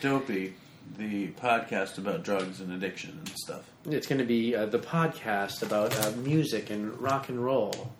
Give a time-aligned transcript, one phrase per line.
[0.00, 0.54] Dopey,
[0.98, 3.62] the podcast about drugs and addiction and stuff.
[3.88, 7.92] It's going to be uh, the podcast about uh, music and rock and roll.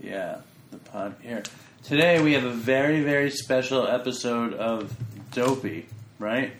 [0.00, 0.38] Yeah,
[0.70, 1.42] the pod here.
[1.84, 4.94] Today we have a very, very special episode of
[5.32, 5.86] Dopey,
[6.18, 6.52] right?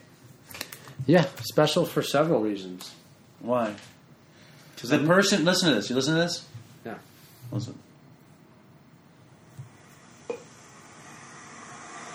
[1.06, 2.95] Yeah, special for several reasons.
[3.41, 3.75] Why?
[4.75, 5.91] Because the person, listen to this.
[5.91, 6.47] You listen to this?
[6.84, 6.98] Yeah.
[7.53, 7.79] Listen.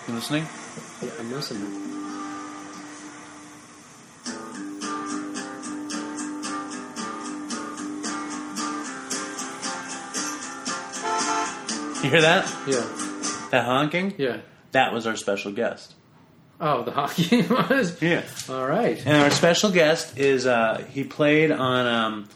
[0.08, 0.46] You listening?
[1.02, 1.82] Yeah, I'm listening.
[12.02, 12.46] You hear that?
[12.68, 14.14] Yeah, That honking?
[14.18, 14.38] yeah.
[14.72, 15.94] That was our special guest.
[16.60, 18.00] Oh, the hockey was.
[18.00, 18.22] Yeah.
[18.48, 18.98] All right.
[19.04, 22.28] And our special guest is uh, he played on um,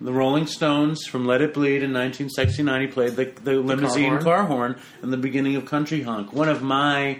[0.00, 2.80] the Rolling Stones from Let It Bleed in 1969.
[2.80, 4.22] He played the, the limousine horn.
[4.22, 7.18] car horn in the beginning of Country Honk, one of my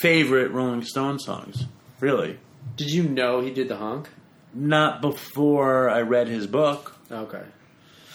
[0.00, 1.64] favorite Rolling Stone songs.
[2.00, 2.38] Really,
[2.76, 4.08] Did you know he did the honk?
[4.52, 7.42] not before I read his book, Okay.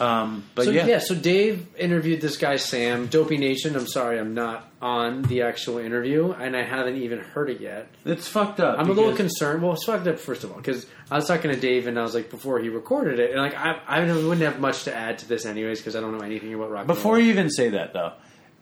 [0.01, 0.99] um, but so yeah.
[0.99, 3.75] so Dave interviewed this guy Sam, Dopey Nation.
[3.77, 7.87] I'm sorry, I'm not on the actual interview, and I haven't even heard it yet.
[8.03, 8.77] it's fucked up.
[8.77, 9.61] I'm a little because- concerned.
[9.63, 12.03] Well, it's fucked up first of all because I was talking to Dave and I
[12.03, 15.19] was like before he recorded it, and like I, I wouldn't have much to add
[15.19, 16.79] to this anyways because I don't know anything about rock.
[16.81, 17.21] and Before roll.
[17.23, 18.11] you even say that, though,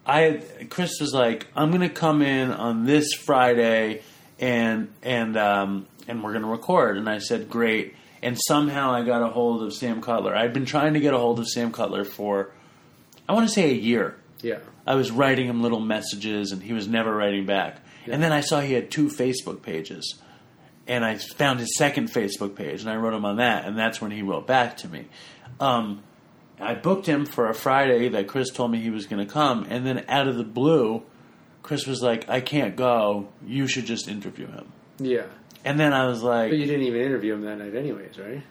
[0.06, 4.02] I Chris was like, "I'm going to come in on this Friday,
[4.40, 9.04] and and um, and we're going to record." And I said, "Great." And somehow I
[9.04, 10.34] got a hold of Sam Cutler.
[10.36, 12.52] I'd been trying to get a hold of Sam Cutler for,
[13.28, 14.16] I want to say, a year.
[14.42, 17.82] yeah, I was writing him little messages, and he was never writing back.
[18.06, 20.16] And then I saw he had two Facebook pages,
[20.88, 24.02] and I found his second Facebook page, and I wrote him on that, and that's
[24.02, 25.06] when he wrote back to me.
[25.60, 26.04] Um,
[26.60, 29.66] I booked him for a Friday that Chris told me he was going to come,
[29.70, 31.04] and then out of the blue,
[31.62, 33.28] Chris was like, "I can't go.
[33.46, 35.26] You should just interview him." yeah.
[35.66, 38.44] And then I was like, But you didn't even interview him that night, anyways, right?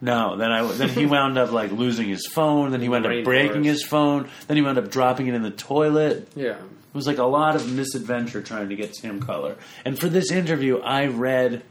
[0.00, 2.70] No, then I then he wound up like losing his phone.
[2.70, 4.28] Then he wound up breaking his phone.
[4.46, 6.28] Then he wound up dropping it in the toilet.
[6.34, 9.56] Yeah, It was like a lot of misadventure trying to get Tim Cutler.
[9.84, 11.62] And for this interview, I read.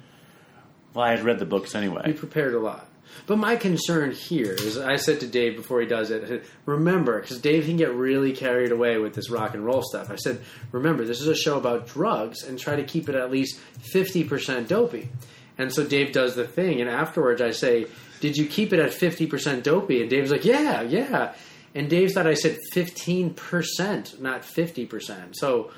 [0.94, 2.14] Well, I had read the books you anyway.
[2.14, 2.88] prepared a lot.
[3.28, 6.44] But my concern here is, I said to Dave before he does it, I said,
[6.66, 10.12] remember, because Dave can get really carried away with this rock and roll stuff.
[10.12, 13.32] I said, remember, this is a show about drugs, and try to keep it at
[13.32, 13.60] least
[13.92, 15.10] fifty percent dopey.
[15.58, 17.88] And so Dave does the thing, and afterwards I say,
[18.20, 21.34] "Did you keep it at fifty percent dopey?" And Dave's like, "Yeah, yeah."
[21.74, 25.38] And Dave thought I said fifteen percent, not fifty percent.
[25.38, 25.72] So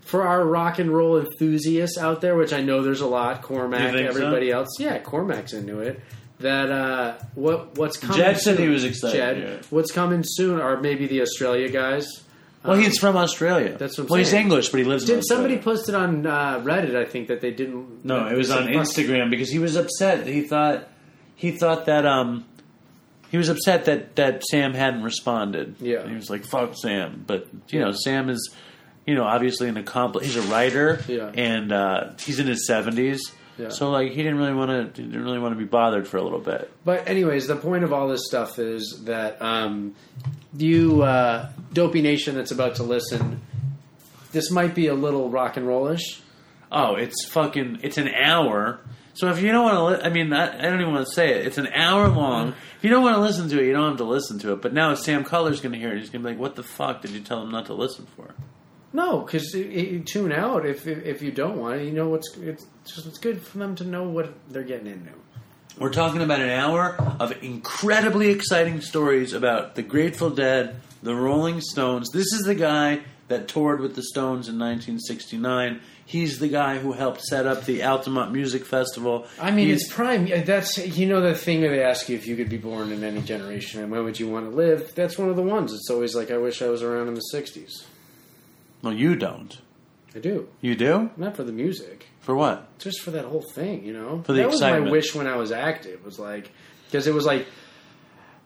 [0.00, 3.92] for our rock and roll enthusiasts out there, which I know there's a lot, Cormac,
[3.92, 4.16] think so?
[4.18, 6.00] everybody else, yeah, Cormac's into it.
[6.40, 8.18] That uh, what what's coming?
[8.18, 9.66] Jed said he was excited, Jed, yeah.
[9.70, 10.60] what's coming soon?
[10.60, 12.06] are maybe the Australia guys.
[12.62, 13.76] Well, he's from Australia.
[13.78, 14.32] That's what I'm well, he's.
[14.32, 15.44] English, but he lives Did Australia.
[15.44, 16.96] somebody posted on uh, Reddit?
[16.96, 18.04] I think that they didn't.
[18.04, 18.66] No, it was on.
[18.66, 20.26] Instagram because he was upset.
[20.26, 20.88] He thought
[21.36, 22.44] he thought that um
[23.30, 25.76] he was upset that that Sam hadn't responded.
[25.80, 26.00] Yeah.
[26.00, 28.54] And he was like fuck Sam, but you know Sam is
[29.06, 30.34] you know obviously an accomplished.
[30.34, 31.02] He's a writer.
[31.08, 31.30] Yeah.
[31.34, 33.32] and uh, he's in his seventies.
[33.58, 33.70] Yeah.
[33.70, 36.22] So like he didn't really want to didn't really want to be bothered for a
[36.22, 36.70] little bit.
[36.84, 39.94] But anyways, the point of all this stuff is that um,
[40.56, 43.40] you, uh, Dopey Nation, that's about to listen,
[44.32, 46.20] this might be a little rock and rollish.
[46.70, 48.80] Oh, it's fucking it's an hour.
[49.14, 51.12] So if you don't want to, li- I mean, I, I don't even want to
[51.14, 51.46] say it.
[51.46, 52.48] It's an hour long.
[52.76, 54.60] If you don't want to listen to it, you don't have to listen to it.
[54.60, 56.00] But now Sam Cutler's going to hear it.
[56.00, 58.06] He's going to be like, "What the fuck did you tell him not to listen
[58.16, 58.34] for?"
[58.96, 61.84] No, because you tune out if if you don't want it.
[61.84, 65.10] You know what's it's just it's good for them to know what they're getting into.
[65.78, 71.60] We're talking about an hour of incredibly exciting stories about the Grateful Dead, the Rolling
[71.60, 72.08] Stones.
[72.10, 75.80] This is the guy that toured with the Stones in 1969.
[76.06, 79.26] He's the guy who helped set up the Altamont Music Festival.
[79.38, 80.26] I mean, He's- it's prime.
[80.46, 83.04] That's you know the thing where they ask you if you could be born in
[83.04, 84.94] any generation and when would you want to live.
[84.94, 85.74] That's one of the ones.
[85.74, 87.84] It's always like I wish I was around in the '60s.
[88.86, 89.58] Well, you don't.
[90.14, 92.06] I do You do not for the music.
[92.20, 92.78] for what?
[92.78, 94.22] just for that whole thing, you know.
[94.24, 96.04] For the that was my wish when I was active.
[96.04, 96.50] Was like
[96.86, 97.46] because it was like,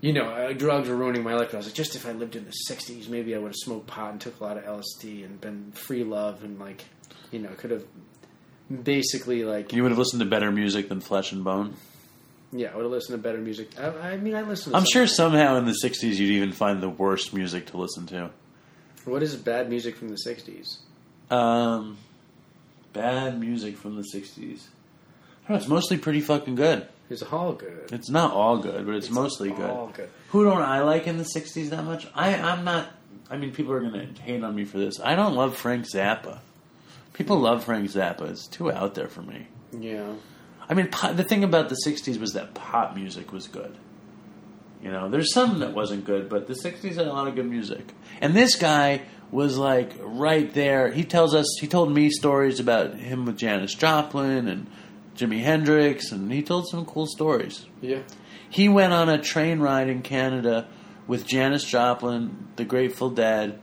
[0.00, 1.54] you know, uh, drugs were ruining my life.
[1.54, 3.86] I was like, just if I lived in the '60s, maybe I would have smoked
[3.86, 6.84] pot and took a lot of LSD and been free love and like,
[7.30, 7.84] you know, could have
[8.82, 11.74] basically like, You would have listened to better music than Flesh and Bone.
[12.52, 13.78] yeah, I would have listened to better music.
[13.78, 14.72] I, I mean, I listened.
[14.72, 18.06] To I'm sure somehow in the 60s you'd even find the worst music to listen
[18.08, 18.30] to.
[19.04, 20.78] What is bad music from the '60s?
[21.30, 21.96] Um,
[22.92, 24.38] bad music from the 60s.
[24.40, 26.86] I don't know, it's mostly pretty fucking good.
[27.08, 27.90] It's all good.
[27.92, 29.70] It's not all good, but it's, mostly good.
[29.70, 30.08] All good.
[30.28, 32.06] Who don't I like in the 60s that much?
[32.14, 32.88] I, I'm not.
[33.28, 35.00] I mean, people are going to hate on me for this.
[35.00, 36.38] I don't love Frank Zappa.
[37.12, 38.30] People love Frank Zappa.
[38.30, 39.48] It's too out there for me.
[39.76, 40.14] Yeah.
[40.68, 43.76] I mean, pop, the thing about the '60s was that pop music was good.
[44.82, 47.48] You know, there's some that wasn't good, but the '60s had a lot of good
[47.48, 47.92] music.
[48.20, 50.90] And this guy was like right there.
[50.90, 51.46] He tells us.
[51.60, 54.66] He told me stories about him with Janis Joplin and
[55.16, 57.66] Jimi Hendrix, and he told some cool stories.
[57.80, 58.00] Yeah.
[58.48, 60.66] He went on a train ride in Canada
[61.06, 63.60] with Janis Joplin, the Grateful Dead,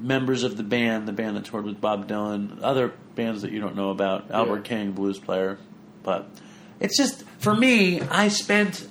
[0.00, 3.60] members of the band, the band that toured with Bob Dylan, other bands that you
[3.60, 5.58] don't know about, Albert King, blues player.
[6.02, 6.28] But
[6.78, 8.86] it's just, for me, I spent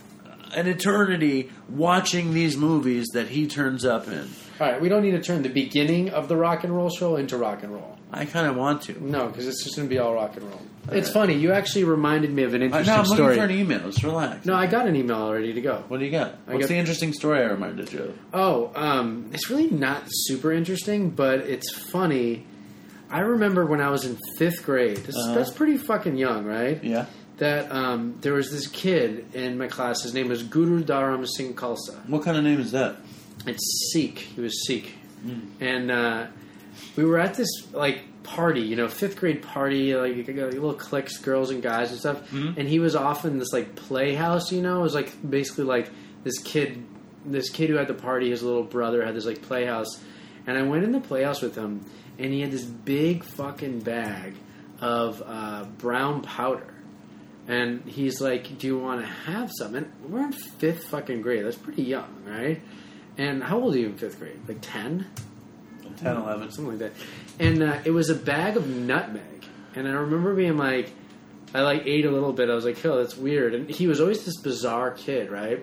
[0.56, 4.30] an eternity watching these movies that he turns up in.
[4.60, 7.16] All right, we don't need to turn the beginning of the rock and roll show
[7.16, 7.98] into rock and roll.
[8.12, 9.04] I kind of want to.
[9.04, 10.62] No, because it's just going to be all rock and roll.
[10.92, 11.36] it's funny.
[11.36, 13.80] You actually reminded me of an Uh, interesting no, I'm looking for an email.
[13.92, 14.46] Just relax.
[14.46, 15.84] no, I got an email already to go.
[15.90, 16.36] What do you got?
[16.48, 18.18] I What's got- the interesting story I reminded you of?
[18.34, 22.46] Oh, um, it's really not super interesting, but it's funny.
[23.12, 24.98] I remember when I was in fifth grade.
[24.98, 25.36] This, Uh-huh.
[25.36, 26.82] That's pretty fucking young, right?
[26.84, 27.06] Yeah.
[27.38, 30.02] That um, there was this kid in my class.
[30.02, 32.08] His name was Guru Dharam Singh Khalsa.
[32.10, 32.98] What kind of name is that?
[33.46, 34.18] It's Sikh.
[34.20, 34.92] He was Sikh,
[35.60, 36.28] and uh,
[36.96, 41.18] we were at this like party, you know, fifth grade party, like you little cliques,
[41.18, 42.32] girls and guys and stuff.
[42.58, 44.80] And he was off in this like playhouse, you know.
[44.80, 45.90] It was like basically like
[46.24, 46.84] this kid,
[47.26, 48.32] this kid who had the party.
[48.32, 50.04] His little brother had this like playhouse,
[50.48, 51.86] and I went in the playhouse with him,
[52.18, 54.34] and he had this big fucking bag
[54.82, 56.74] of uh, brown powder.
[57.48, 61.46] And he's like, "Do you want to have some?" And we're in fifth fucking grade.
[61.46, 62.62] That's pretty young, right?
[63.18, 64.40] And how old are you in fifth grade?
[64.48, 65.08] Like ten,
[65.98, 66.52] 10, 11.
[66.52, 66.92] something like that.
[67.40, 69.46] And uh, it was a bag of nutmeg.
[69.76, 70.92] And I remember being like,
[71.54, 72.50] I like ate a little bit.
[72.50, 75.60] I was like, "Oh, that's weird." And he was always this bizarre kid, right?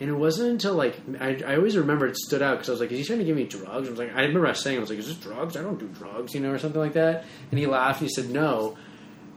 [0.00, 2.80] And it wasn't until like I, I always remember it stood out because I was
[2.80, 4.80] like, "Is he trying to give me drugs?" I was like, I remember saying, "I
[4.80, 5.56] was like, is this drugs?
[5.56, 7.24] I don't do drugs," you know, or something like that.
[7.50, 8.76] And he laughed and he said, "No."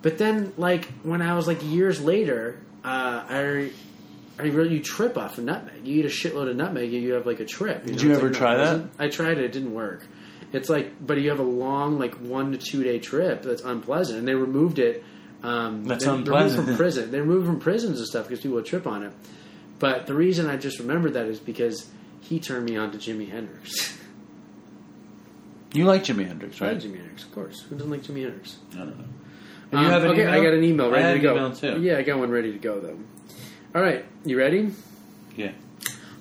[0.01, 3.71] But then, like when I was like years later, uh, I
[4.39, 5.85] I really you trip off of nutmeg.
[5.85, 7.85] You eat a shitload of nutmeg, and you have like a trip.
[7.85, 8.01] Did know?
[8.03, 8.63] you It's ever like, try that?
[8.63, 8.91] pleasant.
[8.99, 9.45] I tried it.
[9.45, 10.05] It didn't work.
[10.53, 14.19] It's like, but you have a long, like one to two day trip that's unpleasant,
[14.19, 15.03] and they removed it.
[15.43, 16.67] Um, That's they removed unpleasant.
[16.67, 17.11] from prison.
[17.11, 19.11] They removed from prisons and stuff because people would trip on it.
[19.79, 21.89] But the reason I just remembered that is because
[22.21, 23.97] he turned me on to Jimi Hendrix.
[25.73, 26.73] You like Jimi Hendrix, I right?
[26.73, 27.61] like Jimi Hendrix, of course.
[27.61, 28.57] Who doesn't like Jimi Hendrix?
[28.73, 29.05] I don't know.
[29.71, 30.33] Um, you have an okay, email?
[30.33, 31.35] I got an email I ready had to an go.
[31.35, 31.81] email, too.
[31.81, 32.97] Yeah, I got one ready to go though.
[33.73, 34.71] All right, you ready?
[35.35, 35.51] Yeah.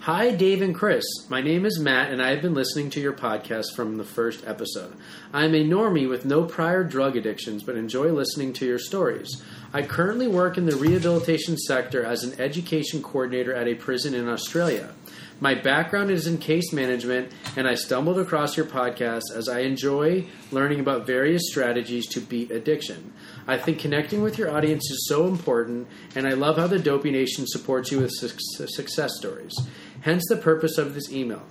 [0.00, 1.05] Hi, Dave and Chris.
[1.29, 4.47] My name is Matt, and I have been listening to your podcast from the first
[4.47, 4.94] episode.
[5.31, 9.43] I am a normie with no prior drug addictions, but enjoy listening to your stories.
[9.75, 14.26] I currently work in the rehabilitation sector as an education coordinator at a prison in
[14.26, 14.94] Australia.
[15.38, 20.26] My background is in case management, and I stumbled across your podcast as I enjoy
[20.50, 23.12] learning about various strategies to beat addiction.
[23.50, 27.11] I think connecting with your audience is so important, and I love how the Dopey
[27.11, 29.52] Nation supports you with suc- success stories.
[30.02, 31.43] Hence the purpose of this email.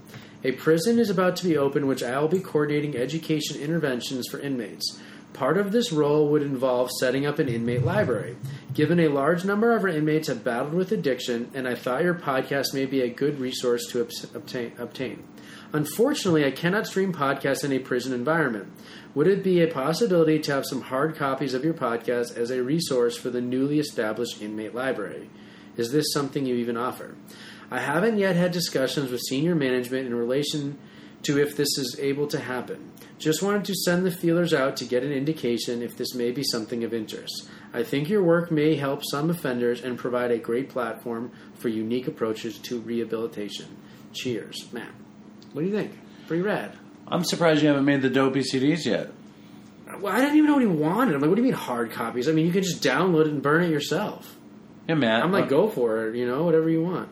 [0.45, 4.39] A prison is about to be opened, which I will be coordinating education interventions for
[4.39, 4.97] inmates.
[5.33, 8.37] Part of this role would involve setting up an inmate library.
[8.73, 12.13] Given a large number of our inmates have battled with addiction, and I thought your
[12.13, 14.01] podcast may be a good resource to
[14.35, 14.73] obtain.
[14.77, 15.23] obtain.
[15.73, 18.71] Unfortunately, I cannot stream podcasts in a prison environment.
[19.15, 22.63] Would it be a possibility to have some hard copies of your podcast as a
[22.63, 25.29] resource for the newly established inmate library?
[25.75, 27.15] Is this something you even offer?
[27.71, 30.77] I haven't yet had discussions with senior management in relation
[31.23, 32.91] to if this is able to happen.
[33.17, 36.43] Just wanted to send the feelers out to get an indication if this may be
[36.43, 37.49] something of interest.
[37.73, 42.07] I think your work may help some offenders and provide a great platform for unique
[42.07, 43.77] approaches to rehabilitation.
[44.13, 44.91] Cheers, Matt.
[45.53, 45.91] What do you think?
[46.27, 46.75] Pretty rad.
[47.07, 49.11] I'm surprised you haven't made the dopey CDs yet.
[49.99, 51.15] Well, I didn't even know what he wanted.
[51.15, 52.29] I'm like, what do you mean hard copies?
[52.29, 54.35] I mean, you can just download it and burn it yourself.
[54.87, 55.23] Yeah, Matt.
[55.23, 57.09] I'm like, uh, go for it, you know, whatever you want.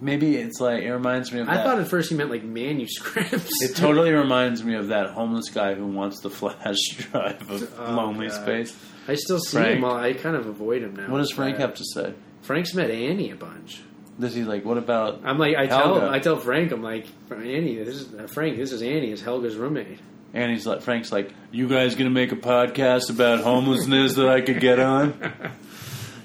[0.00, 1.48] Maybe it's like it reminds me of.
[1.48, 1.64] I that.
[1.66, 3.62] thought at first he meant like manuscripts.
[3.62, 7.92] It totally reminds me of that homeless guy who wants the flash drive of Oh,
[7.92, 8.42] Lonely God.
[8.42, 8.76] Space.
[9.08, 9.76] I still see Frank.
[9.76, 9.82] him.
[9.82, 11.10] Well, I kind of avoid him now.
[11.10, 12.14] What does Frank Uh, have to say?
[12.42, 13.82] Frank's met Annie a bunch.
[14.18, 14.64] Does he like?
[14.64, 15.20] What about?
[15.24, 16.10] I'm like, I tell, Helga.
[16.10, 18.56] I tell Frank, I'm like, Annie, this is uh, Frank.
[18.56, 19.98] This is Annie, is Helga's roommate.
[20.32, 24.40] And he's like, Frank's like, you guys gonna make a podcast about homelessness that I
[24.40, 25.32] could get on?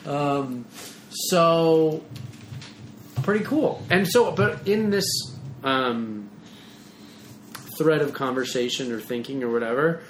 [0.05, 0.65] Um,
[1.10, 2.03] so
[3.25, 3.84] pretty cool.
[3.89, 5.05] And so, but in this
[5.63, 6.29] um,
[7.77, 10.01] thread of conversation or thinking or whatever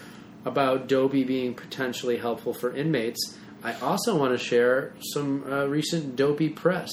[0.44, 6.16] about Dopey being potentially helpful for inmates, I also want to share some uh, recent
[6.16, 6.92] Dopey press.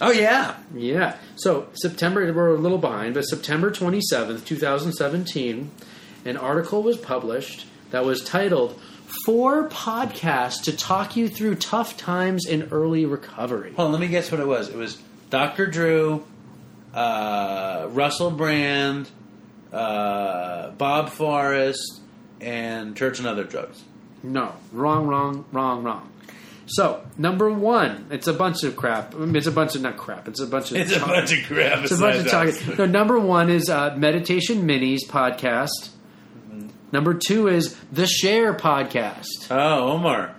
[0.00, 1.16] Oh yeah, Yeah.
[1.34, 5.70] So September, we're a little behind, but September 27th, 2017,
[6.24, 8.78] an article was published that was titled
[9.26, 13.74] Four Podcasts to Talk You Through Tough Times in Early Recovery.
[13.76, 14.68] On, let me guess what it was.
[14.68, 15.66] It was Dr.
[15.66, 16.24] Drew,
[16.94, 19.08] uh, Russell Brand,
[19.72, 22.00] uh, Bob Forrest,
[22.40, 23.82] and Church and Other Drugs.
[24.22, 26.12] No, wrong, wrong, wrong, wrong.
[26.66, 29.14] So, number one, it's a bunch of crap.
[29.16, 30.76] It's a bunch of, not crap, it's a bunch of.
[30.76, 31.82] It's a bunch of crap.
[31.84, 32.76] It's a bunch of talking.
[32.76, 35.90] No, number one is uh, Meditation Minis podcast.
[36.90, 39.50] Number two is the Share podcast.
[39.50, 40.34] Oh, Omar.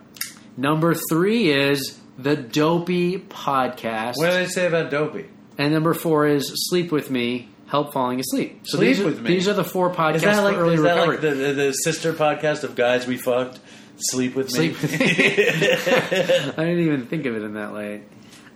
[0.58, 4.18] Number three is the Dopey podcast.
[4.18, 5.26] What do they say about Dopey?
[5.58, 8.62] and number four is Sleep with Me, Help Falling Asleep.
[8.64, 9.30] So Sleep these are, with Me?
[9.30, 11.16] These are the four podcasts Is that like, for early is that recovery.
[11.16, 13.60] like the, the, the sister podcast of guys we fucked?
[13.98, 14.74] Sleep with me.
[14.74, 15.08] Sleep with me.
[15.10, 18.04] I didn't even think of it in that way.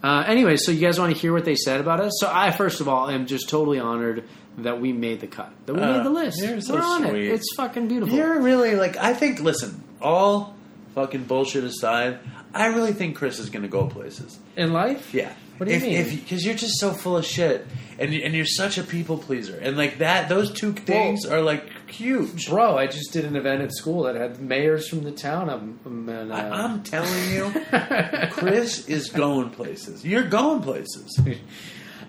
[0.01, 2.13] Uh, anyway, so you guys want to hear what they said about us?
[2.20, 4.24] So I, first of all, am just totally honored
[4.60, 6.41] that we made the cut, that we Uh, made the list.
[6.41, 7.25] you're so We're on sweet.
[7.25, 7.34] it.
[7.34, 8.15] It's fucking beautiful.
[8.15, 9.39] You're really like I think.
[9.41, 10.55] Listen, all
[10.93, 12.19] fucking bullshit aside,
[12.53, 14.39] I really think Chris is going to go places.
[14.55, 15.13] in life.
[15.13, 15.33] Yeah.
[15.57, 16.19] What do you if, mean?
[16.19, 17.65] Because you're just so full of shit,
[18.00, 21.41] and you- and you're such a people pleaser, and like that, those two things are
[21.41, 22.50] like huge.
[22.50, 25.50] Bro, I just did an event at school that had mayors from the town.
[25.51, 27.53] Um, um, and, uh, I, I'm telling you,
[28.31, 30.03] Chris is going places.
[30.03, 31.19] You're going places.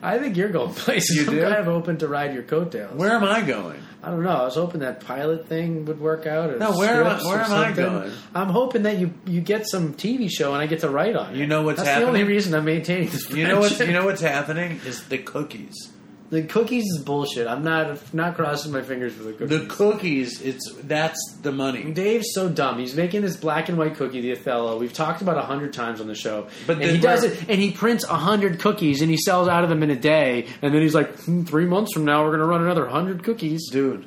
[0.04, 1.16] I think you're going places.
[1.16, 1.40] You I'm do?
[1.42, 2.94] kind of open to ride your coattails.
[2.94, 3.80] Where am I going?
[4.02, 4.28] I don't know.
[4.30, 6.58] I was hoping that pilot thing would work out.
[6.58, 8.12] No, where am I- where am I going?
[8.34, 11.32] I'm hoping that you you get some TV show and I get to write on
[11.34, 11.38] it.
[11.38, 13.30] You know what's That's the only reason I'm maintaining this.
[13.30, 15.90] You know what's you know what's happening is the cookies.
[16.34, 17.46] The cookies is bullshit.
[17.46, 19.58] I'm not not crossing my fingers for the cookies.
[19.60, 21.92] The cookies, it's that's the money.
[21.92, 22.80] Dave's so dumb.
[22.80, 24.76] He's making this black and white cookie, the Othello.
[24.78, 26.48] We've talked about a hundred times on the show.
[26.66, 29.62] But and he does it, and he prints a hundred cookies, and he sells out
[29.62, 30.48] of them in a day.
[30.60, 33.22] And then he's like, hmm, three months from now, we're going to run another hundred
[33.22, 33.70] cookies.
[33.70, 34.04] Dude,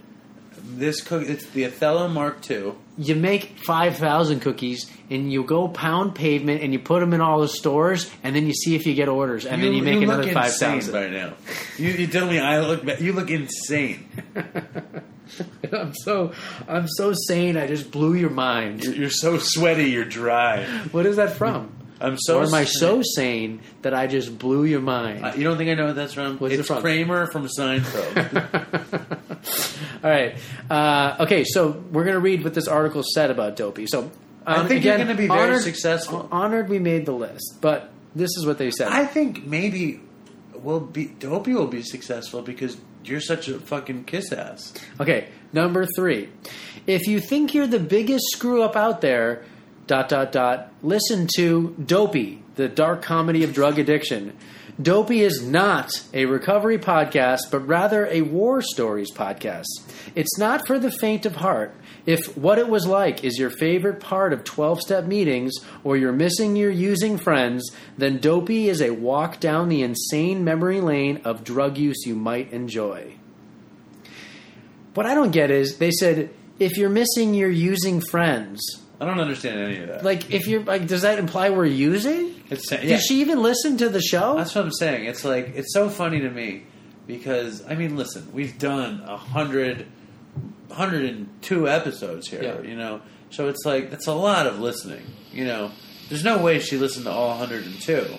[0.75, 1.27] this cookie.
[1.27, 2.74] It's the Othello Mark II.
[2.97, 7.21] You make five thousand cookies, and you go pound pavement, and you put them in
[7.21, 9.95] all the stores, and then you see if you get orders, and then you make
[9.95, 11.33] look another five insane right now.
[11.77, 13.00] You, you tell me I look.
[13.00, 14.07] You look insane.
[15.71, 16.33] I'm so
[16.67, 17.57] I'm so sane.
[17.57, 18.83] I just blew your mind.
[18.83, 20.63] You're, you're so sweaty, you're dry.
[20.91, 21.76] What is that from?
[22.00, 25.25] I'm so or am I so sane that I just blew your mind?
[25.25, 26.38] Uh, you don't think I know what that's from?
[26.38, 26.82] What's it it's from?
[26.82, 29.18] Kramer from Seinfeld.
[30.04, 30.36] All right.
[30.70, 33.88] Uh, okay, so we're going to read what this article said about Dopey.
[33.88, 34.12] So
[34.48, 36.30] I um, think you're gonna be very honored- successful.
[36.32, 38.88] Honored we made the list, but this is what they said.
[38.88, 40.00] I think maybe
[40.54, 44.74] we'll be Dopey will be successful because you're such a fucking kiss ass.
[45.01, 46.30] Okay, number three.
[46.88, 49.44] If you think you're the biggest screw up out there,
[49.88, 54.38] dot dot dot, listen to Dopey, the dark comedy of drug addiction.
[54.79, 59.65] Dopey is not a recovery podcast, but rather a war stories podcast.
[60.13, 61.74] It's not for the faint of heart.
[62.06, 65.53] If what it was like is your favorite part of 12 step meetings
[65.84, 70.79] or you're missing your using friends, then Dopey is a walk down the insane memory
[70.79, 73.15] lane of drug use you might enjoy.
[74.94, 76.29] What I don't get is they said
[76.60, 78.62] if you're missing your using friends,
[79.00, 80.04] I don't understand any of that.
[80.04, 82.34] like if you're like, does that imply we're using?
[82.50, 82.82] It's yeah.
[82.82, 84.36] Did she even listen to the show?
[84.36, 85.06] That's what I'm saying.
[85.06, 86.63] It's like it's so funny to me
[87.06, 89.88] because I mean, listen, we've done a hundred,
[90.72, 92.42] hundred and two episodes here.
[92.42, 92.62] Yeah.
[92.62, 95.04] You know, so it's like that's a lot of listening.
[95.32, 95.72] You know,
[96.10, 98.18] there's no way she listened to all 102,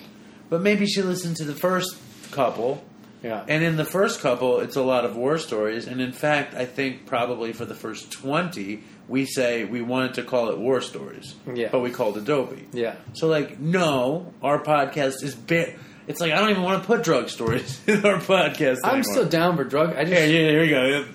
[0.49, 1.97] but maybe she listened to the first
[2.31, 2.85] couple.
[3.23, 3.45] Yeah.
[3.49, 5.89] And in the first couple, it's a lot of war stories.
[5.89, 10.23] And in fact, I think probably for the first 20, we say we wanted to
[10.23, 11.35] call it war stories.
[11.53, 11.69] Yeah.
[11.73, 12.69] But we called it Dopey.
[12.73, 12.97] Yeah.
[13.15, 15.77] So, like, no, our podcast is bit.
[16.07, 18.79] It's like I don't even want to put drug stories in our podcast.
[18.85, 19.03] I'm anymore.
[19.05, 19.95] still down for drug.
[19.97, 21.07] I just Yeah, yeah, here we go.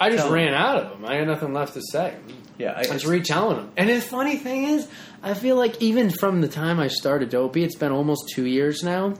[0.00, 1.04] I just Tell- ran out of them.
[1.04, 2.14] I had nothing left to say.
[2.58, 3.72] Yeah, I, I was retelling them.
[3.76, 4.86] And the funny thing is,
[5.22, 8.82] I feel like even from the time I started Dopey, it's been almost two years
[8.82, 9.14] now.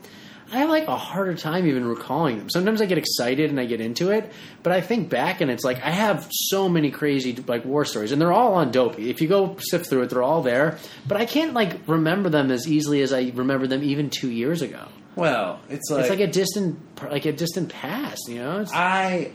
[0.52, 2.50] I have like a harder time even recalling them.
[2.50, 4.30] Sometimes I get excited and I get into it,
[4.62, 8.12] but I think back and it's like I have so many crazy like war stories,
[8.12, 9.09] and they're all on Dopey.
[9.09, 10.76] If you go sift through it, they're all there.
[11.09, 14.61] But I can't like remember them as easily as I remember them even two years
[14.61, 14.85] ago.
[15.16, 16.78] well, it's like, It's like a distant,
[17.11, 18.61] like a distant past, you know.
[18.61, 19.32] It's, I.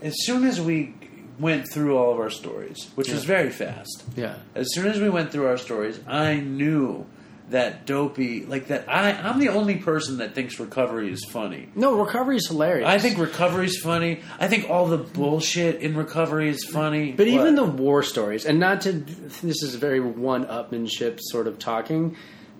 [0.00, 0.94] As soon as we
[1.40, 5.08] went through all of our stories, which was very fast, yeah, as soon as we
[5.08, 7.04] went through our stories, I knew
[7.50, 8.88] that dopey, like that.
[8.88, 11.68] I, I'm the only person that thinks recovery is funny.
[11.74, 12.88] no, recovery is hilarious.
[12.88, 14.20] I think recovery's funny.
[14.40, 17.12] I think all the bullshit in recovery is funny.
[17.12, 21.58] But even the war stories, and not to this is very one upmanship sort of
[21.58, 22.16] talking.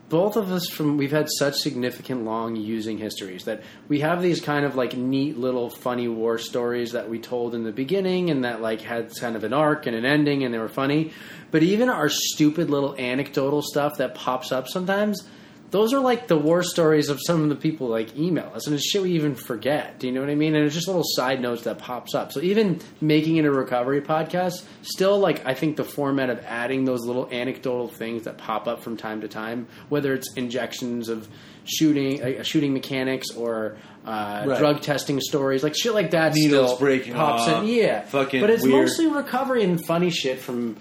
[0.08, 4.40] Both of us from we've had such significant long using histories that we have these
[4.40, 8.44] kind of like neat little funny war stories that we told in the beginning and
[8.44, 11.12] that like had kind of an arc and an ending and they were funny.
[11.50, 15.26] But even our stupid little anecdotal stuff that pops up sometimes
[15.76, 18.74] those are like the war stories of some of the people like email us and
[18.74, 20.54] it's shit we even forget do you know what i mean?
[20.54, 22.32] And it's just little side notes that pops up.
[22.32, 26.84] So even making it a recovery podcast still like i think the format of adding
[26.86, 31.28] those little anecdotal things that pop up from time to time whether it's injections of
[31.64, 34.58] shooting uh, shooting mechanics or uh, Right.
[34.58, 38.00] drug testing stories like shit like that Needles still breaking pops off, in yeah.
[38.02, 40.76] Fucking but it's weird- mostly recovery and funny shit from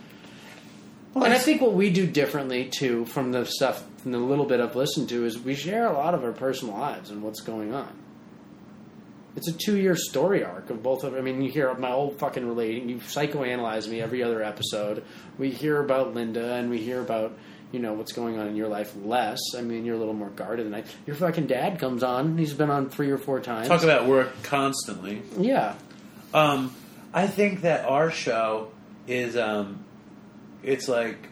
[1.16, 4.62] and I think what we do differently too from the stuff from the little bit
[4.62, 7.74] I've listened to is we share a lot of our personal lives and what's going
[7.74, 7.92] on.
[9.36, 12.20] It's a two year story arc of both of I mean you hear my old
[12.20, 15.04] fucking relating you psychoanalyze me every other episode.
[15.40, 17.36] We hear about Linda and we hear about
[17.72, 19.40] you know what's going on in your life less.
[19.58, 22.38] I mean you're a little more guarded than I your fucking dad comes on.
[22.38, 23.70] He's been on three or four times.
[23.70, 25.24] Talk about work constantly.
[25.36, 25.74] yeah.
[26.32, 26.76] Um,
[27.12, 28.72] I think that our show
[29.08, 29.84] is um,
[30.62, 31.28] it's like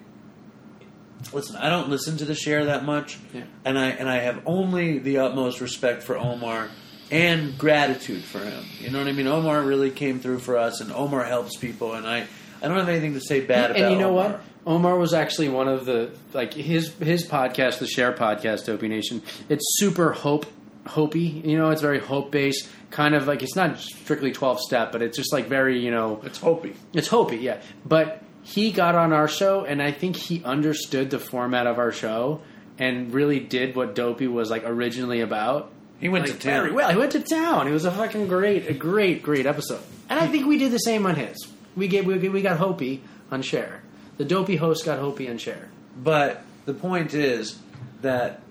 [1.31, 3.43] listen, I don't listen to the share that much, Yeah.
[3.65, 6.69] and I and I have only the utmost respect for Omar
[7.11, 8.63] and gratitude for him.
[8.79, 9.27] You know what I mean?
[9.27, 12.25] Omar really came through for us, and Omar helps people, and I
[12.61, 13.81] I don't have anything to say bad about.
[13.83, 14.29] and you know Omar.
[14.31, 14.41] what?
[14.65, 19.21] Omar was actually one of the like his his podcast, the Share Podcast, Dopey Nation.
[19.49, 20.45] It's super hope
[20.87, 21.45] hopey.
[21.45, 22.67] You know, it's very hope based.
[22.89, 26.21] Kind of like it's not strictly twelve step, but it's just like very you know
[26.23, 26.75] It's hopey.
[26.93, 27.41] it's hopey.
[27.41, 31.79] Yeah, but he got on our show, and I think he understood the format of
[31.79, 32.41] our show
[32.77, 35.71] and really did what Dopey was like originally about.
[35.99, 36.61] He went Like, to town.
[36.63, 36.91] very well.
[36.91, 37.67] He went to town.
[37.67, 39.81] It was a fucking great, a great, great episode.
[40.09, 41.37] And I think we did the same on his.
[41.75, 42.99] We gave we, we got hopey
[43.31, 43.81] on Share.
[44.17, 45.69] The dopey host got hopey on Share.
[46.03, 47.57] But the point is
[48.01, 48.41] that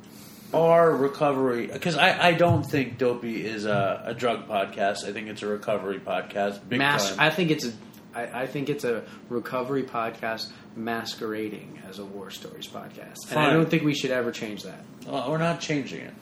[0.55, 5.05] our recovery, because I, I don't think Dopey is a, a drug podcast.
[5.09, 6.61] I think it's a recovery podcast.
[6.69, 7.17] Big Mas-.
[7.19, 7.73] I think it's a,
[8.15, 13.53] I, I think it's a recovery podcast masquerading as a war stories podcast, and I
[13.53, 14.83] don't think we should ever change that.
[15.07, 16.15] Well, we're not changing it.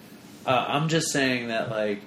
[0.45, 2.01] Uh, I'm just saying that, like,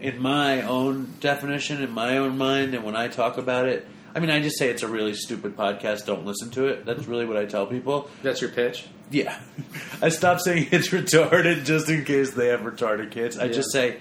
[0.00, 4.20] in my own definition, in my own mind, and when I talk about it, I
[4.20, 6.06] mean, I just say it's a really stupid podcast.
[6.06, 6.84] Don't listen to it.
[6.86, 8.08] That's really what I tell people.
[8.22, 8.86] That's your pitch.
[9.10, 9.38] Yeah.
[10.02, 13.38] I stop saying it's retarded just in case they have retarded kids.
[13.38, 13.52] I Yeah.
[13.52, 13.98] just say,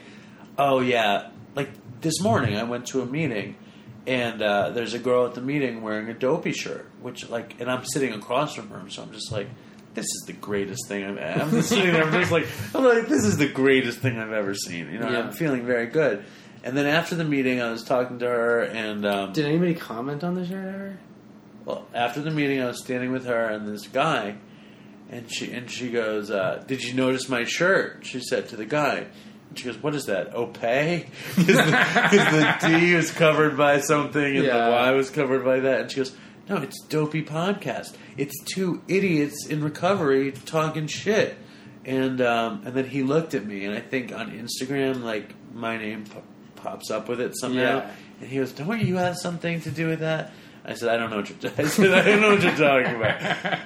[0.57, 1.29] oh, yeah.
[1.53, 1.69] Like
[2.01, 3.55] this morning, I went to a meeting,
[4.07, 7.69] and uh, there's a girl at the meeting wearing a dopey shirt, which, like, and
[7.71, 9.47] I'm sitting across from her, so I'm just like,
[9.93, 13.07] this is the greatest thing I've I'm just sitting there, I'm just like, I'm like,
[13.07, 14.91] this is the greatest thing I've ever seen.
[14.91, 15.19] You know, Yeah.
[15.19, 16.23] I'm feeling very good.
[16.63, 20.23] And then after the meeting, I was talking to her, and um, Did anybody comment
[20.23, 20.97] on the shirt ever?
[21.63, 24.35] well, after the meeting, I was standing with her and this guy,
[25.09, 28.65] and she and she goes, uh, "Did you notice my shirt?" She said to the
[28.65, 29.07] guy.
[29.53, 30.33] She goes, "What is that?
[30.33, 31.05] Opay?"
[31.35, 34.65] Because the, D was covered by something and Yeah.
[34.65, 35.81] the Y was covered by that.
[35.81, 36.15] And she goes,
[36.49, 37.95] "No, it's Dopey Podcast.
[38.17, 41.37] It's two idiots in recovery talking shit."
[41.85, 45.77] And um, and then he looked at me, and I think on Instagram, like my
[45.77, 46.23] name po-
[46.55, 47.77] pops up with it somehow.
[47.77, 47.91] Yeah.
[48.21, 50.31] And he goes, "Don't you have something to do with that?"
[50.65, 52.95] I said, "I don't know what you're." I said, "I don't know what you're talking
[52.95, 53.21] about."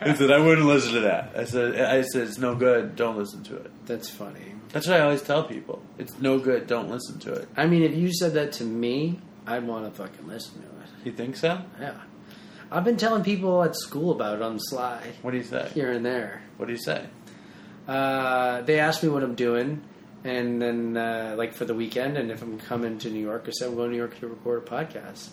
[0.06, 2.96] I said, "I wouldn't listen to that." I said, "I said it's no good.
[2.98, 4.54] Don't listen to it." That's funny.
[4.71, 5.82] That's what I always tell people.
[5.97, 6.67] It's no good.
[6.67, 7.47] Don't listen to it.
[7.58, 11.05] I mean, if you said that to me, I'd want to fucking listen to it.
[11.05, 11.62] You think so?
[11.79, 11.99] Yeah.
[12.71, 15.69] I've been telling people at school about it on the sly, What do you say?
[15.73, 16.43] here and there.
[16.58, 17.05] What do you say?
[17.88, 19.82] Uh, they asked me what I'm doing,
[20.23, 23.51] and then uh, like for the weekend, and if I'm coming to New York, I
[23.51, 25.29] said I'm going to New York to record a podcast.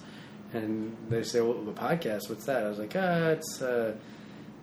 [0.55, 2.31] And they say, "Well, a podcast?
[2.31, 3.96] What's that?" I was like, "Ah, it's uh,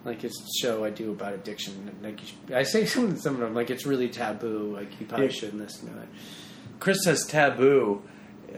[0.05, 3.35] like it's a show I do about addiction." Like you should- I say some some
[3.35, 4.73] of them like it's really taboo.
[4.75, 5.31] Like you probably Yeah.
[5.33, 6.07] shouldn't listen to it.
[6.79, 8.01] Chris says taboo.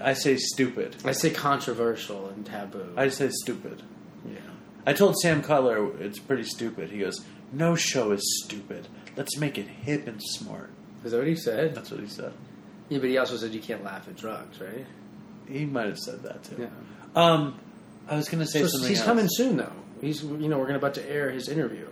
[0.02, 0.96] I say stupid.
[1.06, 2.94] I say controversial and taboo.
[2.98, 3.82] I say stupid.
[4.28, 4.40] yeah.
[4.86, 6.90] I told Sam Cutler it's pretty stupid.
[6.92, 8.88] He goes, "No show is stupid.
[9.16, 10.70] Let's make it hip and smart."
[11.06, 11.76] Is that what he said?
[11.76, 12.34] That's what he said.
[12.90, 14.86] Yeah, but he also said you can't laugh at drugs, right?
[15.48, 16.56] He might have said that too.
[16.60, 16.68] Yeah.
[17.16, 17.60] Um,
[18.08, 18.90] I was going to say So something.
[18.90, 19.08] he's else.
[19.08, 19.72] coming soon, though.
[20.02, 21.88] He's you know we're gonna about to air his interview.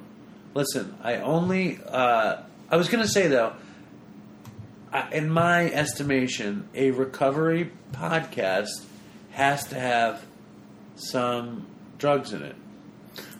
[0.53, 1.79] Listen, I only.
[1.87, 3.53] Uh, I was going to say though,
[4.91, 8.69] I, in my estimation, a recovery podcast
[9.31, 10.23] has to have
[10.95, 12.55] some drugs in it.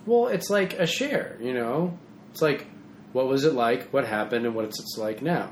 [0.06, 1.98] Well, it's like a share, you know.
[2.32, 2.68] It's like
[3.12, 5.52] what was it like, what happened, and what it's it's like now.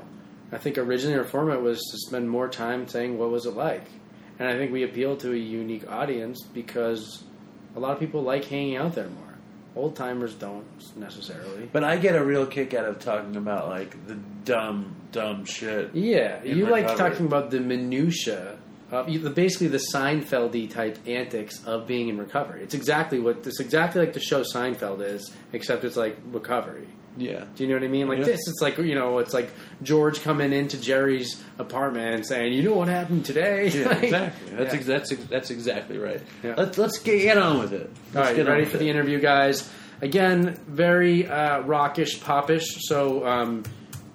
[0.50, 3.86] I think originally our format was to spend more time saying what was it like,
[4.38, 7.22] and I think we appeal to a unique audience because
[7.76, 9.34] a lot of people like hanging out there more.
[9.74, 11.68] Old timers don't necessarily.
[11.72, 15.94] But I get a real kick out of talking about like the dumb, dumb shit.
[15.94, 17.10] Yeah, you like recovery.
[17.10, 18.58] talking about the minutia.
[18.90, 22.62] Uh, the- basically, the Seinfeldy type antics of being in recovery.
[22.62, 26.88] It's exactly what it's exactly like the show Seinfeld is, except it's like recovery.
[27.16, 27.44] Yeah.
[27.56, 28.08] Do you know what I mean?
[28.08, 28.24] Like Yeah.
[28.24, 29.50] this, it's like you know, it's like
[29.82, 34.56] George coming into Jerry's apartment and saying, "You know what happened today?" Yeah, Like- exactly.
[34.56, 34.78] That's Yeah.
[34.78, 36.22] ex- that's ex- that's exactly right.
[36.42, 36.54] Yeah.
[36.56, 37.82] Let's let's get, get on with it.
[38.14, 39.68] All Let's right, get ready for the interview, guys?
[40.00, 42.64] Again, very uh, rockish, popish.
[42.88, 43.62] So um,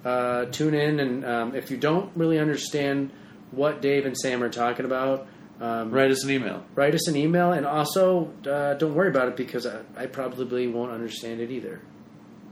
[0.04, 3.10] uh, tune in, and um, if you don't really understand
[3.52, 5.26] what Dave and Sam are talking about,
[5.60, 6.62] um, Write us an email.
[6.74, 10.66] write us an email, and also uh, don't worry about it because I, I probably
[10.66, 11.80] won't understand it either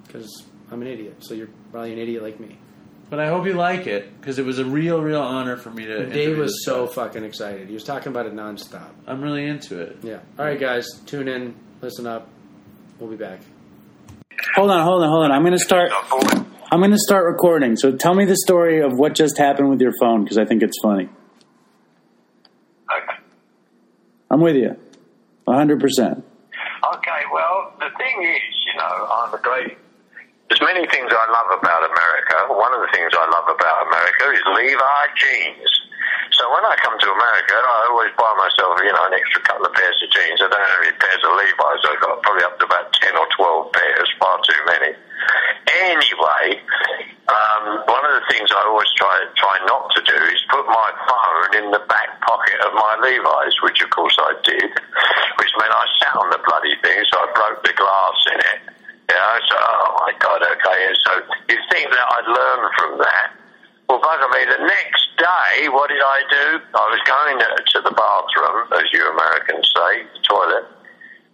[0.06, 1.16] because I'm an idiot.
[1.20, 2.58] So you're probably an idiot like me.
[3.08, 5.84] But I hope you like it because it was a real, real honor for me
[5.84, 6.06] to.
[6.06, 6.92] Dave was so guy.
[6.92, 7.68] fucking excited.
[7.68, 8.90] He was talking about it nonstop.
[9.06, 9.98] I'm really into it.
[10.02, 10.18] Yeah.
[10.38, 12.28] All right, guys, tune in, listen up.
[12.98, 13.40] We'll be back.
[14.56, 15.32] Hold on, hold on, hold on.
[15.32, 15.92] I'm going to start.
[16.72, 17.76] I'm going to start recording.
[17.76, 20.62] So tell me the story of what just happened with your phone because I think
[20.64, 21.04] it's funny.
[22.92, 23.18] Okay.
[24.30, 24.76] I'm with you,
[25.44, 25.80] 100.
[25.80, 26.24] percent
[26.94, 29.78] Okay, well, the thing is, you know, I'm a great.
[30.56, 32.48] There's many things I love about America.
[32.48, 35.68] One of the things I love about America is Levi jeans.
[36.32, 39.68] So when I come to America, I always buy myself, you know, an extra couple
[39.68, 40.40] of pairs of jeans.
[40.40, 41.84] I don't have any pairs of Levi's.
[41.84, 44.96] I've got probably up to about 10 or 12 pairs, far too many.
[45.92, 46.64] Anyway,
[47.28, 50.88] um, one of the things I always try try not to do is put my
[51.04, 54.72] phone in the back pocket of my Levi's, which of course I did,
[55.36, 58.75] which meant I sat on the bloody thing, so I broke the glass in it.
[59.06, 60.78] You know, so oh my god, okay.
[60.86, 61.12] And so
[61.48, 63.28] you think that I'd learn from that?
[63.88, 64.42] Well, bugger me.
[64.50, 66.46] The next day, what did I do?
[66.74, 70.66] I was going to, to the bathroom, as you Americans say, the toilet.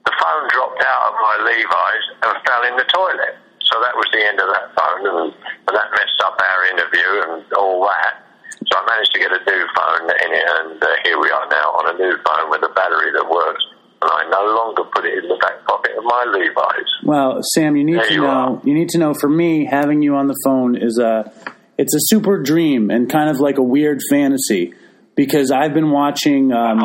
[0.05, 3.41] The phone dropped out of my Levi's and fell in the toilet.
[3.73, 7.09] So that was the end of that phone, and, and that messed up our interview
[7.25, 8.21] and all that.
[8.69, 11.49] So I managed to get a new phone in it, and uh, here we are
[11.49, 13.65] now on a new phone with a battery that works.
[14.03, 16.91] And I no longer put it in the back pocket of my Levi's.
[17.05, 18.27] Well, Sam, you need There to you know.
[18.27, 18.61] are.
[18.65, 19.15] You need to know.
[19.15, 21.33] For me, having you on the phone is a.
[21.79, 24.75] It's a super dream and kind of like a weird fantasy
[25.15, 26.53] because I've been watching.
[26.53, 26.81] Um.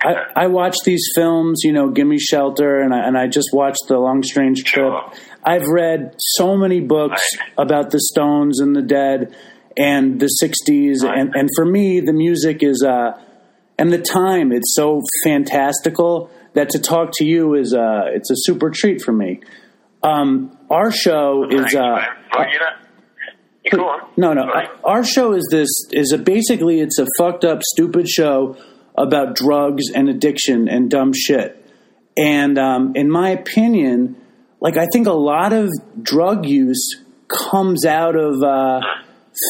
[0.00, 3.88] I, I watch these films, you know, Gimme Shelter, and I, and I just watched
[3.88, 4.86] The Long Strange Trip.
[4.92, 5.12] Sure.
[5.42, 7.52] I've read so many books Right.
[7.58, 9.34] about the Stones and the Dead
[9.76, 11.18] and the 60s, Right.
[11.18, 13.18] and, and for me, the music is, uh,
[13.78, 18.34] and the time, it's so fantastical that to talk to you is, uh, it's a
[18.36, 19.40] super treat for me.
[20.02, 22.04] Um, our show is, uh,
[22.38, 22.66] you know,
[23.64, 24.10] you go on.
[24.16, 24.50] no, no.
[24.84, 28.56] Our show is this is a basically it's a fucked up, stupid show
[28.96, 31.64] about drugs and addiction and dumb shit.
[32.16, 34.16] And um, in my opinion,
[34.60, 35.70] like I think a lot of
[36.02, 36.96] drug use
[37.28, 38.80] comes out of uh,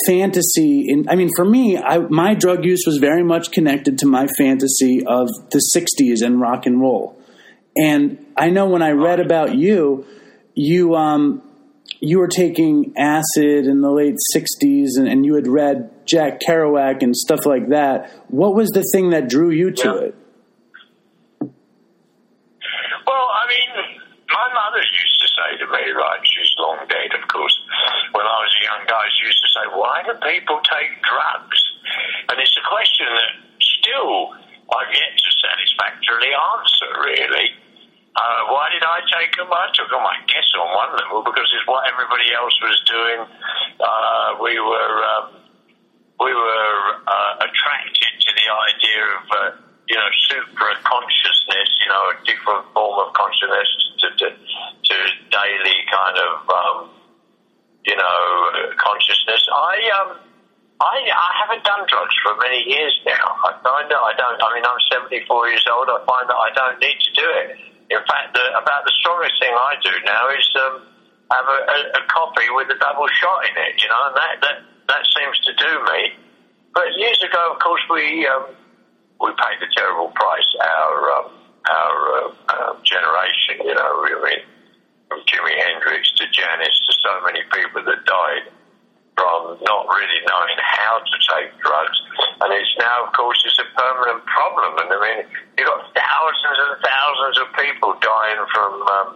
[0.06, 0.86] fantasy.
[0.88, 4.26] In I mean, for me, I, my drug use was very much connected to my
[4.38, 7.18] fantasy of the '60s and rock and roll.
[7.76, 10.04] And I know when I read about you,
[10.54, 11.42] you um,
[12.00, 17.02] you were taking acid in the late 60s and, and you had read Jack Kerouac
[17.02, 18.10] and stuff like that.
[18.28, 20.06] What was the thing that drew you to Yeah.
[20.08, 20.14] it?
[21.40, 23.70] Well, I mean,
[24.28, 27.56] my mother used to say to me, right, she's long dead, of course,
[28.12, 31.60] when I was a young guy, she used to say, why do people take drugs?
[32.30, 37.56] And it's a question that still I've yet to satisfactorily answer, really.
[38.12, 39.48] Uh, why did I take them?
[39.48, 43.20] I took them, I guess, on one level because it's what everybody else was doing.
[43.80, 45.26] Uh, we were um,
[46.20, 49.50] we were uh, attracted to the idea of uh,
[49.88, 53.70] you know supra consciousness, you know, a different form of consciousness
[54.02, 54.96] to to, to
[55.30, 56.97] daily kind of um,
[57.88, 59.42] you know consciousness.
[59.48, 60.10] I um.
[60.78, 63.34] I, I haven't done drugs for many years now.
[63.42, 64.38] I find that I don't.
[64.38, 65.90] I mean, I'm 74 years old.
[65.90, 67.58] I find that I don't need to do it.
[67.90, 70.86] In fact, the, about the strongest thing I do now is um,
[71.34, 73.82] have a, a, a coffee with a double shot in it.
[73.82, 76.14] You know, and that that that seems to do me.
[76.78, 78.54] But years ago, of course, we um,
[79.18, 80.46] we paid a terrible price.
[80.62, 81.28] Our um,
[81.66, 84.46] our uh, uh, generation, you know, I mean,
[85.08, 88.52] from Jimi Hendrix to Janis to so many people that died
[89.16, 91.98] from not really knowing how to take drugs.
[92.40, 94.78] And it's now, of course, it's a permanent problem.
[94.78, 95.20] And I mean,
[95.58, 99.08] you've got thousands and thousands of people dying from, um,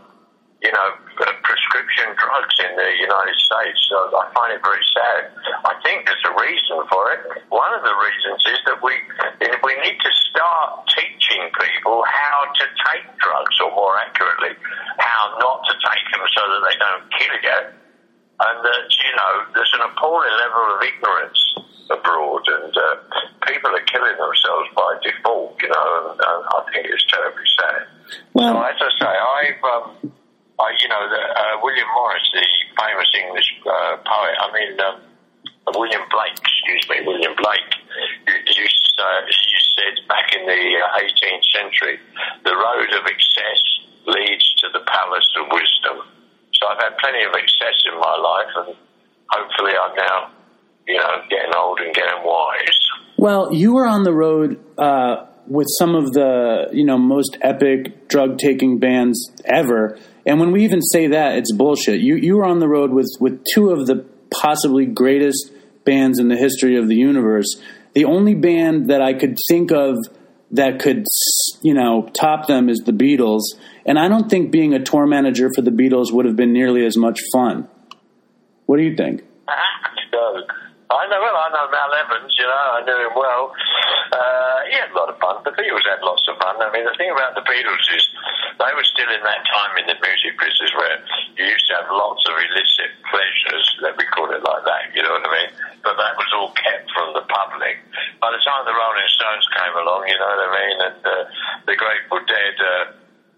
[0.63, 3.79] you know, prescription drugs in the United States.
[3.91, 5.35] So I find it very sad.
[5.67, 7.43] I think there's a reason for it.
[7.51, 8.95] One of the reasons is that we
[9.67, 14.55] we need to start teaching people how to take drugs, or more accurately,
[14.99, 17.61] how not to take them so that they don't kill you.
[18.43, 21.39] And that, you know, there's an appalling level of ignorance
[21.91, 22.97] abroad, and uh,
[23.47, 27.87] people are killing themselves by default, you know, and, and I think it's terribly sad.
[28.33, 30.13] Well- so, as I say, I've, um,
[30.63, 32.47] I, you know, the, uh, William Morris, the
[32.79, 35.03] famous English uh, poet, I mean, um,
[35.75, 37.71] William Blake, excuse me, William Blake,
[38.55, 38.67] you
[39.75, 41.99] said back in the uh, 18th century,
[42.45, 43.61] the road of excess
[44.07, 46.07] leads to the palace of wisdom.
[46.55, 48.77] So I've had plenty of excess in my life, and
[49.31, 50.31] hopefully I'm now,
[50.87, 52.79] you know, getting old and getting wise.
[53.17, 58.09] Well, you were on the road uh, with some of the you know most epic
[58.09, 62.01] drug taking bands ever, and when we even say that, it's bullshit.
[62.01, 65.51] You you were on the road with with two of the possibly greatest
[65.85, 67.61] bands in the history of the universe.
[67.95, 69.97] The only band that I could think of
[70.53, 71.07] that could
[71.63, 73.43] you know top them is the Beatles,
[73.85, 76.87] and I don't think being a tour manager for the Beatles would have been nearly
[76.87, 77.69] as much fun.
[78.67, 79.23] What do you think?
[80.93, 83.49] I know, well, I know Mal Evans, you know, I knew him well.
[84.13, 85.41] Uh, he had a lot of fun.
[85.41, 86.61] The Beatles had lots of fun.
[86.61, 88.05] I mean, the thing about the Beatles is
[88.59, 90.99] they were still in that time in the music business where
[91.37, 95.03] you used to have lots of illicit pleasures, let me call it like that, you
[95.03, 95.51] know what I mean?
[95.85, 97.81] But that was all kept from the public.
[98.21, 101.15] By the time the Rolling Stones came along, you know what I mean, and uh,
[101.67, 102.85] the Grateful Dead, uh,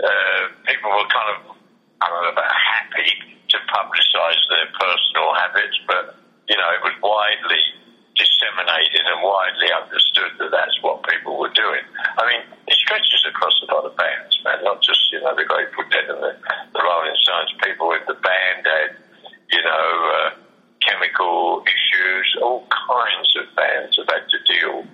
[0.02, 1.56] uh, people were kind of,
[2.02, 6.96] I don't know about happy to publicise their personal habits, but you know, it was
[7.00, 7.62] widely
[8.16, 11.82] disseminated and widely understood that that's what people were doing.
[12.18, 12.42] I mean,
[12.84, 16.20] stretches across a lot of bands, man, not just, you know, the Grateful Dead and
[16.20, 16.36] the,
[16.76, 17.52] the Rolling Stones.
[17.64, 18.92] People with the band had,
[19.50, 20.30] you know, uh,
[20.84, 24.84] chemical issues, all kinds of bands have had to deal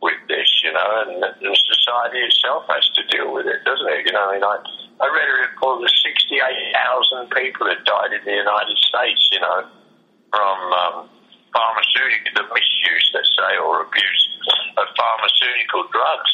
[0.00, 4.06] with this, you know, and, and society itself has to deal with it, doesn't it?
[4.06, 4.56] You know, I mean, I,
[5.00, 9.68] I read a report that 68,000 people had died in the United States, you know,
[10.32, 10.96] from um,
[11.52, 14.24] pharmaceutical, the misuse, let's say, or abuse
[14.76, 16.32] of pharmaceutical drugs.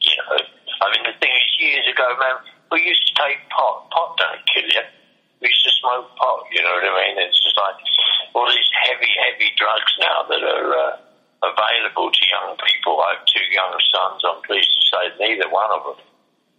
[0.00, 0.40] You know,
[0.80, 2.40] I mean, the thing is, years ago, man,
[2.72, 3.90] we used to take pot.
[3.92, 4.84] Pot don't kill you.
[5.40, 7.16] We used to smoke pot, you know what I mean?
[7.24, 7.80] It's just like
[8.36, 11.00] all these heavy, heavy drugs now that are uh,
[11.40, 13.00] available to young people.
[13.00, 14.20] I have two young sons.
[14.20, 16.00] I'm pleased to say neither one of them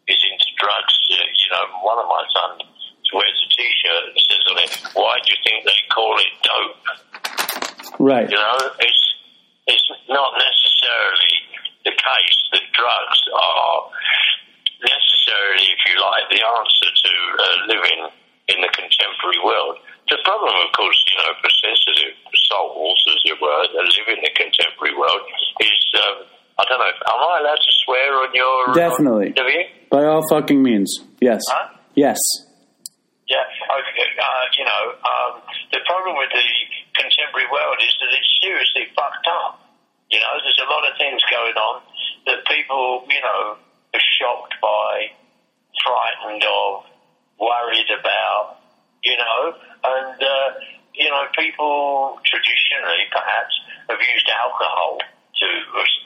[0.10, 0.96] is into drugs.
[1.14, 2.66] Uh, you know, one of my sons
[3.14, 8.00] wears a T-shirt and says on it, "Why do you think they call it dope?"
[8.00, 8.30] Right.
[8.30, 9.04] You know, it's
[9.68, 11.41] it's not necessarily
[11.86, 13.80] the case that drugs are
[14.82, 18.02] necessarily, if you like, the answer to uh, living
[18.50, 19.78] in the contemporary world.
[20.10, 22.18] The problem, of course, you know, for sensitive
[22.52, 25.24] souls, as it were, that live in the contemporary world,
[25.62, 26.28] is um,
[26.60, 26.92] I don't know.
[26.92, 29.32] Am I allowed to swear on your Definitely.
[29.32, 29.64] On interview?
[29.90, 31.00] By all fucking means.
[31.22, 31.42] Yes.
[31.48, 31.74] Huh?
[31.96, 32.20] Yes.
[33.30, 34.10] Yeah, okay.
[34.20, 35.42] Uh, you know, um,
[35.72, 36.48] the problem with the
[37.00, 39.61] contemporary world is that it's seriously fucked up.
[40.12, 41.82] You know, there's a lot of things going on
[42.28, 45.12] that people, you know, are shocked by,
[45.80, 46.84] frightened of,
[47.40, 48.60] worried about,
[49.04, 50.50] you know, and, uh,
[50.94, 53.56] you know, people traditionally perhaps
[53.88, 55.00] have used alcohol
[55.42, 55.48] to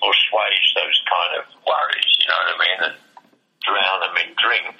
[0.06, 2.96] assuage those kind of worries, you know what I mean, and
[3.65, 4.78] drown them in drink.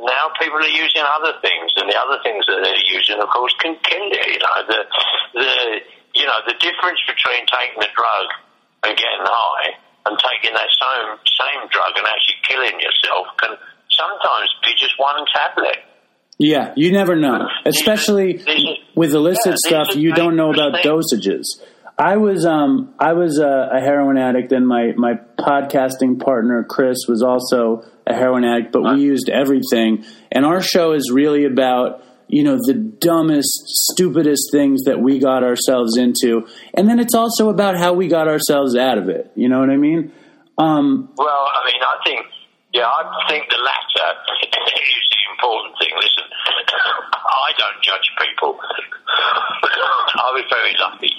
[0.00, 3.54] Now people are using other things, and the other things that they're using, of course,
[3.60, 4.24] can kill you.
[4.26, 4.80] You know the
[5.38, 5.52] the
[6.18, 8.26] you know the difference between taking a drug
[8.84, 13.56] and getting high and taking that same same drug and actually killing yourself can
[13.90, 15.78] sometimes be just one tablet.
[16.38, 17.46] Yeah, you never know.
[17.64, 21.44] Especially are- with illicit yeah, stuff, you don't know about dosages.
[21.98, 26.98] I was um I was a, a heroin addict, and my my podcasting partner Chris
[27.06, 30.04] was also a heroin addict, but we used everything.
[30.32, 33.52] And our show is really about you know the dumbest,
[33.92, 38.26] stupidest things that we got ourselves into, and then it's also about how we got
[38.26, 39.30] ourselves out of it.
[39.36, 40.10] You know what I mean?
[40.58, 42.26] Um, Well, I mean, I think,
[42.72, 44.08] yeah, I think the latter
[44.40, 45.92] is the important thing.
[45.96, 46.24] Listen,
[47.12, 48.58] I don't judge people.
[50.24, 51.12] I was very lucky.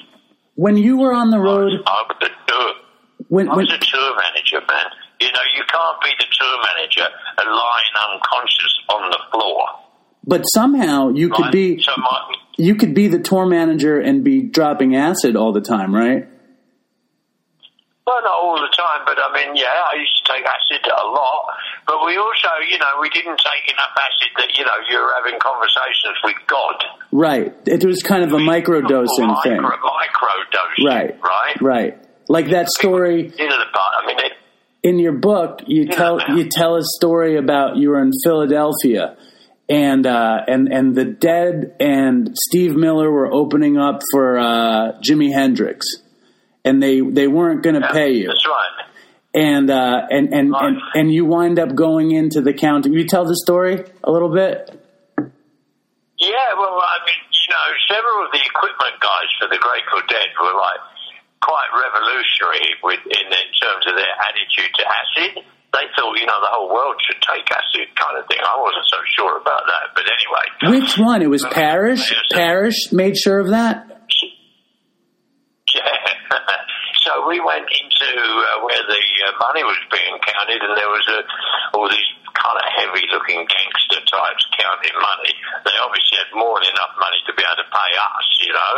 [0.56, 2.74] when you were on the I road, was, I was a tour.
[3.30, 4.88] when, I when was a tour manager, man.
[5.22, 7.06] You know, you can't be the tour manager
[7.38, 9.62] and lying unconscious on the floor.
[10.24, 11.84] But somehow you could be
[12.58, 16.28] you could be the tour manager and be dropping acid all the time, right?
[18.06, 21.08] Well, not all the time, but I mean, yeah, I used to take acid a
[21.08, 21.46] lot.
[21.88, 25.40] But we also, you know, we didn't take enough acid that, you know, you're having
[25.40, 26.84] conversations with God.
[27.12, 27.56] Right.
[27.66, 29.62] It was kind of a microdosing micro, thing.
[29.62, 30.86] Micro dosing.
[30.86, 31.20] Right.
[31.22, 31.62] Right?
[31.62, 31.98] Right.
[32.28, 34.34] Like that story You know, the I mean, it,
[34.84, 39.16] in your book, you tell you tell a story about you were in Philadelphia
[39.74, 45.34] and uh, and and the Dead and Steve Miller were opening up for uh, Jimi
[45.34, 45.86] Hendrix,
[46.64, 48.86] and they they weren't going to Yeah, pay you, That's right.
[49.34, 52.92] and uh, and and, and and you wind up going into the county.
[52.92, 54.70] You tell the story a little bit?
[55.18, 60.30] Yeah, well, I mean, you know, several of the equipment guys for the Grateful Dead
[60.40, 60.80] were like
[61.42, 65.44] quite revolutionary with in, in terms of their attitude to acid.
[65.74, 68.38] They thought, you know, the whole world should take acid, kind of thing.
[68.46, 70.46] I wasn't so sure about that, but anyway.
[70.78, 71.26] Which one?
[71.26, 72.14] It was Parish.
[72.30, 73.90] Parish made sure of that.
[75.74, 75.98] Yeah.
[77.02, 81.06] so we went into uh, where the uh, money was being counted, and there was
[81.10, 81.20] a,
[81.74, 85.34] all these kind of heavy-looking gangster types counting money.
[85.66, 88.74] They obviously had more than enough money to be able to pay us, you know.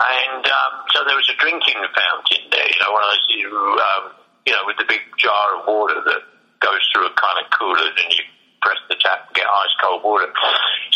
[0.00, 4.23] And um, so there was a drinking fountain there, you know, one of those, um,
[4.46, 6.22] you know, with the big jar of water that
[6.60, 8.24] goes through a kind of cooler, and you
[8.60, 10.28] press the tap and get ice cold water.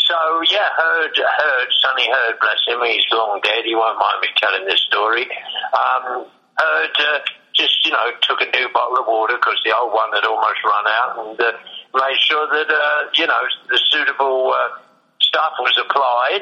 [0.09, 0.17] So
[0.49, 3.61] yeah, Heard, Heard, Sonny Heard, bless him, he's long dead.
[3.65, 5.29] He won't mind me telling this story.
[5.73, 6.25] Um,
[6.57, 7.19] Heard uh,
[7.53, 10.61] just you know took a new bottle of water because the old one had almost
[10.65, 11.51] run out, and uh,
[11.93, 14.81] made sure that uh, you know the suitable uh,
[15.21, 16.41] stuff was applied.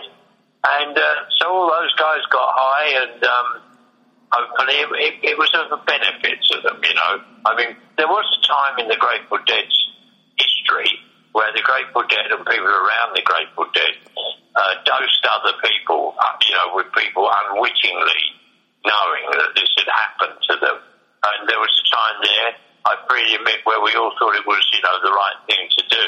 [0.67, 1.04] And uh,
[1.39, 3.62] so all those guys got high, and um,
[4.31, 6.81] hopefully it, it, it was of the benefit to them.
[6.83, 7.11] You know,
[7.45, 9.75] I mean, there was a time in the Grateful Dead's
[10.37, 10.99] history
[11.31, 13.93] where the Grateful Dead and people around the Grateful Dead
[14.57, 18.25] uh, dosed other people, uh, you know, with people unwittingly
[18.85, 20.77] knowing that this had happened to them.
[20.81, 22.49] And there was a time there,
[22.87, 25.83] I freely admit, where we all thought it was, you know, the right thing to
[25.91, 26.05] do.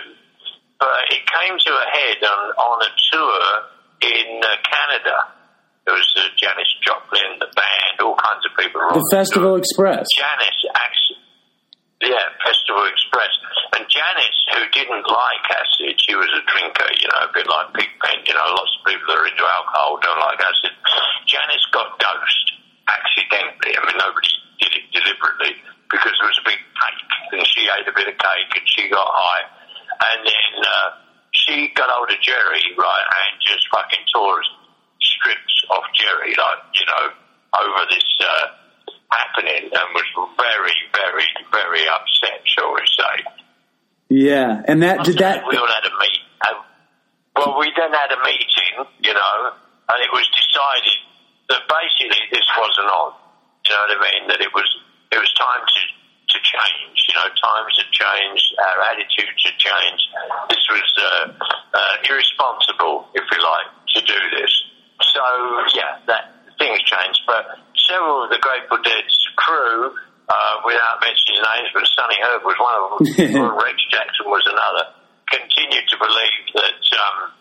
[0.80, 3.44] But it came to a head on, on a tour
[4.02, 5.18] in uh, Canada.
[5.90, 8.78] There was uh, Janis Joplin, the band, all kinds of people.
[8.78, 9.02] The.
[9.10, 10.06] Festival Express.
[10.14, 13.34] Janis actually, yeah, Festival Express.
[13.74, 17.74] And Janis, who didn't like acid, she was a drinker, you know, a bit like
[17.74, 20.78] Pigpen, you know, lots of people that are into alcohol don't like acid.
[21.26, 22.48] Janis got dosed
[22.86, 23.74] accidentally.
[23.74, 24.30] I mean, nobody
[24.62, 25.58] did it deliberately
[25.90, 28.94] because there was a big cake and she ate a bit of cake and she
[28.94, 29.44] got high.
[30.06, 31.02] And then uh,
[31.34, 34.46] she got hold of Jerry, right, and just fucking tore
[35.02, 37.06] strips off Jerry, like, you know,
[37.58, 38.46] over this uh,
[39.12, 43.16] happening and was very, very, very upset, shall we say.
[44.10, 45.44] Yeah, and that did that.
[45.48, 46.22] We all had a meet.
[46.42, 46.62] Uh,
[47.36, 50.98] well, we then had a meeting, you know, and it was decided
[51.50, 53.14] that basically this wasn't on.
[53.66, 54.24] You know what I mean?
[54.30, 54.66] That it was
[55.12, 55.82] it was time to
[56.30, 56.98] to change.
[57.10, 60.06] You know, times had changed, our attitudes had changed.
[60.50, 61.26] This was uh,
[61.74, 64.54] uh, irresponsible, if you like, to do this.
[65.14, 65.24] So
[65.76, 67.22] yeah, that things changed.
[67.26, 67.46] But
[67.90, 69.96] several of the Grateful Dead's crew,
[70.30, 74.46] uh, without mentioning names, but Sonny Heard was one of them, or Rex Jackson was
[74.46, 74.94] another,
[75.30, 76.82] continued to believe that.
[76.94, 77.34] Um,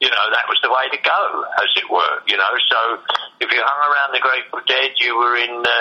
[0.00, 1.22] you know, that was the way to go,
[1.56, 2.20] as it were.
[2.26, 3.00] You know, so
[3.40, 5.72] if you hung around the Grateful Dead, you were in, uh,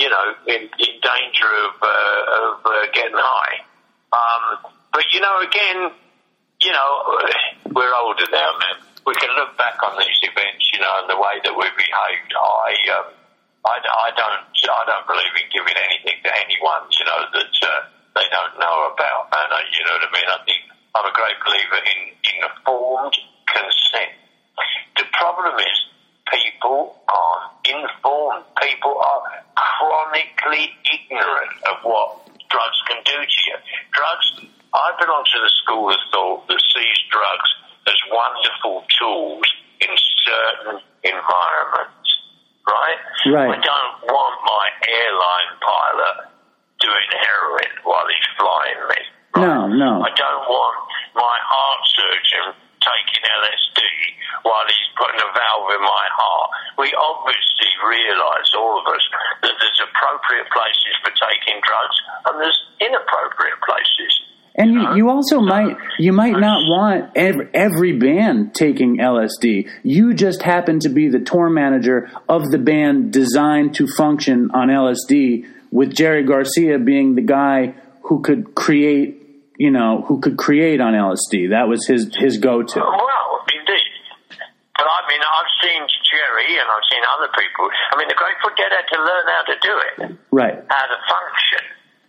[0.00, 3.62] you know, in, in danger of uh, of uh, getting high.
[4.10, 5.92] Um, but you know, again,
[6.62, 6.90] you know,
[7.70, 8.87] we're older now, man.
[9.08, 12.28] We can look back on these events, you know, and the way that we behaved.
[12.36, 13.08] I, um,
[13.64, 17.88] I, I don't, I don't believe in giving anything to anyone, you know, that uh,
[18.12, 19.32] they don't know about.
[19.32, 20.28] And uh, you know what I mean?
[20.28, 20.60] I think
[20.92, 22.00] I'm a great believer in
[22.36, 23.16] informed
[23.48, 24.12] consent.
[25.00, 25.76] The problem is
[26.28, 28.44] people aren't informed.
[28.60, 29.24] People are
[29.56, 33.56] chronically ignorant of what drugs can do to you.
[33.88, 37.50] Drugs, I belong to the school of thought that sees drugs
[37.88, 39.48] as wonderful tools
[39.80, 39.92] in
[40.28, 42.08] certain environments,
[42.68, 43.00] right?
[43.32, 43.50] Right.
[43.56, 46.16] I don't want my airline pilot
[46.84, 49.00] doing heroin while he's flying me.
[49.40, 49.42] right?
[49.42, 49.92] No, no.
[50.04, 50.76] I don't want
[51.16, 52.46] my heart surgeon
[52.78, 53.80] taking LSD
[54.46, 56.48] while he's putting a valve in my heart.
[56.78, 59.02] We obviously realise, all of us,
[59.42, 61.96] that there's appropriate places for taking drugs
[62.30, 64.12] and there's inappropriate places.
[64.58, 69.70] And you, you also might you might not want every, every band taking LSD.
[69.84, 74.66] You just happen to be the tour manager of the band designed to function on
[74.66, 79.22] LSD, with Jerry Garcia being the guy who could create,
[79.56, 81.50] you know, who could create on LSD.
[81.50, 82.80] That was his his go to.
[82.80, 83.86] Well, indeed.
[84.76, 87.68] But I mean, I've seen Jerry and I've seen other people.
[87.92, 90.18] I mean, the Grateful Dead had to learn how to do it.
[90.30, 90.54] Right.
[90.68, 91.62] how to function,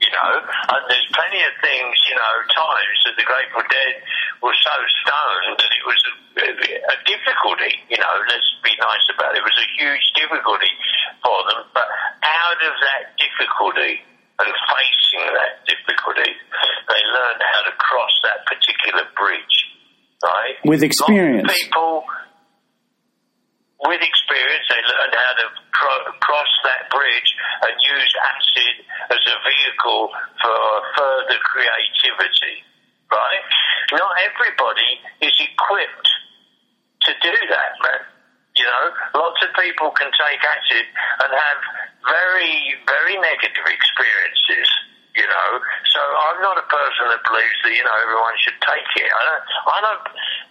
[0.10, 0.42] you know.
[0.74, 4.02] And there's plenty of things, you know, times that the Grateful Dead
[4.42, 9.38] were so stoned that it was a, a difficulty, you know, let's be nice about
[9.38, 9.46] it.
[9.46, 10.74] It was a huge difficulty
[11.22, 11.70] for them.
[11.78, 11.86] But
[12.26, 14.02] out of that difficulty
[14.42, 16.32] and facing that difficulty,
[16.90, 19.56] they learned how to cross that particular bridge,
[20.26, 20.58] right?
[20.66, 21.54] With experience.
[21.54, 22.02] People
[23.88, 27.32] with experience, they learned how to cro- cross that bridge
[27.64, 28.76] and use acid
[29.08, 30.12] as a vehicle
[30.44, 30.60] for
[31.00, 32.60] further creativity.
[33.08, 33.44] Right?
[33.96, 34.92] Not everybody
[35.24, 36.10] is equipped
[37.08, 38.04] to do that, man.
[38.60, 40.86] You know, lots of people can take acid
[41.24, 41.60] and have
[42.04, 44.68] very, very negative experiences.
[45.16, 45.50] You know,
[45.90, 49.10] so I'm not a person that believes that you know everyone should take it.
[49.10, 49.44] I don't.
[49.68, 50.04] I don't.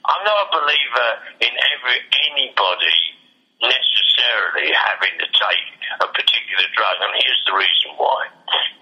[0.03, 1.11] I'm not a believer
[1.47, 1.99] in every
[2.33, 3.18] anybody
[3.63, 5.69] necessarily having to take
[6.01, 8.31] a particular drug, and here's the reason why.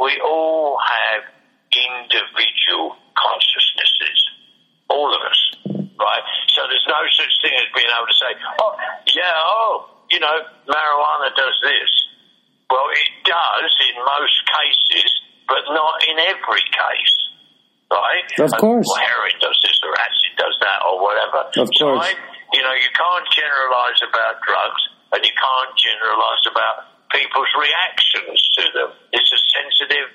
[0.00, 1.24] We all have
[1.72, 4.20] individual consciousnesses,
[4.88, 5.40] all of us,
[5.96, 6.24] right?
[6.52, 8.72] So there's no such thing as being able to say, oh,
[9.16, 11.90] yeah, oh, you know, marijuana does this.
[12.68, 15.10] Well, it does in most cases,
[15.48, 17.16] but not in every case,
[17.90, 18.26] right?
[18.42, 18.86] Of course.
[18.86, 21.46] Well, heroin does this, or acid does that, or whatever.
[21.62, 22.04] Of course.
[22.04, 22.14] I,
[22.56, 24.82] you know, you can't generalize about drugs,
[25.12, 28.90] and you can't generalize about people's reactions to them.
[29.12, 30.08] It's a sensitive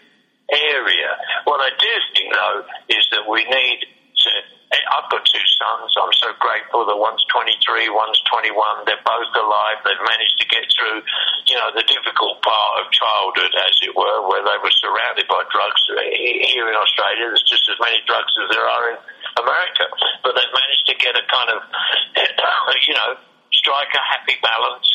[0.49, 1.13] area.
[1.45, 4.29] What I do think, though, is that we need to.
[4.71, 5.91] I've got two sons.
[5.99, 8.87] I'm so grateful that one's 23, one's 21.
[8.87, 9.83] They're both alive.
[9.83, 11.03] They've managed to get through,
[11.43, 15.43] you know, the difficult part of childhood, as it were, where they were surrounded by
[15.51, 15.83] drugs.
[16.55, 18.97] Here in Australia, there's just as many drugs as there are in
[19.39, 19.85] America.
[20.23, 21.59] But they've managed to get a kind of,
[22.87, 23.19] you know,
[23.53, 24.89] strike a happy balance.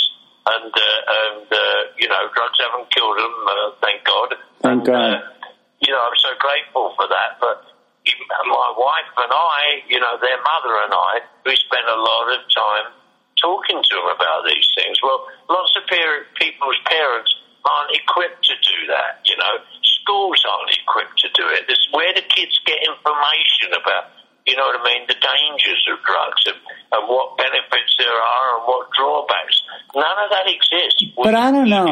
[0.46, 4.30] And, uh, and uh, you know, drugs haven't killed them, uh, thank God.
[4.62, 5.10] Thank And, God.
[5.14, 5.36] Uh,
[5.82, 7.42] you know, I'm so grateful for that.
[7.42, 7.66] But
[8.46, 11.12] my wife and I, you know, their mother and I,
[11.44, 12.86] we spent a lot of time
[13.42, 14.96] talking to them about these things.
[15.02, 17.30] Well, lots of people's parents
[17.66, 19.20] aren't equipped to do that.
[19.26, 21.66] You know, schools aren't equipped to do it.
[21.66, 24.14] This where the kids get information about.
[24.46, 25.06] You know what I mean?
[25.08, 26.56] The dangers of drugs and,
[26.92, 29.62] and what benefits there are and what drawbacks.
[29.94, 31.04] None of that exists.
[31.16, 31.88] But I don't know.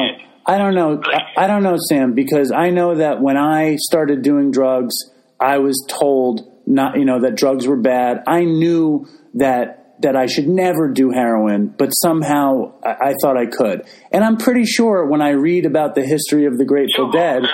[0.47, 1.03] I don't know.
[1.05, 4.95] I, I don't know, Sam, because I know that when I started doing drugs,
[5.41, 8.23] I was told not, you know, that drugs were bad.
[8.27, 13.47] I knew that that I should never do heroin, but somehow I, I thought I
[13.47, 13.85] could.
[14.13, 17.45] And I'm pretty sure when I read about the history of the Grateful Dead,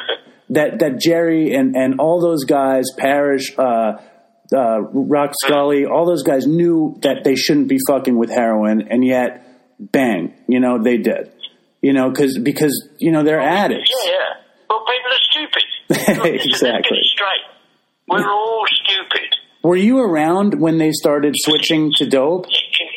[0.51, 3.99] that that Jerry and and all those guys, Parish, uh,
[4.53, 9.05] uh, Rock Scully, all those guys knew that they shouldn't be fucking with heroin, and
[9.05, 9.47] yet,
[9.79, 11.33] bang, you know, they did.
[11.83, 13.91] You know, cause, because, you know, they're addicts.
[14.05, 14.29] Yeah, yeah.
[14.69, 15.65] Well, people are stupid.
[15.91, 16.99] Look, let's get Exactly.
[17.05, 17.47] straight.
[18.09, 19.31] We're all stupid
[19.63, 22.47] Were you around when they started switching to dope?
[22.47, 22.89] in,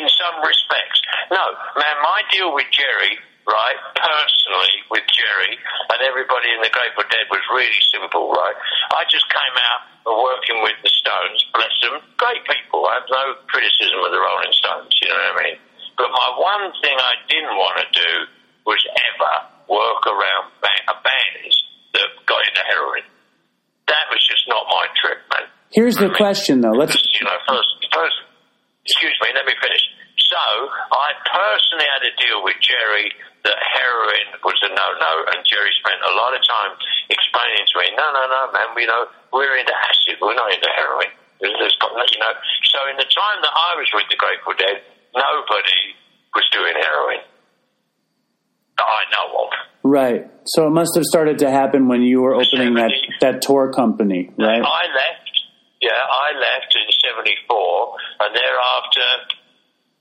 [0.00, 0.98] in some respects.
[1.30, 1.44] No,
[1.76, 5.56] man, my deal with Jerry, right, personally with Jerry
[5.92, 8.56] and everybody in the Grateful Dead was really simple, right?
[8.96, 12.86] I just came out of working with the Stones, bless them, great people.
[12.86, 15.58] I have no criticism of the Rolling Stones, you know what I mean?
[15.98, 18.12] But my one thing I didn't want to do
[18.66, 19.34] was ever
[19.68, 21.54] work around ba- bands
[21.94, 23.06] that got into heroin.
[23.86, 25.46] That was just not my trip, man.
[25.70, 26.74] Here's the I mean, question though.
[26.74, 28.18] Let's, you know, first, first,
[28.86, 29.84] excuse me, let me finish.
[30.32, 33.12] So, I personally had a deal with Jerry
[33.44, 36.72] that heroin was a no-no, and Jerry spent a lot of time
[37.10, 40.68] explaining to me, no, no, no, man, you know, we're into acid, we're not into
[40.76, 41.10] heroin.
[41.40, 42.32] There's, there's got, you know,
[42.70, 44.78] so in the time that I was with the Grateful Dead,
[45.16, 45.80] nobody
[46.34, 47.20] was doing heroin
[48.78, 49.50] that I know of.
[49.82, 50.30] right.
[50.44, 54.30] So it must have started to happen when you were opening that, that tour company,
[54.38, 54.62] right?
[54.62, 55.28] I left.
[55.82, 59.08] Yeah, I left in '74, and thereafter,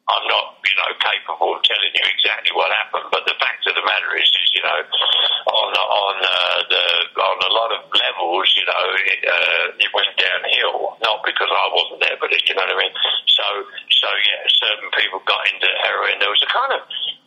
[0.09, 3.07] I'm not, you know, capable of telling you exactly what happened.
[3.13, 6.83] But the fact of the matter is, is you know, on on uh, the
[7.21, 10.97] on a lot of levels, you know, it, uh, it went downhill.
[11.05, 12.95] Not because I wasn't there, but it, you know what I mean.
[13.29, 13.45] So,
[13.93, 16.17] so yeah, certain people got into heroin.
[16.17, 16.81] There was a kind of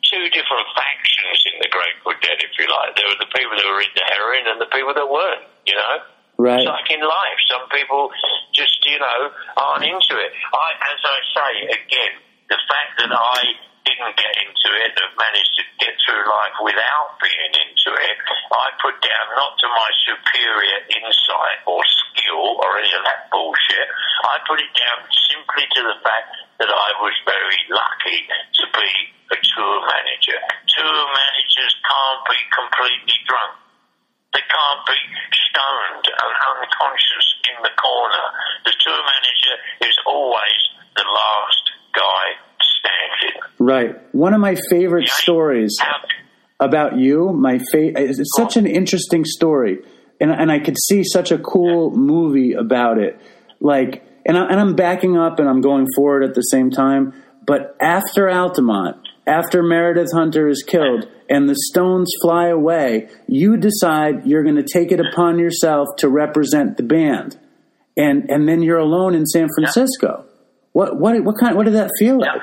[0.05, 2.99] two different factions in the Grateful Dead, if you like.
[2.99, 5.47] There were the people that were into heroin and the people that weren't.
[5.65, 5.95] You know.
[6.37, 6.59] Right.
[6.59, 8.11] It's like in life, some people
[8.53, 10.35] just, you know, aren't into it.
[10.51, 12.15] I, as I say again,
[12.49, 13.41] the fact that I
[13.85, 18.17] didn't get into it, have managed to get through life without being into it,
[18.51, 23.89] I put down not to my superior insight or skill or any of that bullshit.
[24.25, 28.91] I put it down simply to the fact that I was very lucky to be
[29.33, 30.41] a tour manager.
[30.69, 33.61] Tour managers can't be completely drunk.
[34.33, 35.01] They can't be
[35.51, 38.27] stoned and unconscious in the corner.
[38.65, 40.61] The tour manager is always
[40.97, 41.65] the last
[41.95, 42.25] guy
[42.59, 43.39] standing.
[43.65, 43.97] Right.
[44.15, 45.75] One of my favorite stories
[46.61, 49.79] about you, my fa- it's such an interesting story,
[50.21, 53.19] and and I could see such a cool movie about it.
[53.61, 57.15] Like and, I, and I'm backing up and I'm going forward at the same time.
[57.47, 58.97] But after Altamont,
[59.27, 64.63] after Meredith Hunter is killed and the stones fly away, you decide you're going to
[64.63, 67.39] take it upon yourself to represent the band,
[67.97, 70.27] and and then you're alone in San Francisco.
[70.73, 71.57] What what what kind?
[71.57, 72.43] What did that feel like?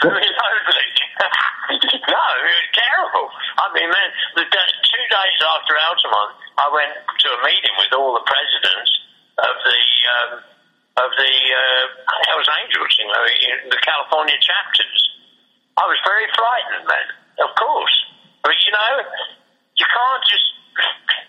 [1.70, 3.30] No, it was terrible.
[3.30, 8.18] I mean, man, the two days after Altamont, I went to a meeting with all
[8.18, 8.90] the presidents
[9.38, 10.30] of the um,
[10.98, 11.84] of the uh,
[12.26, 13.24] Hells Angels, you know,
[13.70, 15.00] the California chapters.
[15.78, 17.08] I was very frightened, man.
[17.46, 17.96] Of course,
[18.42, 18.92] but you know,
[19.78, 20.48] you can't just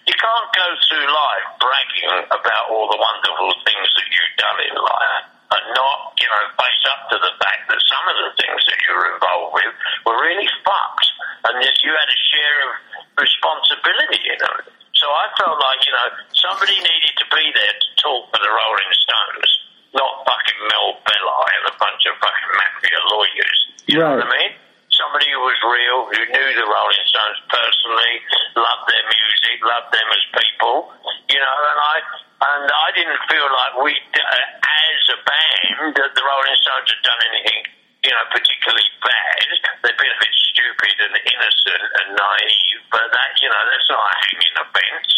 [0.09, 4.76] you can't go through life bragging about all the wonderful things that you've done in
[4.76, 8.61] life and not, you know, face up to the fact that some of the things
[8.71, 9.73] that you were involved with
[10.07, 11.07] were really fucked
[11.51, 12.71] and that you had a share of
[13.19, 14.57] responsibility in them.
[14.95, 18.51] So I felt like, you know, somebody needed to be there to talk for the
[18.53, 19.49] Rolling Stones,
[19.97, 23.59] not fucking Mel Belli and a bunch of fucking mafia lawyers.
[23.89, 24.53] You know what I mean?
[24.93, 28.13] Somebody who was real, who knew the Rolling Stones personally,
[28.55, 30.93] loved their music, loved them as people,
[31.27, 31.95] you know, and I
[32.41, 37.01] and I didn't feel like we, uh, as a band, that the Rolling Stones had
[37.05, 37.69] done anything,
[38.01, 39.45] you know, particularly bad.
[39.85, 44.01] They've been a bit stupid and innocent and naive, but that, you know, that's not
[44.01, 45.09] a hanging offence.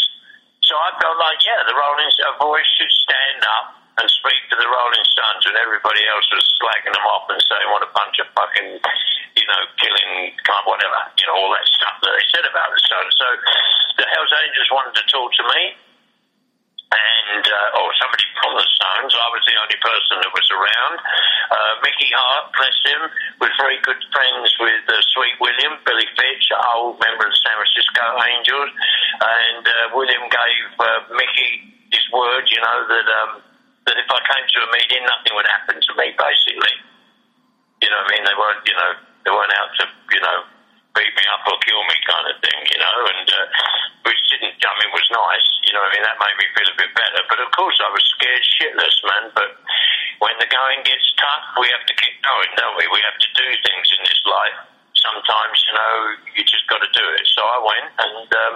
[0.68, 4.60] So I felt like, yeah, the Rolling Stones voice should stand up and speak to
[4.60, 8.20] the Rolling Stones when everybody else was slagging them off and saying what a bunch
[8.20, 8.84] of fucking,
[9.40, 10.36] you know, killing,
[10.68, 13.16] whatever, you know, all that stuff that they said about the Stones.
[13.16, 13.28] So
[13.96, 15.80] the Hells Angels wanted to talk to me
[16.92, 19.14] and uh, or somebody from the Stones.
[19.16, 20.98] I was the only person that was around.
[21.50, 23.02] Uh, Mickey Hart, bless him,
[23.40, 27.56] was very good friends with uh, Sweet William, Billy Fritsch, old member of the San
[27.58, 28.72] Francisco Angels,
[29.22, 33.32] and uh, William gave uh, Mickey his word, you know, that um,
[33.86, 36.76] that if I came to a meeting, nothing would happen to me, basically.
[37.84, 38.24] You know what I mean?
[38.24, 38.92] They weren't, you know,
[39.28, 39.84] they weren't out to,
[40.16, 40.38] you know,
[40.94, 43.46] beat me up or kill me kind of thing, you know, and uh,
[44.06, 46.06] which didn't, I mean, was nice, you know I mean?
[46.06, 47.22] That made me feel a bit better.
[47.26, 49.26] But of course, I was scared shitless, man.
[49.34, 49.58] But
[50.22, 52.86] when the going gets tough, we have to keep going, don't we?
[52.94, 54.58] We have to do things in this life.
[54.94, 55.94] Sometimes, you know,
[56.38, 57.26] you just got to do it.
[57.26, 58.56] So I went, and um,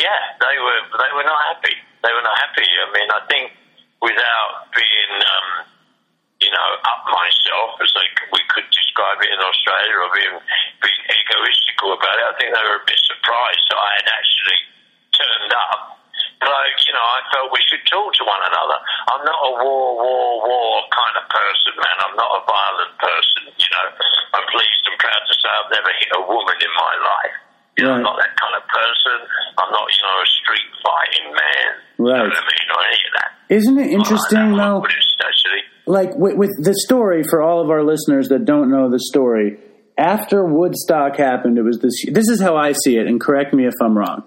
[0.00, 1.76] yeah, they were they were not happy.
[2.02, 2.66] They were not happy.
[2.66, 3.54] I mean, I think
[4.02, 5.68] without being um,
[6.38, 10.97] you know, up myself, as they, we could describe it in Australia, or being, egoistical
[11.98, 12.24] about it.
[12.30, 14.60] I think they were a bit surprised that I had actually
[15.18, 15.98] turned up.
[16.38, 18.78] Like, you know, I felt we should talk to one another.
[19.10, 21.96] I'm not a war, war, war kind of person, man.
[22.06, 23.86] I'm not a violent person, you know.
[24.38, 27.36] I'm pleased and proud to say I've never hit a woman in my life.
[27.74, 29.18] You know, I'm not that kind of person.
[29.58, 31.70] I'm not, you know, a street fighting man.
[31.98, 32.22] Right.
[32.22, 32.68] You know what I mean?
[32.70, 33.30] Or any of that.
[33.50, 34.86] Isn't it interesting I'm though?
[35.86, 39.58] Like with, with the story for all of our listeners that don't know the story
[39.98, 43.66] after woodstock happened it was this this is how i see it and correct me
[43.66, 44.22] if i'm wrong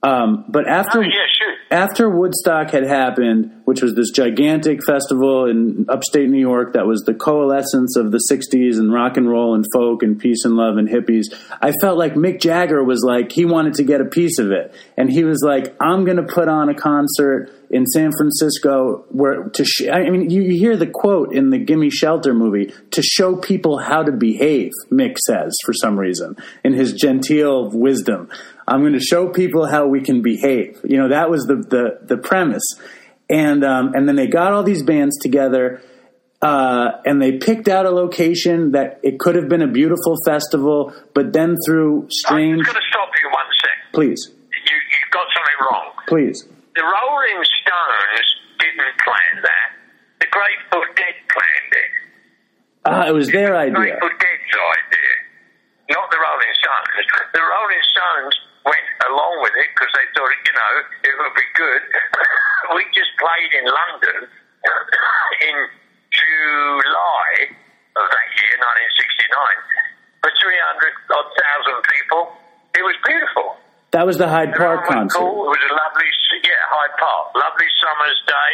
[0.00, 1.47] um, but after Oh, yeah, sure.
[1.70, 7.02] After Woodstock had happened, which was this gigantic festival in upstate New York that was
[7.02, 10.78] the coalescence of the 60s and rock and roll and folk and peace and love
[10.78, 11.24] and hippies,
[11.60, 14.74] I felt like Mick Jagger was like, he wanted to get a piece of it.
[14.96, 19.44] And he was like, I'm going to put on a concert in San Francisco where
[19.50, 23.02] to, sh- I mean, you, you hear the quote in the Gimme Shelter movie, to
[23.02, 28.30] show people how to behave, Mick says for some reason, in his genteel wisdom.
[28.68, 30.80] I'm going to show people how we can behave.
[30.84, 32.64] You know, that was the the, the premise.
[33.30, 35.82] And um, and then they got all these bands together,
[36.40, 40.94] uh, and they picked out a location that it could have been a beautiful festival,
[41.14, 42.58] but then through strange.
[42.60, 43.92] I'm going to stop you one sec.
[43.92, 45.92] Please, You, you've got something wrong.
[46.06, 46.46] please.
[46.74, 48.26] The Rolling Stones
[48.60, 49.68] didn't plan that.
[50.20, 51.90] The Grateful Dead planned it.
[52.86, 53.74] Ah, it was their idea.
[53.74, 55.12] Grateful Dead's idea,
[55.90, 57.06] not the Rolling Stones.
[57.34, 58.36] The Rolling Stones
[58.68, 60.72] went along with it because they thought, you know,
[61.08, 61.82] it would be good.
[62.76, 64.18] we just played in London
[65.48, 65.56] in
[66.12, 67.32] July
[67.96, 72.22] of that year, 1969, for 300 odd thousand people.
[72.76, 73.58] It was beautiful.
[73.96, 75.16] That was the Hyde Park concert.
[75.16, 75.48] Cool.
[75.48, 76.10] It was a lovely,
[76.44, 78.52] yeah, Hyde Park, lovely summer's day.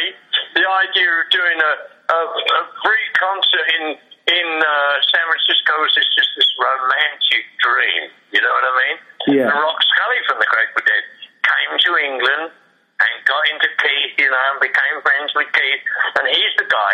[0.55, 1.73] The idea of doing a,
[2.07, 3.83] a, a free concert in
[4.25, 8.09] in uh, San Francisco was just, just this romantic dream.
[8.33, 8.97] You know what I mean?
[9.37, 9.53] Yeah.
[9.53, 11.05] And Rock Scully from the Grateful Dead
[11.45, 15.83] came to England and got into Keith, you know, and became friends with Keith.
[16.17, 16.93] And he's the guy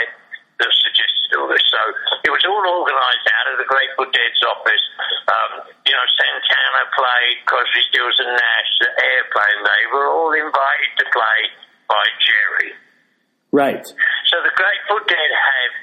[0.59, 1.63] that suggested all this.
[1.71, 1.81] So
[2.27, 4.85] it was all organised out of the Grateful Dead's office.
[5.31, 5.51] Um,
[5.87, 9.59] you know, Santana played, Crosby, Stills and Nash, the Airplane.
[9.63, 11.39] They were all invited to play
[11.87, 12.71] by Jerry.
[13.51, 13.83] Right.
[14.27, 15.73] So the Grateful Dead have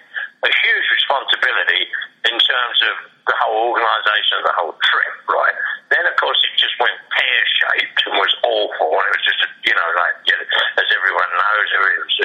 [0.45, 1.91] a huge responsibility
[2.31, 2.95] in terms of
[3.27, 5.57] the whole organisation the whole trip, right?
[5.91, 9.43] Then, of course, it just went pear shaped and was awful, and it was just,
[9.67, 10.47] you know, like, you know,
[10.79, 12.17] as everyone knows, it was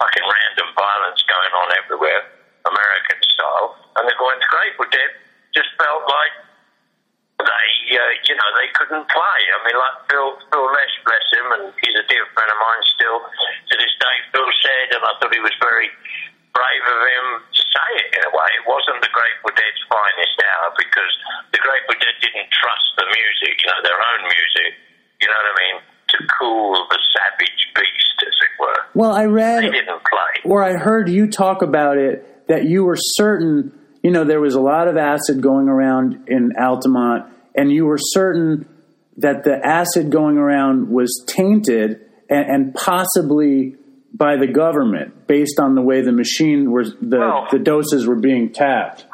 [0.00, 2.22] fucking random violence going on everywhere,
[2.66, 3.78] American style.
[3.96, 5.12] And the to Grateful Dead
[5.54, 6.34] just felt like
[7.40, 9.40] they, uh, you know, they couldn't play.
[9.52, 12.82] I mean, like Phil, Phil Lesh, bless him, and he's a dear friend of mine
[12.96, 14.16] still to this day.
[14.32, 15.88] Phil said, and I thought he was very
[16.96, 18.48] brave of him to say it in a way.
[18.56, 21.12] It wasn't the Grateful Dead's finest hour because
[21.52, 24.70] the Grateful Dead didn't trust the music, you know, their own music.
[25.20, 25.76] You know what I mean?
[25.84, 28.80] To cool the savage beast, as it were.
[28.94, 30.32] Well, I read They didn't play.
[30.44, 33.72] or I heard you talk about it that you were certain,
[34.02, 37.24] you know, there was a lot of acid going around in Altamont,
[37.56, 38.68] and you were certain
[39.18, 43.74] that the acid going around was tainted and, and possibly
[44.16, 48.16] by the government based on the way the machine was the Well- the doses were
[48.16, 49.04] being tapped.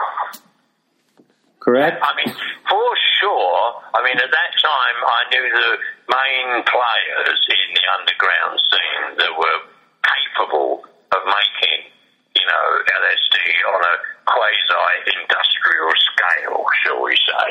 [1.61, 2.03] Correct?
[2.03, 2.35] I mean,
[2.69, 2.91] for
[3.21, 3.83] sure.
[3.95, 5.71] I mean, at that time, I knew the
[6.11, 9.59] main players in the underground scene that were
[10.03, 10.85] capable
[11.15, 11.87] of making,
[12.35, 12.67] you know,
[12.99, 13.39] LSD
[13.75, 13.95] on a
[14.27, 17.49] quasi-industrial scale, shall we say?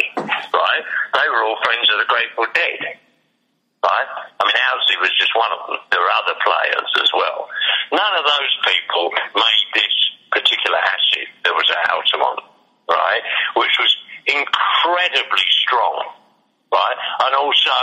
[0.52, 0.84] Right?
[1.14, 3.00] They were all friends of the Grateful Dead.
[3.82, 4.10] Right?
[4.38, 5.82] I mean, Owsley was just one of them.
[5.90, 7.50] There were other players as well.
[7.90, 9.96] None of those people made this
[10.30, 12.46] particular acid that was at Altamont,
[12.86, 13.24] right?
[13.58, 13.92] Which was
[14.30, 16.14] incredibly strong,
[16.70, 16.98] right?
[17.26, 17.78] And also,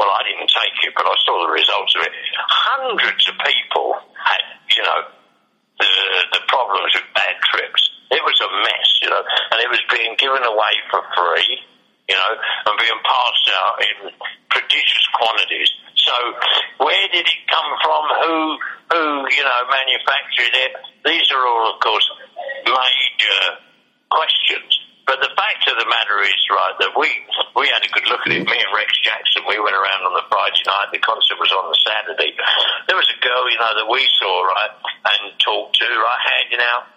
[0.00, 2.12] well, I didn't take it, but I saw the results of it.
[2.48, 4.40] Hundreds of people had,
[4.72, 5.00] you know,
[5.78, 5.92] the
[6.34, 7.90] the problems with bad trips.
[8.10, 9.22] It was a mess, you know,
[9.52, 11.58] and it was being given away for free,
[12.08, 12.32] you know,
[12.68, 13.96] and being passed out in
[14.50, 15.70] prodigious quantities.
[15.96, 16.14] So,
[16.84, 18.02] where did it come from?
[18.28, 18.36] Who,
[18.92, 20.72] who, you know, manufactured it?
[21.04, 22.04] These are all, of course,
[22.66, 23.40] major
[24.12, 24.84] questions.
[25.04, 27.08] But the fact of the matter is, right, that we
[27.56, 28.40] we had a good look at it.
[28.40, 30.96] Me and Rex Jackson, we went around on the Friday night.
[30.96, 32.32] The concert was on the Saturday.
[32.88, 34.72] There was a girl, you know, that we saw, right,
[35.12, 36.88] and talked to, right, handing out,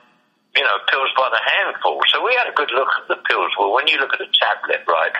[0.58, 2.02] you know, pills by the handful.
[2.10, 3.54] So we had a good look at the pills.
[3.62, 5.14] Well, when you look at the tablet, right,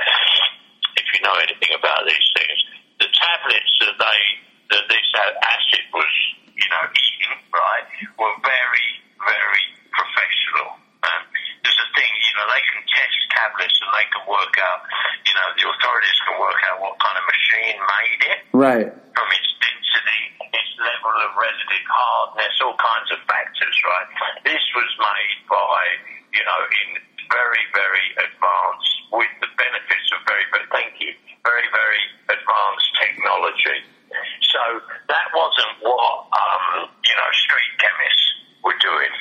[0.98, 2.58] if you know anything about these things,
[2.98, 4.20] the tablets that they
[4.74, 6.12] that this acid was,
[6.52, 7.86] you know, eating, right,
[8.20, 9.66] were very, very
[9.96, 10.76] professional.
[11.08, 11.24] Um,
[11.64, 14.84] there's a thing, you know, they can test tablets and they can work out,
[15.24, 18.90] you know, the authorities can work out what kind of machine made it Right.
[18.92, 20.22] from its density,
[20.54, 24.08] its level of relative hardness, all kinds of factors, right?
[24.44, 25.78] This was made by,
[26.34, 26.90] you know, in
[27.32, 31.12] very, very advanced, with the benefits of very, very, thank you,
[31.44, 33.80] very, very advanced technology.
[34.52, 34.64] So
[35.12, 38.28] that wasn't what, um, you know, street chemists
[38.64, 39.14] were doing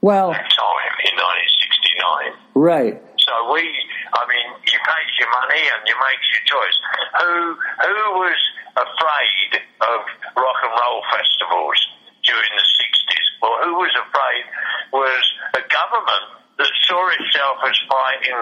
[0.00, 2.36] Well, at the time in 1969.
[2.54, 2.96] right.
[3.24, 3.64] So we,
[4.12, 6.76] I mean, you pay your money and you make your choice.
[7.20, 8.40] Who who was
[8.76, 9.98] afraid of
[10.36, 11.80] rock and roll festivals
[12.20, 13.26] during the sixties?
[13.40, 14.44] Well, who was afraid
[14.92, 15.24] was
[15.56, 18.40] a government that saw itself as fighting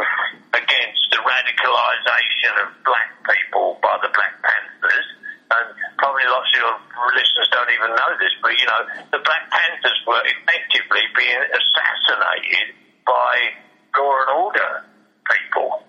[0.52, 5.06] against the radicalisation of black people by the Black Panthers.
[5.52, 6.74] And probably lots of your
[7.16, 12.76] listeners don't even know this, but you know, the Black Panthers were effectively being assassinated
[13.06, 13.52] by
[13.96, 14.84] law and order
[15.28, 15.84] people.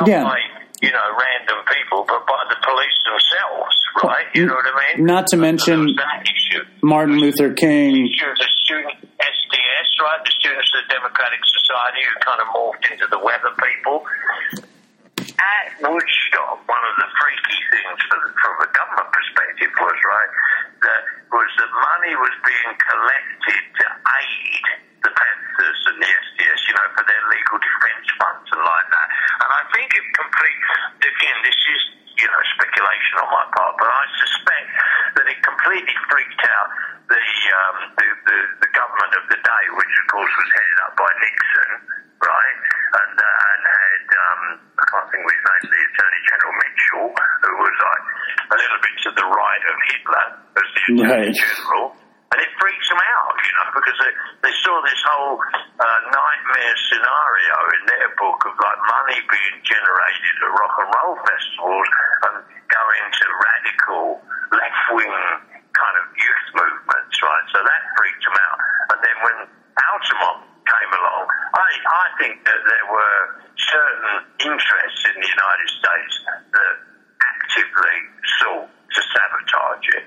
[0.00, 0.24] Not Yeah.
[0.24, 0.38] by,
[0.82, 4.26] you know, random people, but by the police themselves, right?
[4.34, 5.06] You know what I mean?
[5.06, 6.62] Not to mention there was that issue.
[6.82, 10.22] Martin Luther King of the student SDS, right?
[10.24, 14.06] The Students of the Democratic Society who kind of morphed into the weather people.
[15.38, 20.30] At Woodstock, one of the freaky things from, from a government perspective was, right,
[20.82, 24.64] that was that money was being collected to aid
[25.02, 29.08] the Panthers and the SDS, you know, for their legal defence funds and like that.
[29.46, 30.60] And I think it complete,
[31.06, 31.82] again, this is,
[32.18, 34.68] you know, speculation on my part, but I suspect
[35.22, 36.68] that it completely freaked out
[37.10, 40.92] the, um, the, the, the government of the day, which of course was headed up
[40.98, 41.70] by Nixon,
[42.26, 42.58] right?
[42.88, 44.42] And, uh, and had, um,
[44.80, 48.04] I can't think of his name, the Attorney General Mitchell, who was like
[48.50, 50.26] a little bit to the right of Hitler
[50.58, 51.32] as the Attorney Right.
[51.32, 51.96] General.
[52.28, 54.12] And it freaks them out, you know, because they,
[54.44, 60.34] they saw this whole uh, nightmare scenario in their book of like money being generated
[60.44, 61.88] at rock and roll festivals
[62.28, 62.34] and
[62.68, 64.04] going to radical
[64.52, 65.16] left wing
[65.72, 67.46] kind of youth movements, right?
[67.48, 68.58] So that freaked them out.
[68.92, 69.38] And then when
[69.88, 71.24] Altamont came along,
[71.56, 73.20] I, I think that there were
[73.56, 74.14] certain
[74.52, 76.74] interests in the United States that
[77.24, 77.98] actively
[78.36, 80.06] sought to sabotage it.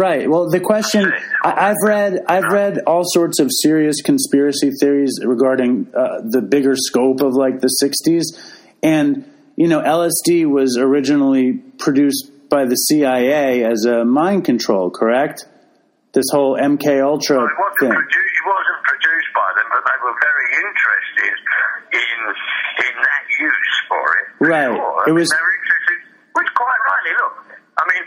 [0.00, 0.30] Right.
[0.30, 1.12] Well, the question
[1.44, 6.72] I, I've read, I've read all sorts of serious conspiracy theories regarding uh, the bigger
[6.74, 8.24] scope of like the '60s,
[8.82, 14.88] and you know, LSD was originally produced by the CIA as a mind control.
[14.90, 15.44] Correct?
[16.16, 17.92] This whole MK Ultra Well, it wasn't, thing.
[17.92, 21.36] produ- it wasn't produced by them, but they were very interested
[21.92, 22.18] in
[22.88, 24.26] in that use for it.
[24.48, 24.72] Right.
[24.72, 25.04] sure.
[25.06, 25.98] It was- they were interested,
[26.40, 27.34] which quite rightly, look,
[27.78, 28.04] I mean,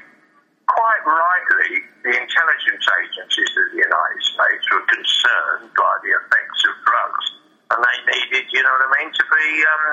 [0.68, 1.72] quite rightly,
[2.04, 7.26] the intelligence agencies of the United States were concerned by the effects of drugs,
[7.72, 9.86] and they needed, you know what I mean, to be um,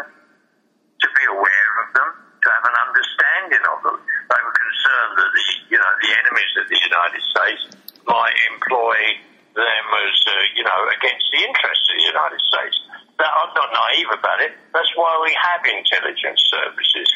[1.04, 3.98] to be aware of them, to have an understanding of them.
[4.02, 7.62] They were concerned that the you know the enemies of the United States
[8.08, 8.96] might employ
[9.52, 12.76] them as uh, you know against the interests of the United States.
[13.20, 14.56] That, I'm not naive about it.
[14.72, 17.08] That's why we have intelligence services.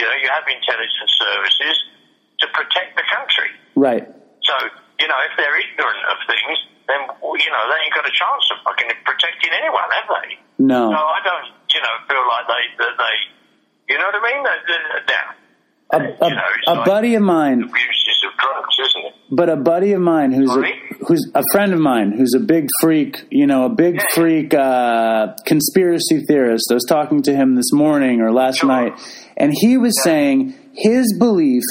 [0.00, 1.76] You know, you have intelligence services
[2.40, 3.50] to protect the country.
[3.76, 4.02] Right.
[4.42, 4.54] So,
[4.98, 6.56] you know, if they're ignorant of things,
[6.88, 10.28] then, well, you know, they ain't got a chance of fucking protecting anyone, have they?
[10.58, 10.90] No.
[10.90, 13.14] No, I don't, you know, feel like they, that they,
[13.94, 14.52] you know what I mean?
[14.66, 15.34] They, they, they're,
[15.94, 19.14] A, you know, a, a like buddy of mine abuses of drugs, isn't it?
[19.30, 20.62] but a buddy of mine who's a,
[21.06, 24.02] who's a friend of mine who's a big freak, you know, a big Yeah.
[24.14, 26.66] freak uh, conspiracy theorist.
[26.70, 28.68] I was talking to him this morning or last Sure.
[28.68, 28.92] night,
[29.36, 31.62] and he was saying his belief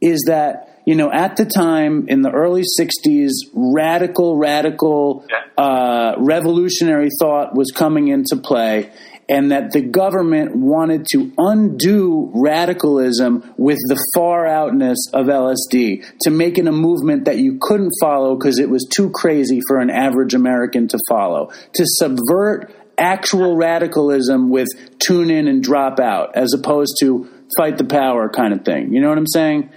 [0.00, 5.64] is that you know at the time in the early '60s, radical, radical, Yeah.
[5.64, 8.90] uh, revolutionary thought was coming into play.
[9.26, 16.30] And that the government wanted to undo radicalism with the far outness of LSD to
[16.30, 19.88] make it a movement that you couldn't follow because it was too crazy for an
[19.88, 21.50] average American to follow.
[21.76, 24.68] To subvert actual radicalism with
[24.98, 28.92] tune in and drop out, as opposed to fight the power kind of thing.
[28.92, 29.70] You know what I'm saying?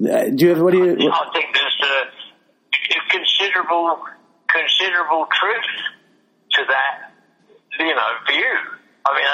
[0.00, 0.92] Uh, Do you have what do you?
[0.92, 2.14] I think there's a
[3.10, 3.98] considerable,
[4.48, 5.70] considerable truth
[6.52, 7.12] to that,
[7.78, 8.73] you know, view.
[9.06, 9.26] I mean,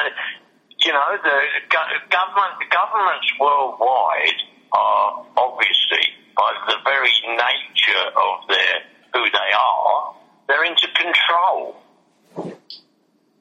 [0.84, 1.38] you know, the
[1.70, 4.38] go- government, governments worldwide
[4.72, 6.04] are obviously,
[6.36, 8.82] by the very nature of their
[9.14, 10.14] who they are,
[10.48, 11.76] they're into control.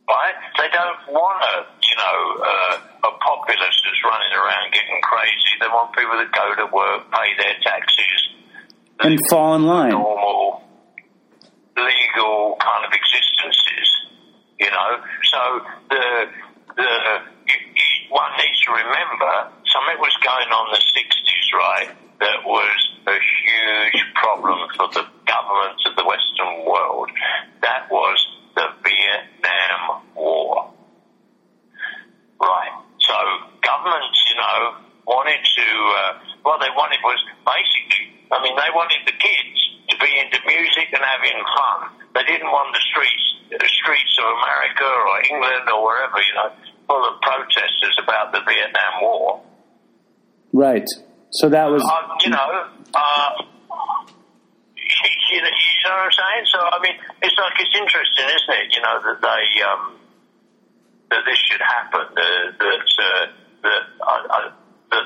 [0.10, 0.34] Right?
[0.58, 5.54] They don't want a, you know, uh, a populace that's running around getting crazy.
[5.62, 8.30] They want people that go to work, pay their taxes,
[9.02, 9.92] And fall in line.
[9.92, 10.64] normal,
[11.78, 13.99] legal kind of existences.
[14.60, 15.42] You know, so
[15.90, 16.06] the
[16.76, 16.92] the
[18.10, 19.32] one needs to remember
[19.72, 21.90] something was going on in the sixties, right?
[22.20, 27.10] That was a huge problem for the governments of the Western world.
[27.62, 28.20] That was
[28.56, 30.74] the Vietnam War.
[32.42, 32.76] Right.
[33.00, 33.16] So
[33.64, 34.76] governments, you know,
[35.08, 35.68] wanted to.
[35.96, 38.12] Uh, what they wanted was basically.
[38.32, 39.69] I mean, they wanted the kids
[40.00, 41.92] be into music and having fun.
[42.16, 46.50] They didn't want the streets, the streets of America or England or wherever, you know,
[46.88, 49.42] full of protesters about the Vietnam War.
[50.52, 50.88] Right.
[51.32, 51.84] So that was.
[51.86, 53.32] Uh, you know, uh,
[55.32, 56.46] you, know, you know what I'm saying?
[56.50, 58.76] So I mean, it's like it's interesting, isn't it?
[58.76, 60.00] You know that they um,
[61.12, 62.02] that this should happen.
[62.16, 63.26] That that uh,
[63.62, 64.52] that uh, uh,
[64.92, 65.06] that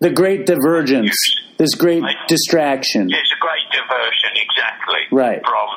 [0.00, 1.14] The great divergence.
[1.56, 3.06] This great distraction.
[3.14, 5.02] it's a great diversion, exactly.
[5.14, 5.38] Right.
[5.40, 5.68] From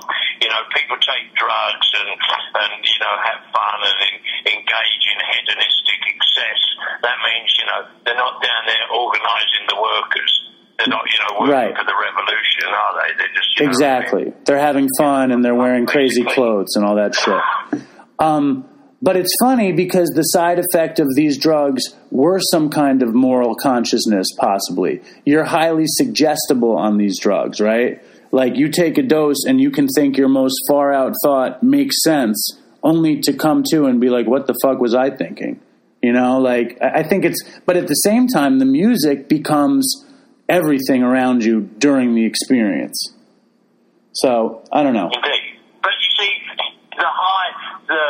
[0.41, 5.18] you know, people take drugs and and you know have fun and en- engage in
[5.22, 6.59] hedonistic excess.
[7.05, 10.34] That means you know they're not down there organising the workers.
[10.80, 11.78] They're not you know working Right.
[11.78, 13.09] for the revolution, are they?
[13.22, 14.34] They're just you know, Exactly.
[14.45, 17.82] They're having fun and they're wearing crazy clothes and all that shit.
[18.20, 18.65] Um,
[19.02, 23.56] but it's funny because the side effect of these drugs were some kind of moral
[23.56, 25.02] consciousness, possibly.
[25.26, 28.02] You're highly suggestible on these drugs, right?
[28.32, 32.04] Like you take a dose and you can think your most far out thought makes
[32.04, 35.60] sense, only to come to and be like, what the fuck was I thinking?
[36.02, 40.06] You know, like I think it's, but at the same time, the music becomes
[40.48, 43.14] everything around you during the experience.
[44.14, 45.10] So I don't know.
[45.14, 45.60] Indeed.
[45.82, 46.32] But you see,
[46.98, 47.52] the high,
[47.88, 48.04] the,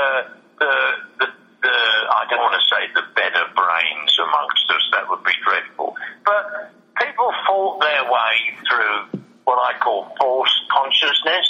[0.60, 0.74] the,
[1.20, 1.26] the,
[1.64, 1.76] the,
[2.12, 5.96] I don't want to say the better brains amongst us, that would be dreadful.
[6.26, 8.36] But people fought their way
[8.70, 11.50] through what I call false consciousness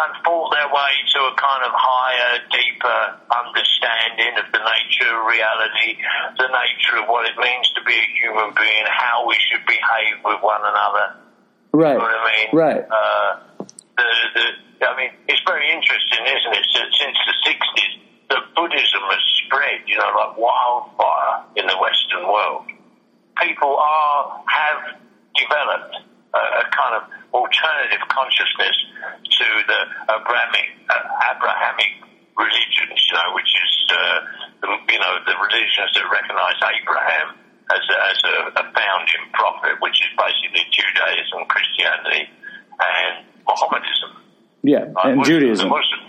[0.00, 5.28] and fought their way to a kind of higher, deeper understanding of the nature of
[5.28, 6.00] reality,
[6.40, 10.24] the nature of what it means to be a human being, how we should behave
[10.24, 11.20] with one another.
[11.76, 11.92] Right.
[11.92, 12.48] You know what I mean?
[12.56, 12.82] Right.
[12.88, 13.30] Uh,
[13.98, 14.08] the,
[14.40, 16.64] the, I mean, it's very interesting, isn't it?
[16.72, 17.92] Since, since the 60s,
[18.30, 22.77] the Buddhism has spread, you know, like wildfire in the Western world.
[23.42, 24.98] People are, have
[25.34, 25.94] developed
[26.34, 28.76] a, a kind of alternative consciousness
[29.24, 29.80] to the
[30.10, 31.92] Abrahamic, uh, Abrahamic
[32.36, 34.18] religions, you know, which is, uh,
[34.62, 37.38] the, you know, the religions that recognize Abraham
[37.70, 42.30] as a, as a, a founding prophet, which is basically Judaism, Christianity,
[42.80, 44.10] and Mohammedanism.
[44.62, 45.68] Yeah, and Judaism.
[45.68, 46.08] Muslim.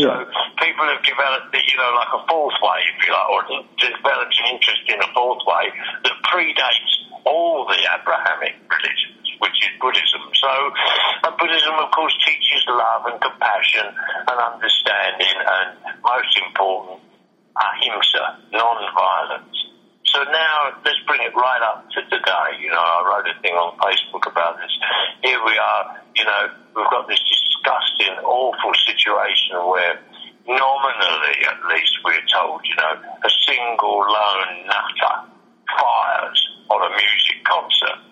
[0.00, 0.12] So
[0.58, 3.42] people have developed, you know, like a fourth way, if you like, or
[3.76, 5.68] developed an interest in a fourth way
[6.04, 6.92] that predates
[7.24, 10.22] all the Abrahamic religions, which is Buddhism.
[10.34, 10.52] So,
[11.24, 13.86] and Buddhism, of course, teaches love and compassion
[14.28, 17.00] and understanding, and most important,
[17.56, 19.56] ahimsa, non-violence.
[20.12, 22.50] So now let's bring it right up to today.
[22.58, 24.74] You know, I wrote a thing on Facebook about this.
[25.22, 30.02] Here we are, you know, we've got this disgusting, awful situation where
[30.50, 35.30] nominally at least we're told, you know, a single lone nutter
[35.78, 36.40] fires
[36.70, 38.09] on a music concert.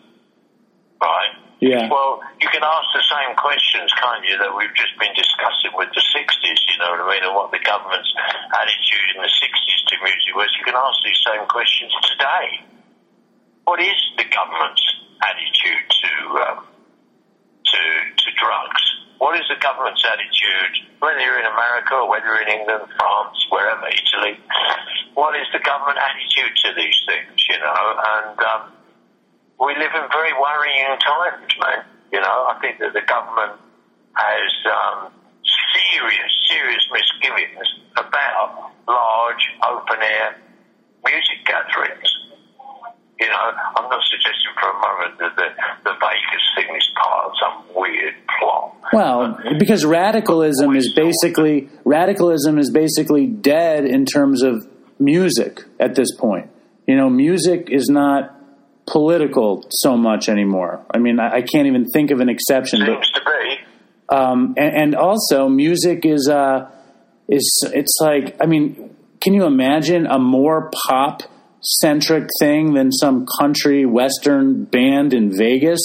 [1.00, 1.32] Right?
[1.58, 1.90] Yeah.
[1.90, 5.90] Well, you can ask the same questions, can't you, that we've just been discussing with
[5.90, 8.10] the 60s, you know what I mean, and what the government's
[8.54, 10.54] attitude in the 60s to music was.
[10.54, 12.62] You can ask these same questions today.
[13.66, 14.86] What is the government's
[15.18, 16.10] attitude to
[16.46, 18.82] um, to to drugs?
[19.18, 23.38] What is the government's attitude, whether you're in America or whether you're in England, France,
[23.50, 24.38] wherever, Italy?
[25.18, 27.34] What is the government attitude to these things?
[27.50, 28.77] You know, and um,
[29.60, 31.84] we live in very worrying times, man.
[32.12, 33.60] You know, I think that the government
[34.14, 35.12] has um,
[35.92, 40.36] serious, serious misgivings about large open air
[41.04, 42.08] music gatherings.
[43.20, 45.48] You know, I'm not suggesting for a moment that the,
[45.84, 48.76] the Vegas thing is part of some weird plot.
[48.92, 54.66] Well, because radicalism is basically radicalism is basically dead in terms of
[55.00, 56.50] music at this point.
[56.86, 58.37] You know, music is not
[58.90, 60.84] political so much anymore.
[60.92, 62.80] I mean, I, I can't even think of an exception.
[62.80, 63.56] But Seems to be.
[64.16, 66.70] um, and, and also, music is uh,
[67.28, 71.22] is it's like I mean, can you imagine a more pop
[71.60, 75.80] centric thing than some country western band in Vegas?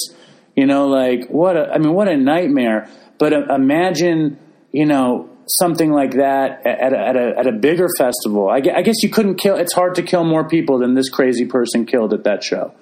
[0.56, 1.58] You know, like what?
[1.58, 2.88] A, I mean, what a nightmare!
[3.18, 4.38] But uh, imagine,
[4.72, 8.50] you know, something like that at a, at a, at a bigger festival.
[8.50, 9.56] I, gue- I guess you couldn't kill.
[9.58, 12.74] It's hard to kill more people than this crazy person killed at that show.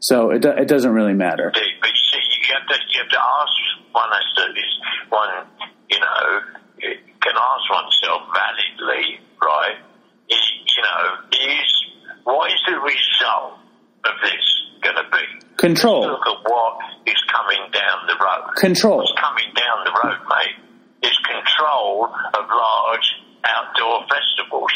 [0.00, 1.50] So it do- it doesn't really matter.
[1.52, 3.52] But but you see, you have to you have to ask
[3.92, 4.10] one
[4.56, 4.72] is
[5.08, 5.46] one
[5.90, 6.40] you know
[7.20, 9.76] can ask oneself validly, right?
[10.30, 11.70] Is you know is
[12.24, 13.58] what is the result
[14.04, 14.44] of this
[14.82, 15.46] going to be?
[15.56, 16.06] Control.
[16.06, 18.54] Look at what is coming down the road.
[18.56, 18.98] Control.
[18.98, 23.08] What's coming down the road, mate, is control of large
[23.44, 24.72] outdoor festivals.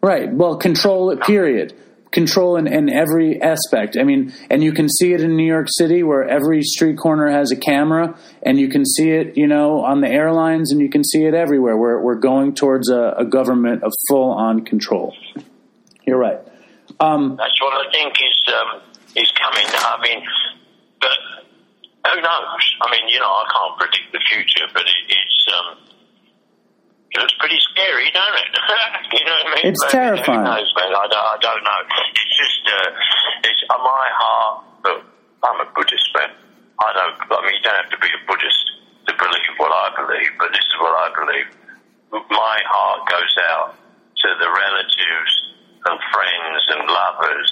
[0.00, 0.32] Right.
[0.32, 1.74] Well, control it, period.
[2.14, 3.96] Control in, in every aspect.
[3.98, 7.28] I mean, and you can see it in New York City where every street corner
[7.28, 10.88] has a camera, and you can see it, you know, on the airlines, and you
[10.88, 11.76] can see it everywhere.
[11.76, 15.12] We're, we're going towards a, a government of full on control.
[16.06, 16.38] You're right.
[17.00, 18.80] Um, That's what I think is um,
[19.16, 19.66] is coming.
[19.66, 20.22] I mean,
[21.00, 21.18] but
[22.12, 22.64] who knows?
[22.80, 25.78] I mean, you know, I can't predict the future, but it, it's um,
[27.22, 28.50] it pretty scary, don't it?
[29.14, 29.66] you know what I mean?
[29.70, 30.42] It's But terrifying.
[30.42, 30.90] Who knows, man?
[30.90, 31.80] I don't, I don't know.
[32.10, 32.90] It's just uh,
[33.46, 34.56] it's on my heart.
[34.82, 35.00] Look,
[35.46, 36.30] I'm a Buddhist man.
[36.82, 37.14] I don't.
[37.22, 38.62] I mean, you don't have to be a Buddhist
[39.06, 41.48] to believe what I believe, but this is what I believe.
[42.10, 45.32] My heart goes out to the relatives
[45.86, 47.50] and friends and lovers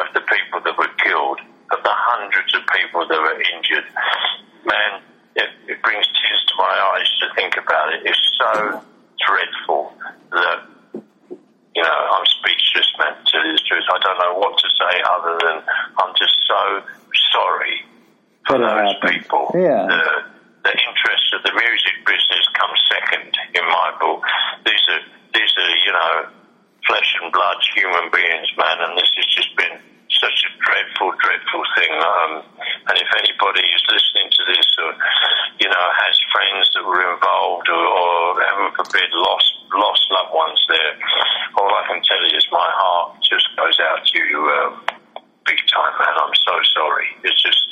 [0.00, 1.40] of the people that were killed,
[1.70, 3.84] of the hundreds of people that were injured.
[4.66, 5.02] Man,
[5.36, 8.02] it, it brings tears to my eyes to think about it.
[8.04, 8.82] It's so
[9.26, 9.92] dreadful
[10.32, 10.58] that,
[11.74, 13.84] you know, I'm speechless, man, to tell you the truth.
[13.88, 15.56] I don't know what to say other than
[15.98, 16.82] I'm just so
[17.32, 17.84] sorry
[18.46, 19.22] for That uh, those happened.
[19.22, 19.50] people.
[19.54, 19.86] Yeah.
[19.86, 20.04] The,
[20.64, 24.24] the interests of the music business come second in my book.
[24.66, 25.02] These are,
[25.32, 26.28] these are, you know,
[26.86, 29.78] flesh and blood human beings, man, and this has just been
[30.18, 31.92] such a dreadful, dreadful thing.
[31.94, 32.32] Um,
[32.90, 34.90] and if anybody is listening to this or,
[35.62, 40.60] you know, has friends that were involved or, or heaven forbid, lost, lost loved ones
[40.68, 40.94] there,
[41.58, 44.99] all I can tell you is my heart just goes out to you um,
[45.46, 46.14] big time, man.
[46.20, 47.08] I'm so sorry.
[47.24, 47.64] It's just,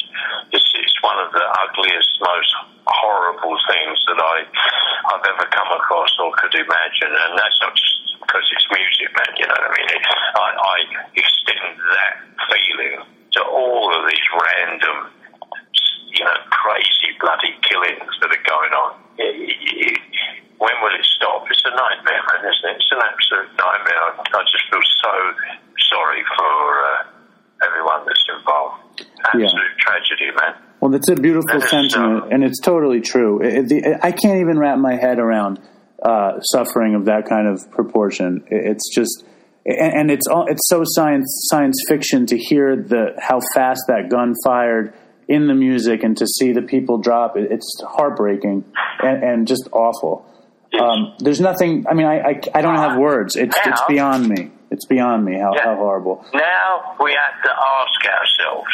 [0.52, 2.50] it's, it's one of the ugliest, most
[2.86, 4.36] horrible things that I,
[5.14, 7.12] I've ever come across or could imagine.
[7.12, 9.30] And that's not just because it's music, man.
[9.36, 9.88] You know what I mean?
[9.92, 10.02] It,
[10.36, 10.76] I, I
[11.14, 12.14] extend that
[12.48, 12.96] feeling
[13.36, 14.96] to all of these random,
[16.16, 18.90] you know, crazy bloody killings that are going on.
[19.18, 20.02] It- it-
[20.58, 21.46] when will it stop?
[21.52, 22.76] It's a nightmare, man, isn't it?
[22.82, 24.02] It's an absolute nightmare.
[24.10, 25.14] I, I just feel so
[25.94, 26.50] sorry for
[26.82, 27.06] uh,
[27.64, 29.06] everyone that's involved.
[29.46, 30.30] Absolute tragedy,
[30.98, 33.40] that's a beautiful sentiment, and it's totally true.
[33.42, 35.60] It, it- the, I can't even wrap my head around
[36.02, 38.44] uh, suffering of that kind of proportion.
[38.50, 39.24] It- It's just,
[39.66, 44.08] and, and it's all, it's so science science fiction to hear the how fast that
[44.10, 44.94] gun fired
[45.28, 47.36] in the music and to see the people drop.
[47.36, 48.64] It, it's heartbreaking
[49.02, 50.24] and, and just awful.
[50.78, 51.86] Um, there's nothing.
[51.88, 53.36] I mean, I, I, I don't have words.
[53.36, 54.50] It's it's beyond me.
[54.70, 55.64] It's beyond me how, Yeah.
[55.64, 56.24] how horrible.
[56.34, 58.68] Now we have to ask ourselves,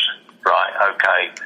[0.45, 1.43] right, okay,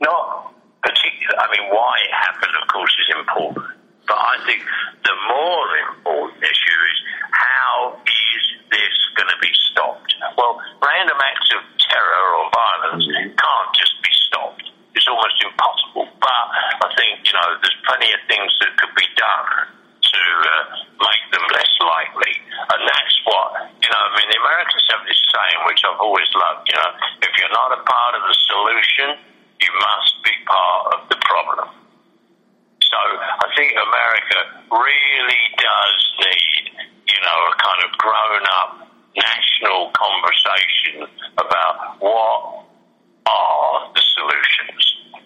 [0.00, 3.66] not particular, I mean, why it happened, of course, is important.
[4.06, 4.62] But I think
[5.02, 6.98] the more important issue is
[7.34, 10.14] how is this going to be stopped?
[10.38, 14.62] Well, random acts of terror or violence can't just be stopped.
[14.94, 16.06] It's almost impossible.
[16.22, 16.46] But
[16.86, 19.74] I think, you know, there's plenty of things that could be done
[20.06, 20.64] to uh,
[21.02, 22.34] make them less likely.
[22.70, 26.30] And that's what, you know, I mean, the Americans have this saying, which I've always
[26.30, 26.90] loved, you know,
[27.26, 29.08] if you're not a part of the solution,
[29.60, 31.68] you must be part of the problem.
[32.80, 34.38] So I think America
[34.70, 36.64] really does need,
[37.08, 38.70] you know, a kind of grown up
[39.16, 41.08] national conversation
[41.40, 42.64] about what
[43.26, 44.82] are the solutions.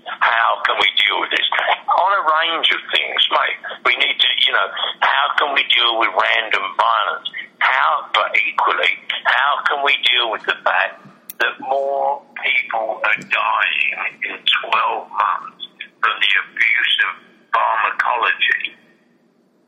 [0.06, 1.46] How can we deal with this?
[1.86, 3.58] On a range of things, mate.
[3.84, 4.68] We need to, you know,
[5.00, 7.28] how can we deal with random violence?
[7.58, 11.06] How, but equally, how can we deal with the fact
[11.40, 13.96] that more people are dying
[14.28, 14.38] in
[14.70, 15.64] 12 months
[16.00, 17.12] from the abuse of
[17.48, 18.76] pharmacology,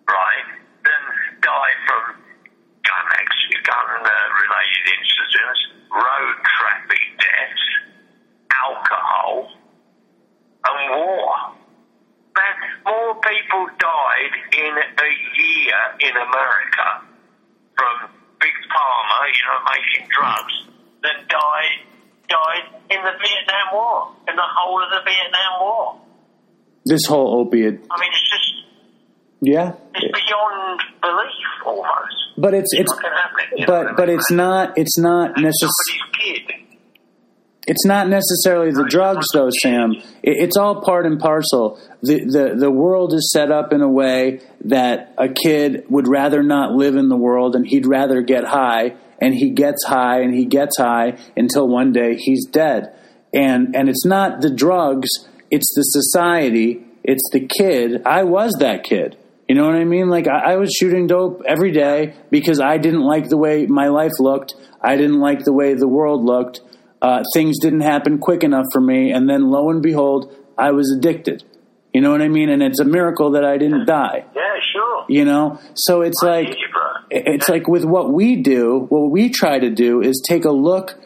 [0.09, 0.49] right,
[0.85, 1.03] than
[1.41, 2.23] die from
[2.85, 7.67] gun accident, gun-related uh, incidents, road traffic deaths,
[8.53, 9.49] alcohol,
[10.65, 11.57] and war.
[12.37, 15.11] Man, more people died in a
[15.41, 16.87] year in America
[17.77, 18.11] from
[18.41, 20.55] big pharma, you know, making drugs,
[21.03, 21.79] than died
[22.29, 26.01] died in the Vietnam War, in the whole of the Vietnam War.
[26.85, 28.53] This whole opiate, I mean, it's just
[29.41, 32.17] yeah, it's beyond belief almost.
[32.39, 35.37] but it's it's Fucking happening, you know what I but but it's not it's not
[35.37, 36.67] necessarily.
[37.65, 39.95] It's not necessarily the drugs, though, Sam.
[40.25, 41.79] It's all part and parcel.
[42.03, 46.43] The, the the world is set up in a way that a kid would rather
[46.43, 50.35] not live in the world, and he'd rather get high, and he gets high, and
[50.35, 52.93] he gets high until one day he's dead.
[53.33, 55.09] And and it's not the drugs;
[55.51, 56.85] it's the society.
[57.05, 58.03] It's the kid.
[58.05, 59.17] I was that kid.
[59.49, 60.09] You know what I mean?
[60.09, 63.89] Like I, I was shooting dope every day because I didn't like the way my
[63.89, 64.55] life looked.
[64.81, 66.61] I didn't like the way the world looked.
[67.01, 70.93] Uh, things didn't happen quick enough for me, and then lo and behold, I was
[70.97, 71.45] addicted.
[71.93, 72.49] You know what I mean?
[72.49, 74.25] And it's a miracle that I didn't die.
[74.35, 74.43] Yeah,
[74.73, 75.05] sure.
[75.09, 76.82] You know, so it's I like hear you, bro.
[77.13, 80.99] It's like with what we do, what we try to do is take a look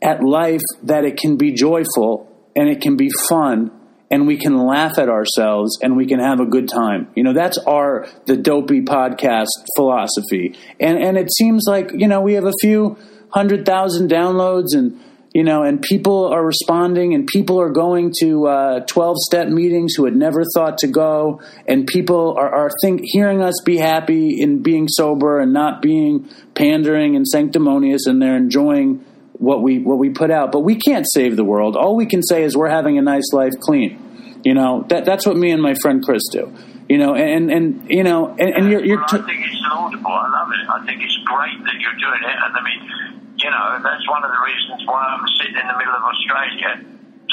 [0.00, 3.70] at life that it can be joyful and it can be fun
[4.10, 7.08] and we can laugh at ourselves and we can have a good time.
[7.14, 10.58] You know, that's our the dopey podcast philosophy.
[10.80, 12.96] And and it seems like, you know, we have a few
[13.30, 15.00] hundred thousand downloads and
[15.34, 20.04] you know, and people are responding, and people are going to uh, twelve-step meetings who
[20.04, 24.62] had never thought to go, and people are, are think hearing us be happy in
[24.62, 30.10] being sober and not being pandering and sanctimonious, and they're enjoying what we what we
[30.10, 30.52] put out.
[30.52, 31.76] But we can't save the world.
[31.76, 34.40] All we can say is we're having a nice life, clean.
[34.44, 36.52] You know, that that's what me and my friend Chris do.
[36.88, 39.02] You know, and and you know, and, and you're you're.
[39.02, 40.10] I think it's laudable.
[40.10, 40.68] I love it.
[40.68, 42.36] I think it's great that you're doing it.
[42.44, 45.76] And I mean, you know, that's one of the reasons why I'm sitting in the
[45.76, 46.78] middle of Australia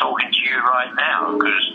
[0.01, 1.66] talking to you right now because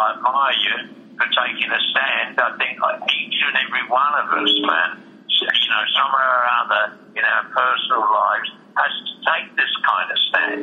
[0.00, 0.76] I admire you
[1.20, 2.40] for taking a stand.
[2.40, 5.11] I think like each and every one of us, man,
[5.46, 6.84] you know, somewhere or other
[7.14, 10.60] in our personal lives has to take this kind of stand.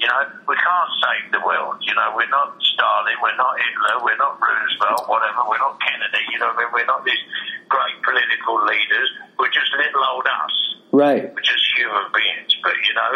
[0.00, 1.76] You know, we can't save the world.
[1.84, 6.24] You know, we're not Stalin, we're not Hitler, we're not Roosevelt, whatever, we're not Kennedy.
[6.32, 7.20] You know, we're not these
[7.68, 9.08] great political leaders.
[9.36, 10.56] We're just little old us.
[10.92, 11.28] Right.
[11.28, 12.52] We're just human beings.
[12.64, 13.12] But, you know,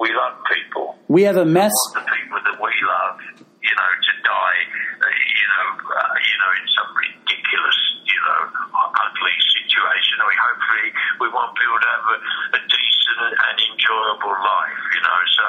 [0.00, 0.96] we love people.
[1.08, 1.72] We have a mess.
[1.94, 4.60] We the people that we love, you know, to die,
[4.98, 6.90] uh, you know, uh, you know, in some
[7.44, 7.78] ridiculous,
[8.08, 8.40] you know,
[8.72, 10.16] ugly situation.
[10.24, 10.88] We hopefully
[11.20, 12.18] we want people to have a,
[12.56, 15.20] a decent and enjoyable life, you know.
[15.36, 15.46] So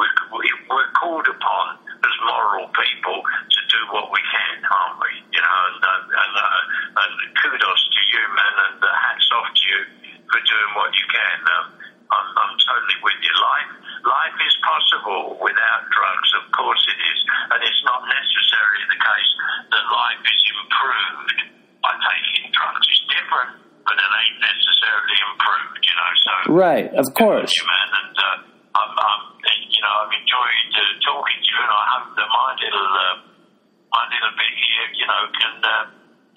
[0.00, 5.12] we, we, we're called upon as moral people to do what we can, aren't we?
[5.36, 9.48] You know, and uh, and, uh, and kudos to you, man, and uh, hats off
[9.52, 9.80] to you
[10.32, 11.38] for doing what you can.
[11.52, 11.66] Um,
[12.06, 13.34] I'm, I'm totally with you.
[13.36, 13.72] Life,
[14.06, 16.30] life is possible without drugs.
[16.38, 17.18] Of course it is,
[17.50, 19.30] and it's not necessarily the case
[19.74, 21.38] that life is improved
[21.82, 22.86] by taking drugs.
[22.86, 23.50] It's different,
[23.82, 25.82] but it ain't necessarily improved.
[25.82, 26.88] You know, so Right.
[26.94, 27.50] Of course.
[27.50, 31.72] you, man, and uh, I'm, I'm, you know, I've enjoyed uh, talking to you, and
[31.74, 33.14] I hope that my little uh,
[33.90, 35.70] my little bit here, you know, can uh,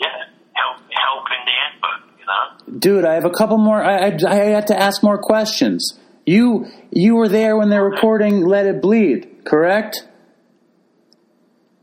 [0.01, 0.19] yeah
[0.57, 1.99] help help in the effort.
[2.17, 2.79] You know.
[2.79, 3.81] Dude, I have a couple more.
[3.81, 5.98] I, I, I had to ask more questions.
[6.29, 10.03] You you were there when they're recording "Let It Bleed," correct?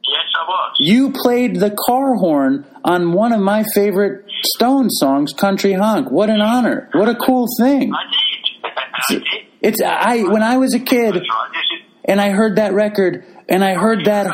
[0.05, 0.77] Yes, I was.
[0.79, 6.31] You played the car horn on one of my favorite Stone songs, "Country Honk." What
[6.31, 6.89] an honor!
[6.93, 7.93] What a cool thing!
[7.93, 8.71] I did.
[8.95, 9.25] I did.
[9.63, 11.51] It's I when I was a kid That's right.
[11.53, 14.29] This is and I heard that record and I heard that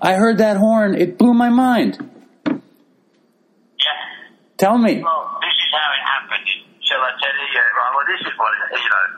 [0.00, 0.94] I heard that horn.
[0.94, 1.98] It blew my mind.
[2.46, 2.56] yeah.
[4.56, 5.02] Tell me.
[5.02, 6.48] Well, this is how it happened.
[6.80, 7.60] Shall I tell you?
[7.76, 9.17] Well, this is what you know.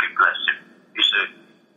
[0.00, 0.58] Mick, bless him.
[0.96, 1.22] He's a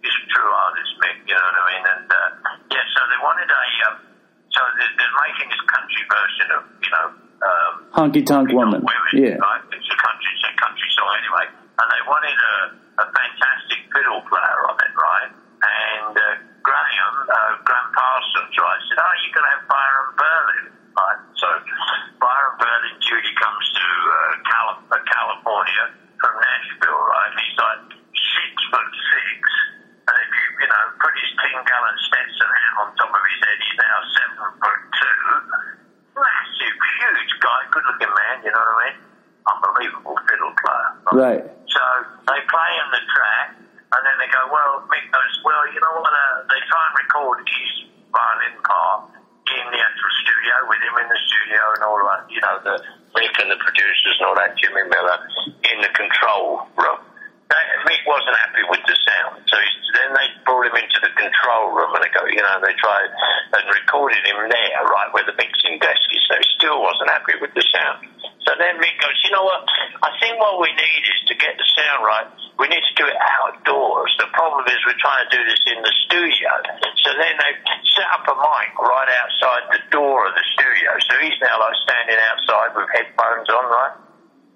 [0.06, 1.18] he's a true artist, Mick.
[1.28, 1.84] You know what I mean?
[1.86, 2.28] And uh,
[2.74, 3.64] yeah, so they wanted a.
[3.90, 3.96] Um,
[4.52, 7.08] so they're, they're making this country version of you know.
[7.42, 8.86] Um, Honky Tonk Woman.
[8.86, 9.42] Women, Yeah.
[9.42, 9.64] Right?
[9.74, 11.50] It's a country, it's a country song anyway.
[11.50, 12.56] And they wanted a,
[13.02, 15.32] a fantastic fiddle player on it, right?
[15.66, 16.26] And uh,
[16.62, 21.20] Graham, uh, Gram Parsons, right, said, oh, you can have Byron Berline, right?
[21.42, 21.48] So
[22.22, 24.14] Byron Berline, Judy comes to uh,
[24.46, 25.86] Cal- uh, California
[26.22, 27.30] from Nashville, right?
[27.34, 27.82] And he's like
[28.52, 29.40] six foot six.
[30.12, 33.40] And if you, you know, put his 10 gallon Stetson hat on top of his
[33.48, 35.72] head, he's now seven foot two
[36.20, 38.98] massive, huge guy, good looking man, you know what I mean?
[39.48, 40.90] Unbelievable fiddle player.
[41.16, 41.44] Right.
[41.72, 41.84] So
[42.28, 46.04] they play him the track, and then they go, well, Mick goes, well, you know
[46.04, 46.12] what?
[46.12, 47.72] Uh, they try and record his
[48.12, 49.18] violin part
[49.50, 52.76] in the actual studio with him in the studio and all that, you know, the
[53.18, 55.18] Mick and the producers and all that, Jimmy Miller,
[55.74, 57.02] in the control room.
[57.86, 59.58] Mick wasn't happy with the sound, so
[59.94, 63.12] then they brought him into the control room and they go, you know, they tried
[63.60, 66.24] and recorded him there, right where the mixing desk is.
[66.28, 68.08] So he still wasn't happy with the sound.
[68.48, 69.64] So then Mick goes, you know what?
[70.02, 72.28] I think what we need is to get the sound right.
[72.58, 74.16] We need to do it outdoors.
[74.18, 76.50] The problem is we're trying to do this in the studio.
[77.06, 77.52] So then they
[77.96, 80.90] set up a mic right outside the door of the studio.
[81.10, 83.96] So he's now like standing outside with headphones on, right?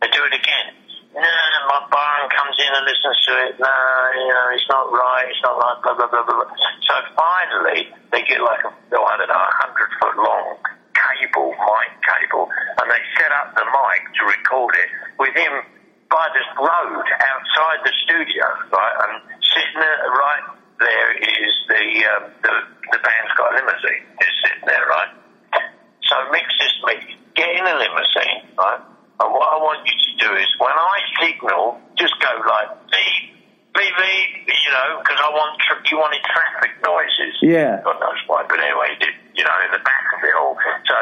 [0.01, 0.84] They do it again.
[1.15, 1.31] No,
[1.71, 3.53] my barn comes in and listens to it.
[3.55, 3.71] No,
[4.19, 5.31] you know, it's not right.
[5.31, 5.79] It's not right.
[5.79, 6.51] Blah blah blah blah.
[6.83, 10.59] So finally, they get like a, oh, I don't know, a hundred foot long
[10.91, 15.63] cable, mic cable, and they set up the mic to record it with him
[16.11, 18.43] by this road outside the studio,
[18.75, 18.95] right?
[19.07, 20.45] And sitting there, right
[20.83, 22.53] there is the um, the
[22.91, 24.03] the band's got a limousine.
[24.19, 25.11] Is sitting there, right?
[26.11, 28.94] So says to me, get in a limousine, right?
[29.15, 33.31] And what I want you to do is, when I signal, just go like beep,
[33.71, 37.33] beep, beep, you know, because I want tra- you wanted traffic noises.
[37.39, 37.79] Yeah.
[37.83, 38.91] God knows why, but anyway,
[39.31, 40.59] you know, in the back of it all.
[40.83, 40.97] So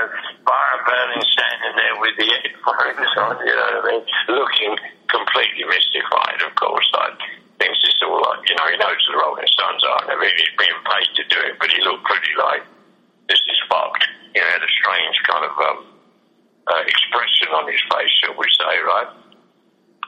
[0.46, 4.74] Byron Berline standing there with the headphones on, you know what I mean, looking
[5.10, 7.18] completely mystified, of course, like
[7.62, 10.54] thinks it's all like, you know, he knows what the Rolling Stones are, and he's
[10.58, 12.66] being paid to do it, but he looked pretty like,
[13.30, 14.06] this is fucked.
[14.34, 15.80] You know, had a strange kind of um,
[16.68, 19.12] uh, expression on his face, shall we say, right?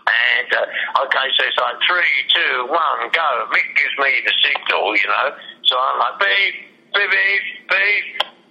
[0.06, 3.30] And, uh, okay, so it's like three, two, one, go.
[3.50, 5.28] Mick gives me the signal, you know.
[5.66, 6.56] So I'm like, beep,
[6.94, 8.06] beep, beep, beep.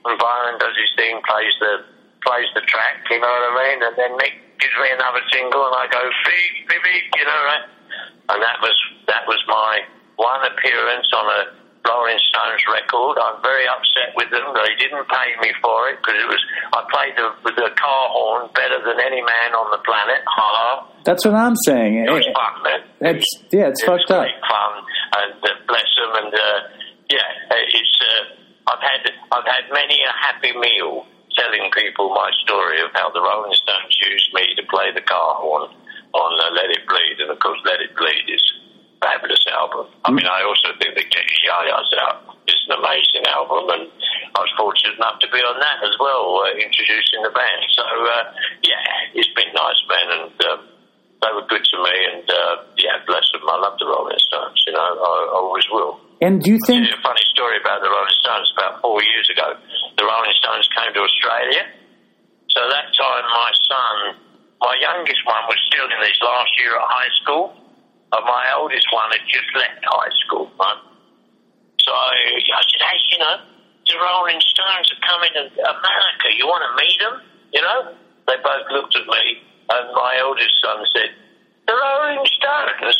[0.05, 1.87] And Byron does his thing, plays the
[2.27, 3.79] plays the track, you know what I mean?
[3.85, 7.41] And then Mick gives me another single, and I go, beep, beep, beep, you know,
[7.45, 7.69] right?
[8.33, 8.77] And that was
[9.07, 9.85] that was my
[10.17, 11.41] one appearance on a
[11.85, 13.21] Rolling Stones record.
[13.21, 14.43] I'm very upset with them.
[14.57, 16.43] They didn't pay me for it because it was
[16.73, 20.25] I played the, the car horn better than any man on the planet.
[20.27, 20.89] Hello.
[21.05, 22.05] That's what I'm saying.
[22.05, 22.81] It was fun, man.
[23.15, 24.25] It's yeah, it's It fucked up.
[24.49, 24.73] fun,
[25.21, 26.59] and uh, bless them, and uh,
[27.13, 27.29] yeah,
[27.69, 27.95] it's.
[28.01, 31.05] Uh, I've had I've had many a happy meal
[31.37, 35.37] telling people my story of how the Rolling Stones used me to play the car
[35.37, 35.69] horn
[36.17, 38.41] on uh, Let It Bleed, and of course, Let It Bleed is
[39.05, 39.93] fabulous album.
[40.05, 43.85] I mean, I also think that Get Your Ya-Ya's Out is an amazing album, and
[44.33, 47.63] I was fortunate enough to be on that as well, uh, introducing the band.
[47.77, 48.33] So uh,
[48.65, 50.39] yeah, it's been nice, man, and.
[50.49, 50.61] Um,
[51.25, 53.41] they were good to me, and uh, yeah, bless them.
[53.49, 54.61] I love the Rolling Stones.
[54.69, 55.97] You know, I, I always will.
[56.21, 58.53] And do you think a funny story about the Rolling Stones.
[58.53, 59.57] About four years ago,
[59.97, 61.65] the Rolling Stones came to Australia.
[62.53, 63.97] So that time, my son,
[64.61, 67.57] my youngest one, was still in his last year at high school,
[68.15, 70.51] and my oldest one had just left high school.
[70.59, 70.79] Right?
[71.83, 73.37] So I, said, hey, you know,
[73.85, 76.27] the Rolling Stones are coming to America.
[76.39, 77.15] You want to meet them?
[77.53, 77.81] You know?
[78.27, 81.13] They both looked at me, and my oldest son said,
[81.67, 82.97] the Rolling Stones?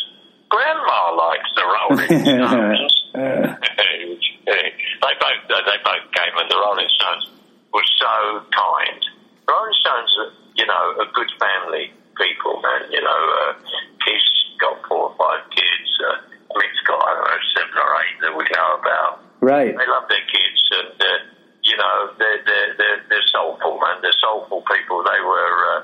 [0.49, 2.93] Grandma likes the Rolling Stones.
[3.15, 7.29] they both they both came, and the Rolling Stones
[7.73, 9.01] were so kind.
[9.49, 12.91] Rolling Stones, are, you know, are good family people, man.
[12.91, 13.53] You know, uh,
[14.05, 15.89] he's got four or five kids.
[16.01, 16.21] Uh,
[16.55, 19.11] Mick's got I don't know seven or eight that we know about.
[19.41, 19.73] Right.
[19.75, 21.07] They love their kids, and uh,
[21.63, 24.01] you know they're they're they're, they're soulful, man.
[24.01, 25.03] They're soulful people.
[25.03, 25.81] They were uh,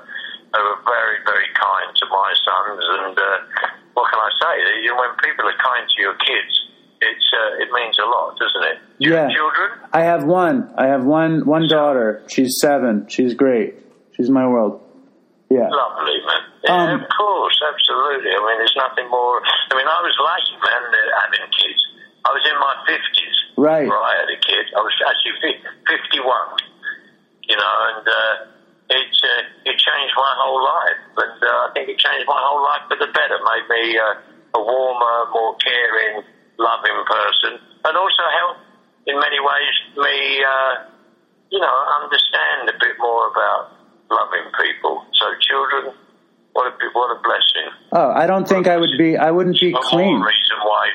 [0.56, 3.38] they were very very kind to my sons, and uh,
[3.94, 4.54] what can I say?
[4.84, 6.54] You know, when people are kind to your kids,
[7.02, 8.78] it's uh, it means a lot, doesn't it?
[9.00, 9.28] You Yeah.
[9.30, 9.70] children?
[9.92, 10.72] I have one.
[10.78, 12.24] I have one one daughter.
[12.30, 13.08] She's seven.
[13.10, 13.76] She's great.
[14.16, 14.82] She's my world.
[15.52, 15.68] Yeah.
[15.68, 16.44] Lovely, man.
[16.64, 18.32] Yeah, Um, of course, absolutely.
[18.32, 19.44] I mean, there's nothing more.
[19.44, 20.84] I mean, I was lucky, man,
[21.20, 21.82] having kids.
[22.24, 23.84] I was in my 50s Right.
[23.84, 24.72] where I had a kid.
[24.72, 25.60] I was actually
[25.92, 26.24] 51,
[27.52, 28.34] you know, and uh,
[28.96, 31.02] it, uh, it changed my whole life.
[31.20, 33.36] And uh, I think it changed my whole life for the better.
[33.44, 36.24] Made me uh, a warmer, more caring,
[36.56, 37.60] loving person.
[37.84, 38.64] And also helped,
[39.04, 40.16] in many ways, me,
[40.48, 40.74] uh,
[41.52, 43.81] you know, understand a bit more about
[44.12, 45.06] loving people.
[45.16, 45.96] So children,
[46.54, 47.68] what a what a blessing.
[47.92, 49.18] Oh, I don't think I would be.
[49.18, 50.20] I wouldn't be clean.
[50.20, 50.92] reason why.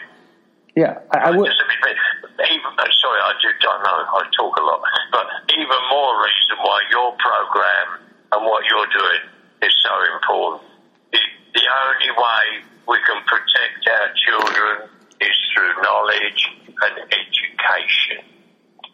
[0.77, 1.49] Yeah, I, I would.
[1.49, 2.05] Just let me finish.
[2.37, 3.49] Even, uh, sorry, I do.
[3.49, 5.27] I know I talk a lot, but
[5.57, 7.89] even more reason why your program
[8.33, 9.25] and what you're doing
[9.65, 10.69] is so important.
[11.13, 11.21] The,
[11.57, 12.45] the only way
[12.89, 14.89] we can protect our children
[15.21, 18.21] is through knowledge and education.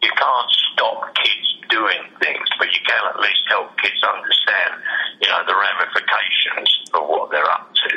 [0.03, 4.83] You can't stop kids doing things, but you can at least help kids understand,
[5.21, 7.91] you know, the ramifications of what they're up to.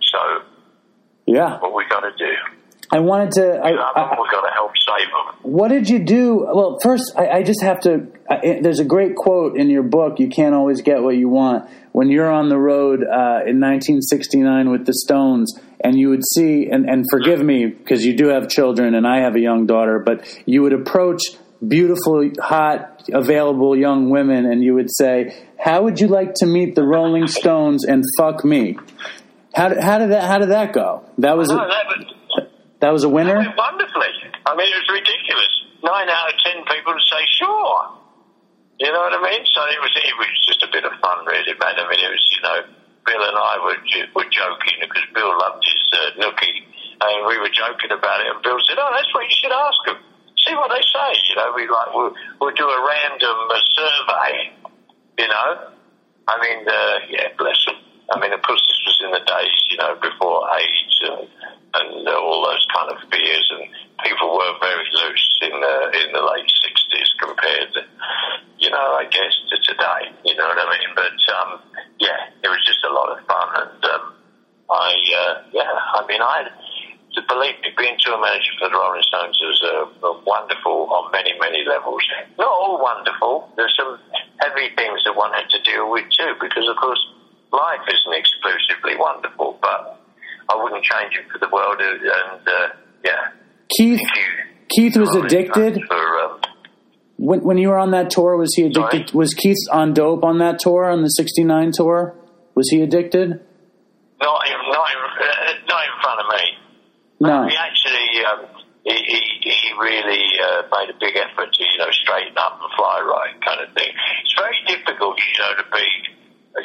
[0.00, 0.18] So,
[1.26, 2.32] Yeah, what we got to do?
[2.90, 3.56] I wanted to.
[3.58, 5.52] I, I, 'em, we got to help save them.
[5.52, 6.46] what did you do?
[6.50, 8.06] Well, first, I, I just have to.
[8.30, 10.18] I, there's a great quote in your book.
[10.18, 11.68] You can't always get what you want.
[11.92, 16.68] When you're on the road uh, in 1969 with the Stones, and you would see,
[16.70, 19.98] and, and forgive me because you do have children, and I have a young daughter,
[19.98, 21.20] but you would approach
[21.66, 26.74] beautiful, hot, available young women, and you would say, "How would you like to meet
[26.74, 28.78] the Rolling Stones and fuck me?"
[29.54, 31.02] How did, how did that how did that go?
[31.18, 32.04] That was No, a, that was,
[32.80, 33.34] that was a winner.
[33.56, 34.12] wonderfully.
[34.46, 35.50] I mean, it was ridiculous.
[35.82, 37.96] Nine out of ten people would say sure.
[38.78, 39.42] You know what I mean?
[39.50, 41.74] So it was it was just a bit of fun, really, man.
[41.74, 42.58] I mean, it was you know,
[43.02, 43.78] Bill and I were
[44.14, 46.62] were joking because Bill loved his uh, nookie,
[47.02, 48.30] and we were joking about it.
[48.30, 49.98] And Bill said, "Oh, that's what you should ask them.
[50.48, 54.52] See what they say." You know, we like we'll, we'll do a random uh, survey.
[55.18, 55.68] You know,
[56.28, 57.76] I mean, uh, yeah, bless them.
[58.08, 61.28] I mean, of course, this was in the days, you know, before AIDS and
[61.74, 63.68] and uh, all those kind of fears, and
[64.00, 67.84] people were very loose in the in the late sixties compared to,
[68.56, 70.08] you know, I guess to today.
[70.24, 70.90] You know what I mean?
[70.96, 71.60] But um,
[72.00, 74.14] yeah, it was just a lot of fun, and um,
[74.70, 76.48] I uh, yeah, I mean, I
[77.18, 81.34] to believe me, being tour manager for the Rolling Stones was uh, wonderful on many,
[81.42, 82.02] many levels.
[82.38, 83.50] Not all wonderful.
[83.56, 83.98] There's some
[84.38, 87.02] heavy things that one had to deal with too, because of course
[87.50, 89.98] life isn't exclusively wonderful, but
[90.46, 91.82] I wouldn't change it for the world.
[91.82, 92.68] And uh,
[93.04, 93.34] yeah,
[93.76, 94.06] Keith.
[94.70, 95.82] Keith was Rolling addicted.
[95.88, 96.40] For, um,
[97.16, 99.10] When, when you were on that tour, was he addicted?
[99.10, 99.18] Sorry?
[99.18, 102.14] Was Keith on dope on that tour, on the '69 tour?
[102.54, 103.40] Was he addicted?
[104.20, 106.57] not in, not in, uh, not in front of me.
[107.20, 107.46] No.
[107.48, 108.46] He actually, um,
[108.84, 112.70] he, he, he really uh, made a big effort to, you know, straighten up and
[112.76, 113.90] fly right kind of thing.
[114.24, 115.86] It's very difficult, you know, to be,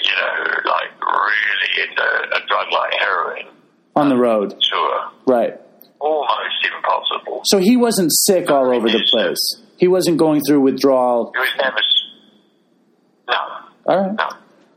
[0.04, 3.46] you know, like really into a drug like heroin
[3.96, 5.12] On the road, tour.
[5.28, 5.60] right?
[6.00, 7.42] Almost impossible.
[7.46, 9.62] So he wasn't sick all over the place.
[9.78, 11.32] He wasn't going through withdrawal.
[11.34, 11.78] It was never.
[13.30, 13.36] No,
[13.88, 14.30] All right, no.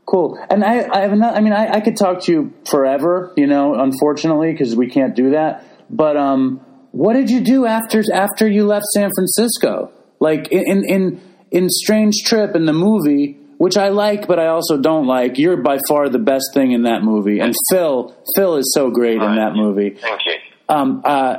[0.07, 0.39] Cool.
[0.49, 3.47] And I, I have another, I mean, I, I could talk to you forever, you
[3.47, 3.75] know.
[3.75, 5.63] Unfortunately, because we can't do that.
[5.89, 9.91] But um, what did you do after after you left San Francisco?
[10.19, 11.21] Like in in
[11.51, 15.37] in, Strange Trip in the movie, which I like, but I also don't like.
[15.37, 19.21] You're by far the best thing in that movie, and Phil Phil is so great
[19.21, 19.91] in that movie.
[19.91, 20.33] Thank you.
[20.69, 21.37] Um, uh,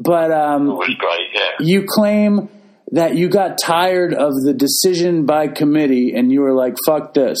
[0.00, 1.50] but It um, was great, yeah.
[1.60, 2.48] you claim
[2.92, 7.38] that you got tired of the decision by committee and you were like fuck this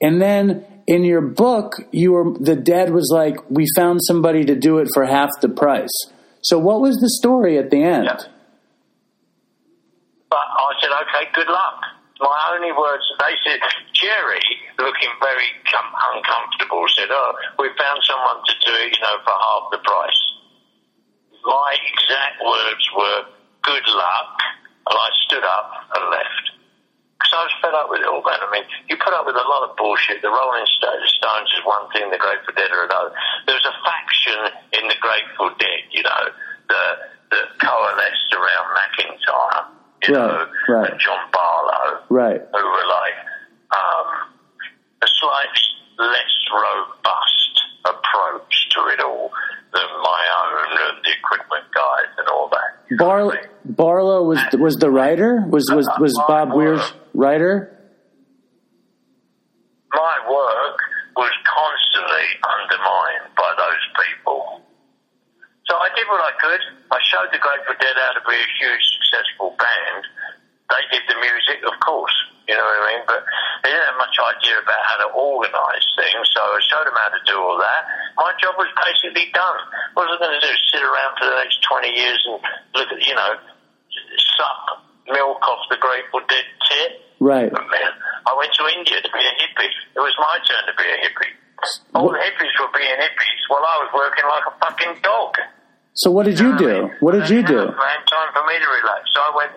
[0.00, 4.54] and then in your book you were the dad was like we found somebody to
[4.54, 5.96] do it for half the price
[6.42, 8.18] so what was the story at the end Yeah.
[10.30, 11.80] But I said, okay, good luck.
[12.20, 13.60] My only words, they said,
[13.94, 14.44] Jerry,
[14.78, 19.32] looking very com- uncomfortable, said, oh, we found someone to do it, you know, for
[19.32, 20.22] half the price.
[21.44, 23.20] My exact words were,
[23.62, 24.34] good luck,
[24.90, 26.57] and I stood up and left.
[27.18, 28.38] Because I was fed up with it all, man.
[28.38, 30.22] I mean, you put up with a lot of bullshit.
[30.22, 33.10] The Rolling Stones is one thing, the Grateful Dead are another.
[33.50, 34.38] There's a faction
[34.78, 36.22] in the Grateful Dead, you know,
[36.70, 36.94] that,
[37.34, 39.62] that coalesced around McIntire,
[40.06, 40.90] you Right, know, right.
[40.94, 43.18] and John Barlow, right who were like
[43.74, 44.08] um,
[45.02, 45.66] a slightly
[45.98, 47.54] less robust
[47.84, 49.32] approach to it all
[49.72, 52.96] than my own and the equipment guys and all that.
[52.98, 55.44] Bar- Barlow was was the writer.
[55.48, 57.74] Was was was Bob Weir's writer?
[59.92, 60.78] my work
[61.16, 64.62] was constantly undermined by those people.
[65.66, 66.62] So I did what I could.
[66.92, 70.02] I showed the Grateful Dead how to be a huge, successful band.
[70.68, 72.12] They did the music, of course,
[72.44, 73.02] you know what I mean?
[73.08, 73.24] But
[73.64, 77.08] they didn't have much idea about how to organise things, so I showed them how
[77.08, 77.82] to do all that.
[78.20, 79.60] My job was basically done.
[79.96, 80.52] What was I going to do?
[80.68, 82.36] Sit around for the next 20 years and
[82.76, 83.32] look at, you know,
[84.36, 86.92] suck milk off the Grateful Dead tit?
[87.20, 87.50] Right.
[87.50, 87.92] But man,
[88.28, 89.72] I went to India to be a hippie.
[89.96, 91.32] It was my turn to be a hippie.
[91.94, 95.34] All the hippies were being hippies while I was working like a fucking dog.
[95.98, 96.94] So what did you do?
[97.02, 97.74] What did you do?
[97.74, 99.10] Time for me to relax.
[99.10, 99.50] So I went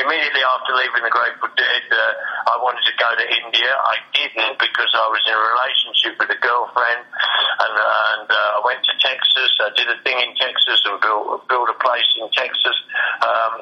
[0.00, 1.84] immediately after leaving the Grateful Dead.
[1.92, 3.68] Uh, I wanted to go to India.
[3.68, 8.60] I didn't because I was in a relationship with a girlfriend, and, and uh, I
[8.64, 9.52] went to Texas.
[9.60, 12.76] I did a thing in Texas and built built a place in Texas.
[13.20, 13.52] Um,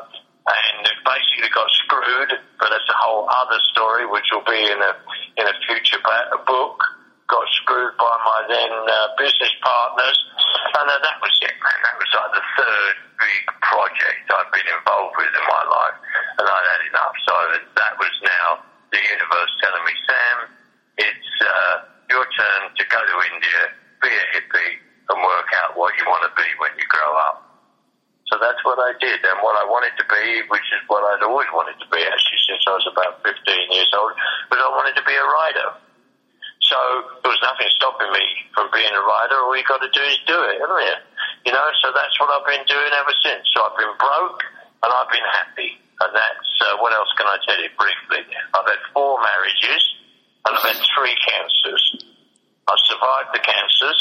[0.46, 2.32] and basically got screwed,
[2.62, 4.92] but that's a whole other story, which will be in a
[5.34, 5.98] in a future
[6.46, 6.78] book.
[7.30, 10.18] Got screwed by my then uh, business partners,
[10.74, 11.78] and uh, that was it, man.
[11.86, 15.96] That was like the third big project I've been involved with in my life,
[16.42, 17.14] and I'd had enough.
[17.22, 17.34] So
[17.78, 18.46] that was now
[18.90, 20.36] the universe telling me, Sam,
[21.06, 21.74] it's uh,
[22.10, 23.60] your turn to go to India,
[24.02, 27.46] be a hippie, and work out what you want to be when you grow up.
[28.26, 31.22] So that's what I did, and what I wanted to be, which is what I'd
[31.22, 33.38] always wanted to be, actually, since I was about 15
[33.70, 34.18] years old,
[34.50, 35.89] was I wanted to be a writer.
[36.70, 36.78] So
[37.26, 39.42] there was nothing stopping me from being a writer.
[39.42, 41.00] All you got to do is do it, isn't it?
[41.42, 43.42] You know, so that's what I've been doing ever since.
[43.50, 44.46] So I've been broke
[44.86, 45.82] and I've been happy.
[45.98, 48.22] And that's, uh, what else can I tell you briefly?
[48.54, 49.82] I've had four marriages
[50.46, 51.82] and I've had three cancers.
[52.70, 53.98] I've survived the cancers,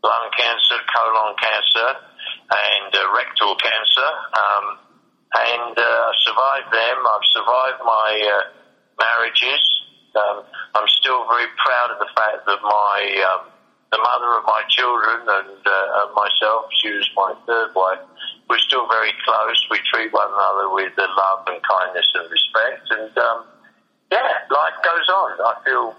[0.00, 1.88] lung cancer, colon cancer,
[2.56, 4.10] and uh, rectal cancer.
[4.32, 4.64] Um,
[5.44, 6.96] and uh, I've survived them.
[7.04, 8.42] I've survived my uh,
[8.96, 9.75] marriages.
[10.16, 10.44] Um,
[10.74, 12.98] I'm still very proud of the fact that my
[13.28, 13.52] um,
[13.92, 18.02] the mother of my children and, uh, myself, she was my third wife.
[18.50, 19.58] We're still very close.
[19.70, 22.82] We treat one another with uh, love and kindness and respect.
[22.90, 23.46] And um,
[24.10, 25.38] yeah, life goes on.
[25.38, 25.94] I feel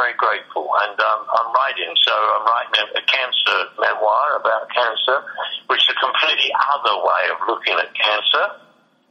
[0.00, 1.92] very grateful, and um, I'm writing.
[2.00, 5.22] So I'm writing a, a cancer memoir about cancer,
[5.66, 8.46] which is a completely other way of looking at cancer.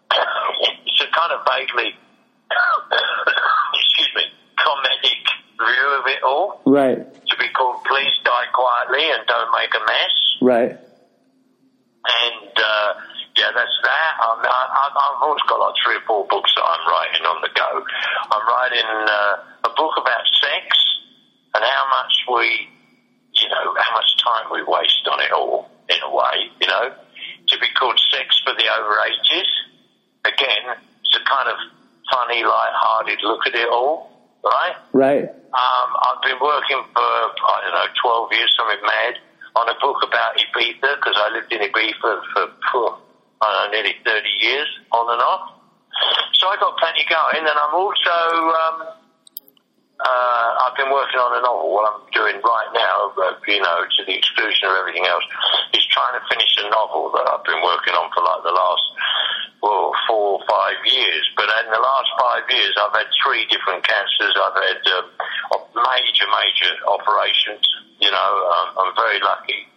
[0.89, 1.93] it's a kind of vaguely,
[4.59, 5.25] comedic
[5.57, 6.61] view of it all.
[6.65, 6.99] Right.
[6.99, 10.73] To be called "Please Die Quietly and Don't Make a Mess." Right.
[11.99, 12.89] And uh,
[13.35, 14.11] yeah, that's that.
[14.19, 17.51] I'm, I, I've always got like three or four books that I'm writing on the
[17.55, 17.71] go.
[18.31, 20.75] I'm writing uh, a book about sex
[21.55, 22.67] and how much we,
[23.39, 26.91] you know, how much time we waste on it all, in a way, you know.
[26.91, 29.51] To be called Sex for the Over 80s,
[30.25, 31.57] again, it's a kind of
[32.11, 34.08] funny, light-hearted look at it all,
[34.43, 34.75] right?
[34.93, 35.25] Right.
[35.29, 37.09] Um, I've been working for,
[37.41, 37.89] I don't know,
[38.29, 39.13] 12 years, something mad,
[39.55, 42.97] on a book about Ibiza, because I lived in Ibiza for, for,
[43.41, 45.59] I don't know, nearly 30 years, on and off.
[46.37, 48.15] So I got plenty going, and I'm also,
[48.55, 48.77] um,
[49.99, 51.75] uh, I've been working on a novel.
[51.75, 55.25] What I'm doing right now, uh, you know, to the exclusion of everything else,
[55.75, 58.85] is trying to finish a novel that I've been working on for like the last,
[59.61, 61.23] well, four or five years.
[61.35, 64.33] But in the last five years, I've had three different cancers.
[64.35, 65.05] I've had um,
[65.75, 67.65] major, major operations.
[67.99, 69.67] You know, um, I'm very lucky.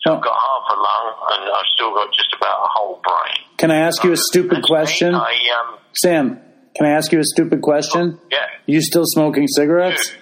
[0.00, 3.44] So I've got half a lung, and I've still got just about a whole brain.
[3.58, 5.14] Can I ask you a stupid That's question?
[5.14, 6.40] I, um, Sam,
[6.76, 8.18] can I ask you a stupid question?
[8.30, 8.46] yeah.
[8.66, 10.12] You still smoking cigarettes?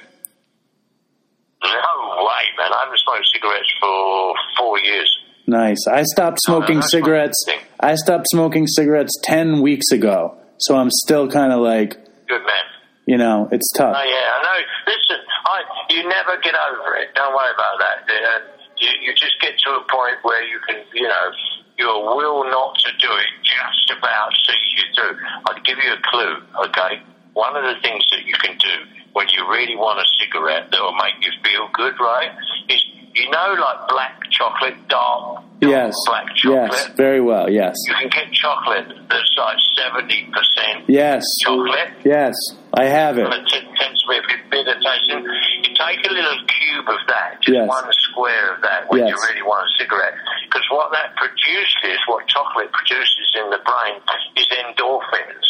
[1.63, 2.73] No way, man.
[2.73, 5.19] I haven't smoked cigarettes for four years.
[5.47, 5.87] Nice.
[5.87, 7.45] I stopped No, no, smoking cigarettes.
[7.85, 10.39] I stopped smoking cigarettes 10 weeks ago.
[10.57, 12.65] So I'm still kind of like, Good man.
[13.07, 13.95] you know, it's tough.
[13.95, 14.59] Oh, yeah, I know.
[14.89, 17.15] Listen, I, you never get over it.
[17.15, 18.09] Don't worry about that.
[18.09, 18.41] Uh,
[18.79, 21.31] you, you just get to a point where you can, you know,
[21.77, 25.19] your will not to do it just about sees you through.
[25.45, 27.03] I'll give you a clue, okay?
[27.35, 28.75] One of the things that you can do
[29.13, 32.31] when you really want a cigarette that will make you feel good, right,
[32.69, 32.83] is,
[33.15, 35.95] you know, like black chocolate, dark, Yes.
[36.07, 36.71] black chocolate?
[36.73, 36.89] Yes.
[36.97, 37.49] Very well.
[37.51, 37.75] Yes.
[37.89, 41.23] You can get chocolate that's like 70% Yes.
[41.43, 41.91] chocolate.
[42.05, 42.35] Yes.
[42.77, 43.27] I have it.
[43.27, 45.25] it tends to be a bit bitter tasting.
[45.25, 47.69] You take a little cube of that, just Yes.
[47.69, 50.15] one square of that, when you really want a cigarette.
[50.45, 54.01] Because what that produces, what chocolate produces in the brain,
[54.37, 55.47] is endorphins.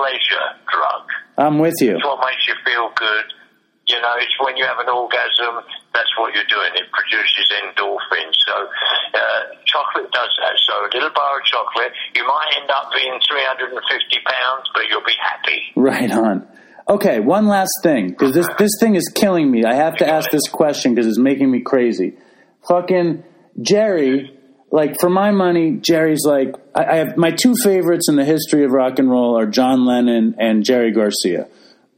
[0.00, 1.04] They're like the pleasure drug.
[1.38, 1.96] I'm with you.
[1.96, 3.26] It's what makes you feel good.
[3.88, 6.70] You know, it's when you have an orgasm, that's what you're doing.
[6.78, 8.36] It produces endorphins.
[8.46, 10.54] So uh, chocolate does that.
[10.62, 13.74] So a little bar of chocolate, you might end up being 350
[14.26, 15.60] pounds, but you'll be happy.
[15.74, 16.46] Right on.
[16.88, 19.64] Okay, one last thing because this this thing is killing me.
[19.64, 22.16] I have to ask this question because it's making me crazy.
[22.68, 23.24] Fucking
[23.60, 24.39] Jerry,
[24.70, 28.64] like for my money, Jerry's like I, I have my two favorites in the history
[28.64, 31.48] of rock and roll are John Lennon and Jerry Garcia.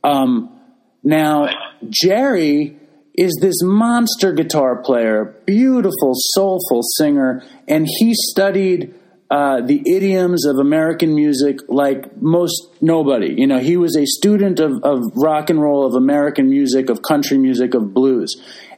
[0.02, 0.58] Um,
[1.02, 1.48] now
[1.88, 2.78] Jerry
[3.14, 8.94] is this monster guitar player, beautiful, soulful singer, and he studied
[9.30, 13.34] uh, the idioms of American music like most nobody.
[13.36, 17.00] You know, he was a student of, of rock and roll, of American music, of
[17.02, 18.34] country music, of blues.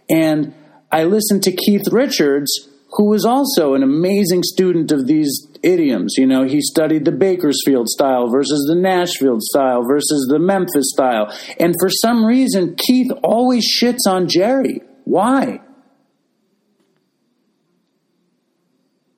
[0.09, 0.55] And
[0.93, 6.15] I listened to Keith Richards, who was also an amazing student of these idioms.
[6.17, 11.33] You know, he studied the Bakersfield style versus the Nashville style versus the Memphis style.
[11.59, 14.81] And for some reason, Keith always shits on Jerry.
[15.05, 15.61] Why?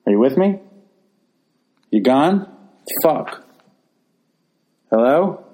[0.05, 0.59] Are you with me?
[1.91, 2.51] You gone?
[3.03, 3.43] Fuck.
[4.89, 5.45] Hello?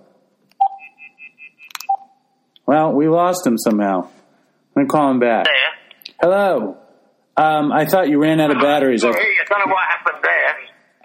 [2.66, 4.08] Well, we lost him somehow.
[4.76, 5.48] I'm gonna call him back.
[6.22, 6.78] Hello.
[7.36, 9.04] Um, I thought you ran out of batteries.
[9.04, 9.12] I, I
[9.50, 10.54] don't know what happened there.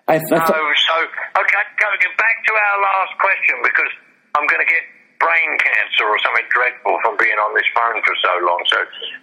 [0.09, 3.93] I, I No, thought- so okay, go, back to our last question because
[4.37, 4.83] I'm going to get
[5.21, 8.61] brain cancer or something dreadful from being on this phone for so long.
[8.67, 8.77] So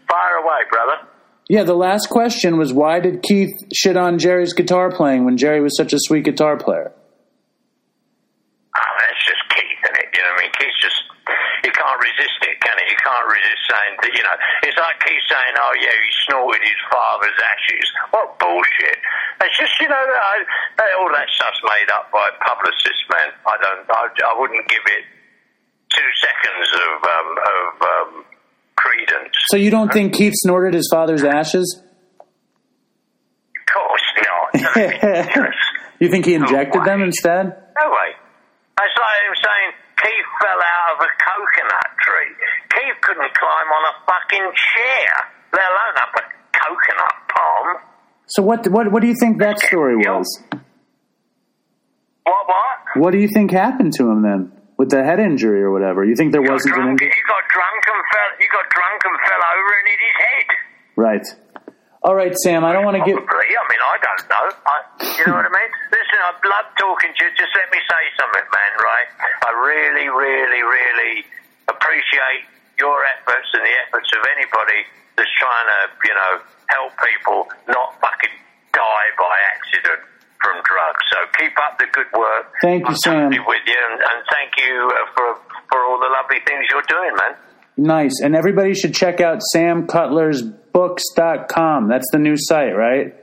[0.10, 1.08] fire away, brother.
[1.50, 5.62] yeah, the last question was why did Keith shit on Jerry's guitar playing when Jerry
[5.62, 6.92] was such a sweet guitar player?
[8.76, 10.10] Oh, that's just Keith, isn't it?
[10.14, 10.52] You know what I mean?
[10.60, 10.72] You
[11.96, 12.88] can't resist it, can it?
[12.92, 14.36] You can't resist saying that, you know,
[14.68, 17.88] it's like Keith saying, oh yeah, he snorted his father's ashes.
[18.12, 18.98] What bullshit.
[19.42, 20.44] It's just, you know, I,
[20.80, 23.32] I- all that stuff's made up by publicists, man.
[23.48, 25.04] I don't, I, I wouldn't give it
[25.96, 28.26] two seconds of, um, of, um,
[28.76, 29.36] credence.
[29.48, 31.82] So you don't think Keith snorted his father's ashes?
[33.56, 35.54] Of course not.
[35.98, 37.56] You think he injected them instead?
[37.56, 38.10] No way.
[38.84, 42.32] It's like him saying Keith fell out of a coconut tree.
[42.72, 45.12] Keith couldn't climb on a fucking chair,
[45.52, 46.24] let alone up a
[46.56, 47.68] coconut palm.
[48.28, 50.26] So what what what do you think that story was?
[52.26, 52.78] What, what?
[53.04, 56.04] What do you think happened to him then with the head injury or whatever?
[56.04, 57.12] You think there He wasn't an injury?
[57.14, 58.32] he got drunk and fell.
[58.40, 60.48] He got drunk and fell over and hit his head.
[60.96, 61.26] Right.
[62.02, 62.64] All right, Sam.
[62.64, 63.14] I don't want to get.
[63.18, 63.50] Probably.
[63.50, 64.46] I mean, I don't know.
[64.66, 64.78] I,
[65.18, 65.55] you know what I mean?
[66.36, 67.32] Listen, I love talking to you.
[67.38, 68.72] Just let me say something, man.
[68.82, 69.08] Right?
[69.46, 71.26] I really, really, really
[71.68, 72.46] appreciate
[72.80, 74.84] your efforts and the efforts of anybody
[75.16, 78.36] that's trying to, you know, help people not fucking
[78.74, 80.02] die by accident
[80.44, 81.00] from drugs.
[81.12, 82.52] So keep up the good work.
[82.62, 83.30] Thank you, Sam.
[83.32, 85.40] with you, and, and thank you uh, for
[85.72, 87.36] for all the lovely things you're doing, man.
[87.78, 88.20] Nice.
[88.24, 91.88] And everybody should check out samcutlersbooks.com.
[91.90, 93.14] That's the new site, right?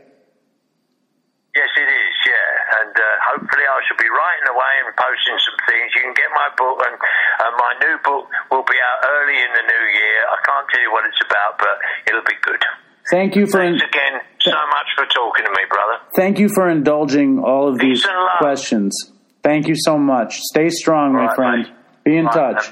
[1.57, 2.15] Yes, it is.
[2.29, 3.03] Yeah, and uh,
[3.33, 5.93] hopefully I shall be writing away and posting some things.
[5.97, 9.51] You can get my book, and uh, my new book will be out early in
[9.59, 10.19] the new year.
[10.31, 11.75] I can't tell you what it's about, but
[12.07, 12.63] it'll be good.
[13.11, 15.99] Thank you for Thanks again so much for talking to me, brother.
[16.15, 18.95] thank you for indulging all of these Peace questions.
[19.43, 20.39] Thank you so much.
[20.55, 21.63] Stay strong, my right, friend.
[21.67, 21.73] mate.
[22.05, 22.63] Be in Right, touch.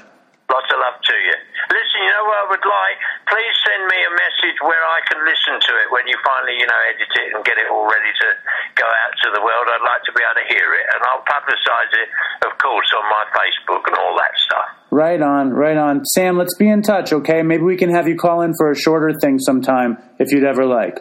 [0.47, 1.35] Lots of love to you.
[1.67, 3.01] Listen, you know what I would like?
[3.31, 6.67] Please send me a message where I can listen to it when you finally, you
[6.67, 8.27] know, edit it and get it all ready to
[8.75, 9.71] go out to the world.
[9.71, 12.07] I'd like to be able to hear it, and I'll publicise it,
[12.43, 14.67] of course, on my Facebook and all that stuff.
[14.91, 16.03] Right on, right on.
[16.03, 17.41] Sam, let's be in touch, okay?
[17.41, 20.65] Maybe we can have you call in for a shorter thing sometime if you'd ever
[20.65, 20.99] like.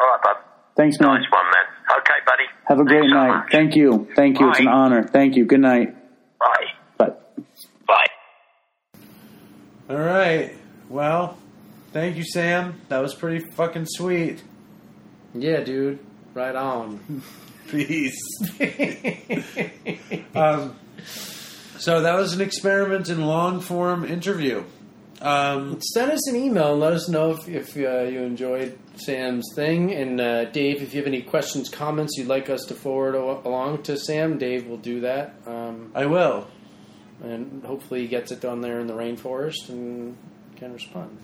[0.00, 0.36] All right, bud.
[0.76, 1.22] Thanks, man.
[1.22, 1.98] Nice one, man.
[1.98, 2.44] Okay, buddy.
[2.66, 3.28] Have a great Thanks so night.
[3.30, 3.52] much.
[3.52, 4.08] Thank you.
[4.16, 4.50] Thank you.
[4.50, 5.04] It's an honor.
[5.06, 5.44] Thank you.
[5.44, 5.94] Good night.
[6.40, 6.66] Bye.
[6.98, 7.12] Bye.
[7.86, 8.06] Bye.
[9.90, 10.52] All right.
[10.88, 11.36] Well,
[11.92, 12.80] thank you, Sam.
[12.88, 14.42] That was pretty fucking sweet.
[15.34, 15.98] Yeah, dude.
[16.34, 17.22] Right on.
[17.68, 18.18] Peace.
[20.34, 20.74] um,
[21.76, 24.64] so that was an experiment in long form interview.
[25.20, 29.44] Um, Send us an email and let us know if, if uh, you enjoyed Sam's
[29.54, 29.92] thing.
[29.92, 33.46] And uh, Dave, if you have any questions, comments you'd like us to forward a-
[33.48, 35.34] along to Sam, Dave will do that.
[35.44, 36.46] Um, I will.
[37.22, 40.16] and hopefully he gets it done there in the rainforest and
[40.58, 41.18] can respond.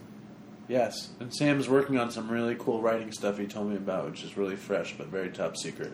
[0.69, 1.11] Yes.
[1.21, 4.37] And Sam's working on some really cool writing stuff he told me about, which is
[4.37, 5.93] really fresh but very top secret.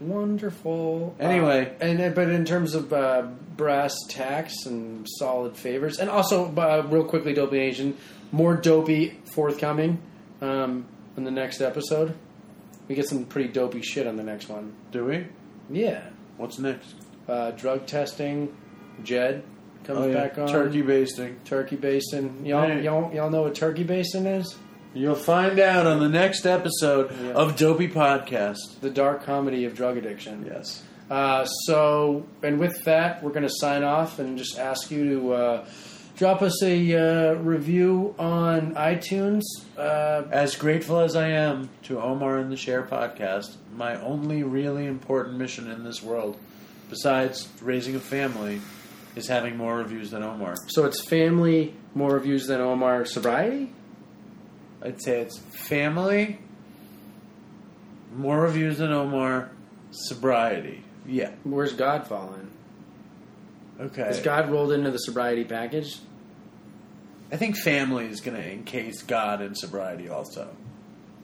[0.00, 1.14] Wonderful.
[1.20, 1.74] Anyway.
[1.80, 3.22] Uh, and uh, but in terms of uh,
[3.56, 7.96] brass tacks and solid favors, and also uh, real quickly, Dopey Nation,
[8.32, 10.00] more dopey forthcoming
[10.40, 12.14] um, in the next episode.
[12.88, 14.74] We get some pretty dopey shit on the next one.
[14.90, 15.26] Do we?
[15.68, 16.02] Yeah,
[16.38, 16.94] What's next?
[17.28, 18.56] uh, drug testing,
[19.04, 19.44] Jed.
[19.84, 20.14] Comes Oh, yeah.
[20.14, 20.48] back on.
[20.48, 21.36] Turkey basting.
[21.44, 22.44] Turkey basting.
[22.44, 22.82] Y'all, Right.
[22.82, 24.56] y'all, y'all know what turkey basting is?
[24.94, 27.30] You'll find out on the next episode Yeah.
[27.32, 28.80] of Dopey Podcast.
[28.80, 30.44] The dark comedy of drug addiction.
[30.52, 30.82] Yes.
[31.10, 35.32] Uh, so, and with that, we're going to sign off and just ask you to
[35.32, 35.64] uh,
[36.16, 39.42] drop us a uh, review on iTunes.
[39.78, 44.86] Uh, As grateful as I am to Omar and the Share podcast, my only really
[44.86, 46.36] important mission in this world,
[46.90, 48.60] besides raising a family,
[49.16, 50.54] is having more reviews than Omar.
[50.68, 53.04] so it's family, more reviews than Omar.
[53.04, 53.72] Sobriety?
[54.82, 56.38] I'd say it's family,
[58.14, 59.50] more reviews than Omar,
[59.90, 60.82] sobriety.
[61.06, 61.32] Yeah.
[61.44, 62.50] Where's God falling?
[63.80, 64.08] Okay.
[64.08, 65.98] Is God rolled into the sobriety package?
[67.32, 70.54] I think family is going to encase God in sobriety also.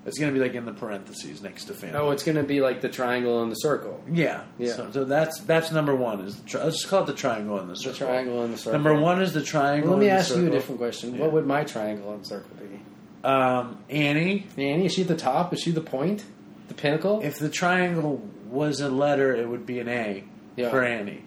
[0.06, 1.98] It's going to be like in the parentheses next to family.
[1.98, 4.00] Oh, it's going to be like the triangle and the circle.
[4.10, 4.44] yeah.
[4.58, 4.72] Yeah.
[4.74, 6.20] So, so that's that's number one.
[6.20, 8.06] Is the tri- let's just call it the triangle and the The circle.
[8.06, 8.72] triangle and the circle.
[8.72, 9.90] Number one is the triangle.
[9.90, 11.14] Well, let me the ask you a different question.
[11.14, 11.22] Yeah.
[11.22, 12.80] What would my triangle and circle be?
[13.28, 15.52] Um, Annie, Annie, is she at the top?
[15.52, 16.24] Is she the point?
[16.68, 17.20] The pinnacle?
[17.22, 20.24] if the triangle was a letter, it would be an A
[20.56, 20.70] Yeah.
[20.70, 21.22] for Annie.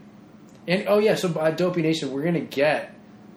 [0.68, 2.94] And oh yeah, so uh, Dopey Nation, we're gonna get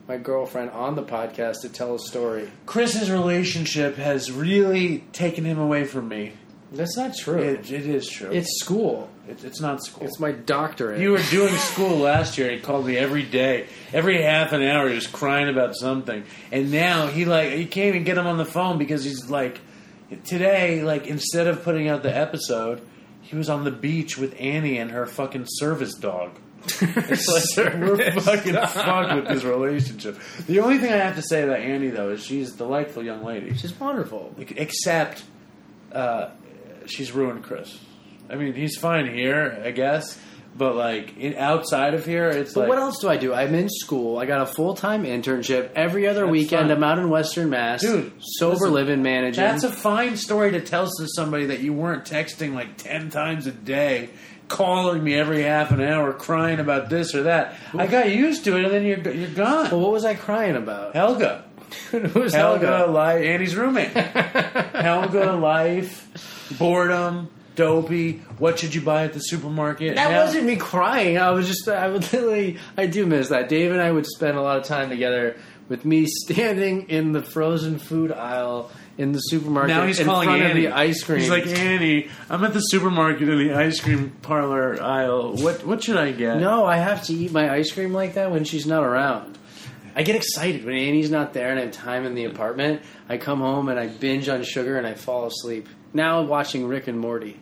[0.09, 2.51] my girlfriend on the podcast to tell a story.
[2.67, 6.33] Chris's relationship has really taken him away from me.
[6.73, 7.39] That's not true.
[7.39, 8.31] It, it is true.
[8.31, 9.11] it's school.
[9.29, 10.05] It- it's not school.
[10.07, 11.01] It's my doctorate.
[11.01, 12.51] You were doing school last year.
[12.51, 14.89] He called me every day, every half an hour.
[14.89, 18.39] He was crying about something, and now he like he can't even get him on
[18.39, 19.61] the phone because he's like
[20.25, 20.83] today.
[20.83, 22.81] Like instead of putting out the episode,
[23.21, 26.31] he was on the beach with Annie and her fucking service dog.
[26.81, 30.19] We're fucking fucked with this relationship.
[30.47, 33.25] The only thing I have to say about Annie though is she's a delightful young
[33.25, 33.55] lady.
[33.55, 34.35] She's wonderful.
[34.39, 35.23] Except
[35.93, 36.31] uh,
[36.87, 37.79] she's ruined Chris.
[38.31, 40.19] I mean, he's fine here, I guess,
[40.57, 43.35] but like in, outside of here, it's But like what else do I do?
[43.35, 44.19] I'm in school.
[44.19, 45.73] I got a full time internship.
[45.75, 46.71] Every other That's weekend, fine.
[46.71, 47.83] I'm out in Western Mass.
[47.83, 49.43] Dude, sober listen, living managing.
[49.43, 53.47] That's a fine story to tell to somebody that you weren't texting like ten times
[53.47, 54.11] a day,
[54.53, 57.57] calling me every half an hour, crying about this or that.
[57.77, 59.71] I got used to it, and then you're you're gone.
[59.71, 60.95] well, what was I crying about?
[60.95, 61.45] Helga,
[61.91, 62.93] Who's Helga, Helga?
[62.93, 63.91] life, Annie's roommate.
[63.93, 68.19] Helga, life, boredom, dopey.
[68.39, 69.97] What should you buy at the supermarket?
[69.97, 71.19] That Hell- wasn't me crying.
[71.19, 73.49] I was just, I would literally, I do miss that.
[73.49, 75.37] Dave and I would spend a lot of time together
[75.69, 78.71] with me standing in the frozen food aisle
[79.03, 80.65] in the supermarket Now he's in calling front Annie.
[80.67, 81.19] of the ice cream.
[81.21, 82.09] He's like Annie.
[82.31, 85.35] I'm at the supermarket in the ice cream parlor aisle.
[85.37, 86.39] What what should I get?
[86.39, 89.37] no, I have to eat my ice cream like that when she's not around.
[89.95, 92.81] I get excited when Annie's not there and I have time in the apartment.
[93.11, 95.69] I come home and I binge on sugar and I fall asleep.
[95.93, 97.39] Now I'm watching Rick and Morty.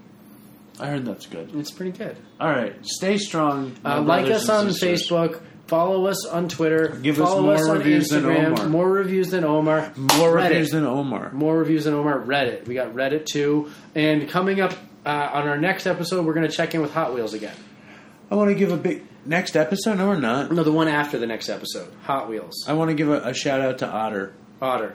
[0.81, 1.55] I heard that's good.
[1.55, 2.17] It's pretty good.
[2.41, 3.77] All right, stay strong.
[3.85, 5.09] Uh, like us and on sisters.
[5.09, 5.43] Facebook.
[5.71, 6.89] Follow us on Twitter.
[6.89, 8.47] Give us follow more us on reviews than Instagram.
[8.59, 8.67] Omar.
[8.69, 9.93] More reviews than Omar.
[9.97, 10.49] More Reddit.
[10.51, 11.31] reviews than Omar.
[11.33, 12.19] More reviews than Omar.
[12.21, 12.67] Reddit.
[12.67, 13.71] We got Reddit too.
[13.95, 14.73] And coming up
[15.07, 17.55] uh, on our next episode, we're going to check in with Hot Wheels again.
[18.31, 19.99] I want to give a big next episode.
[19.99, 20.51] No, we're not.
[20.53, 21.89] No, the one after the next episode.
[22.03, 22.65] Hot Wheels.
[22.67, 24.33] I want to give a, a shout out to Otter.
[24.61, 24.95] Otter.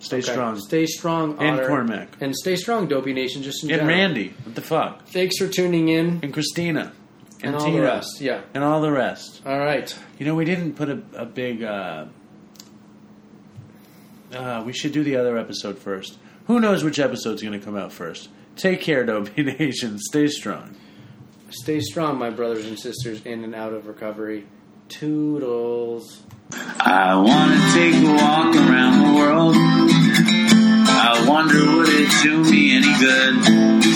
[0.00, 0.30] Stay Okay.
[0.32, 0.58] strong.
[0.60, 2.08] Stay strong, And Cormac.
[2.20, 3.42] And stay strong, Dopey Nation.
[3.42, 3.96] Just in And general.
[3.96, 4.34] Randy.
[4.44, 5.06] What the fuck?
[5.06, 6.20] Thanks for tuning in.
[6.22, 6.92] And Christina.
[7.42, 8.20] And, And all the rest.
[8.20, 8.40] Yeah.
[8.54, 9.42] And all the rest.
[9.44, 9.94] All right.
[10.18, 11.62] You know, we didn't put a, a big.
[11.62, 12.06] Uh,
[14.32, 16.18] uh, we should do the other episode first.
[16.46, 18.28] Who knows which episode's going to come out first?
[18.56, 19.98] Take care, Dopey Nation.
[19.98, 20.74] Stay strong.
[21.50, 24.46] Stay strong, my brothers and sisters, in and out of recovery.
[24.88, 26.22] Toodles.
[26.80, 29.54] I wanna take a walk around the world.
[30.88, 33.95] I wonder would it do me any good?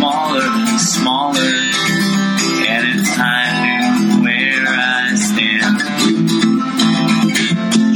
[0.00, 1.52] smaller, and smaller.
[2.72, 5.76] And it's time to where I stand.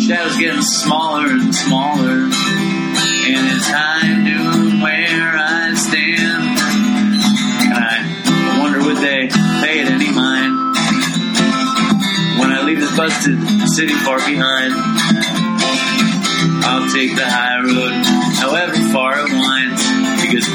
[0.03, 6.59] Shadows getting smaller and smaller, and it's high noon where I stand.
[7.73, 9.29] And I wonder would they
[9.65, 10.77] pay it any mind
[12.39, 13.41] when I leave this busted
[13.71, 14.75] city far behind?
[16.67, 18.05] I'll take the high road,
[18.37, 19.84] however far it winds,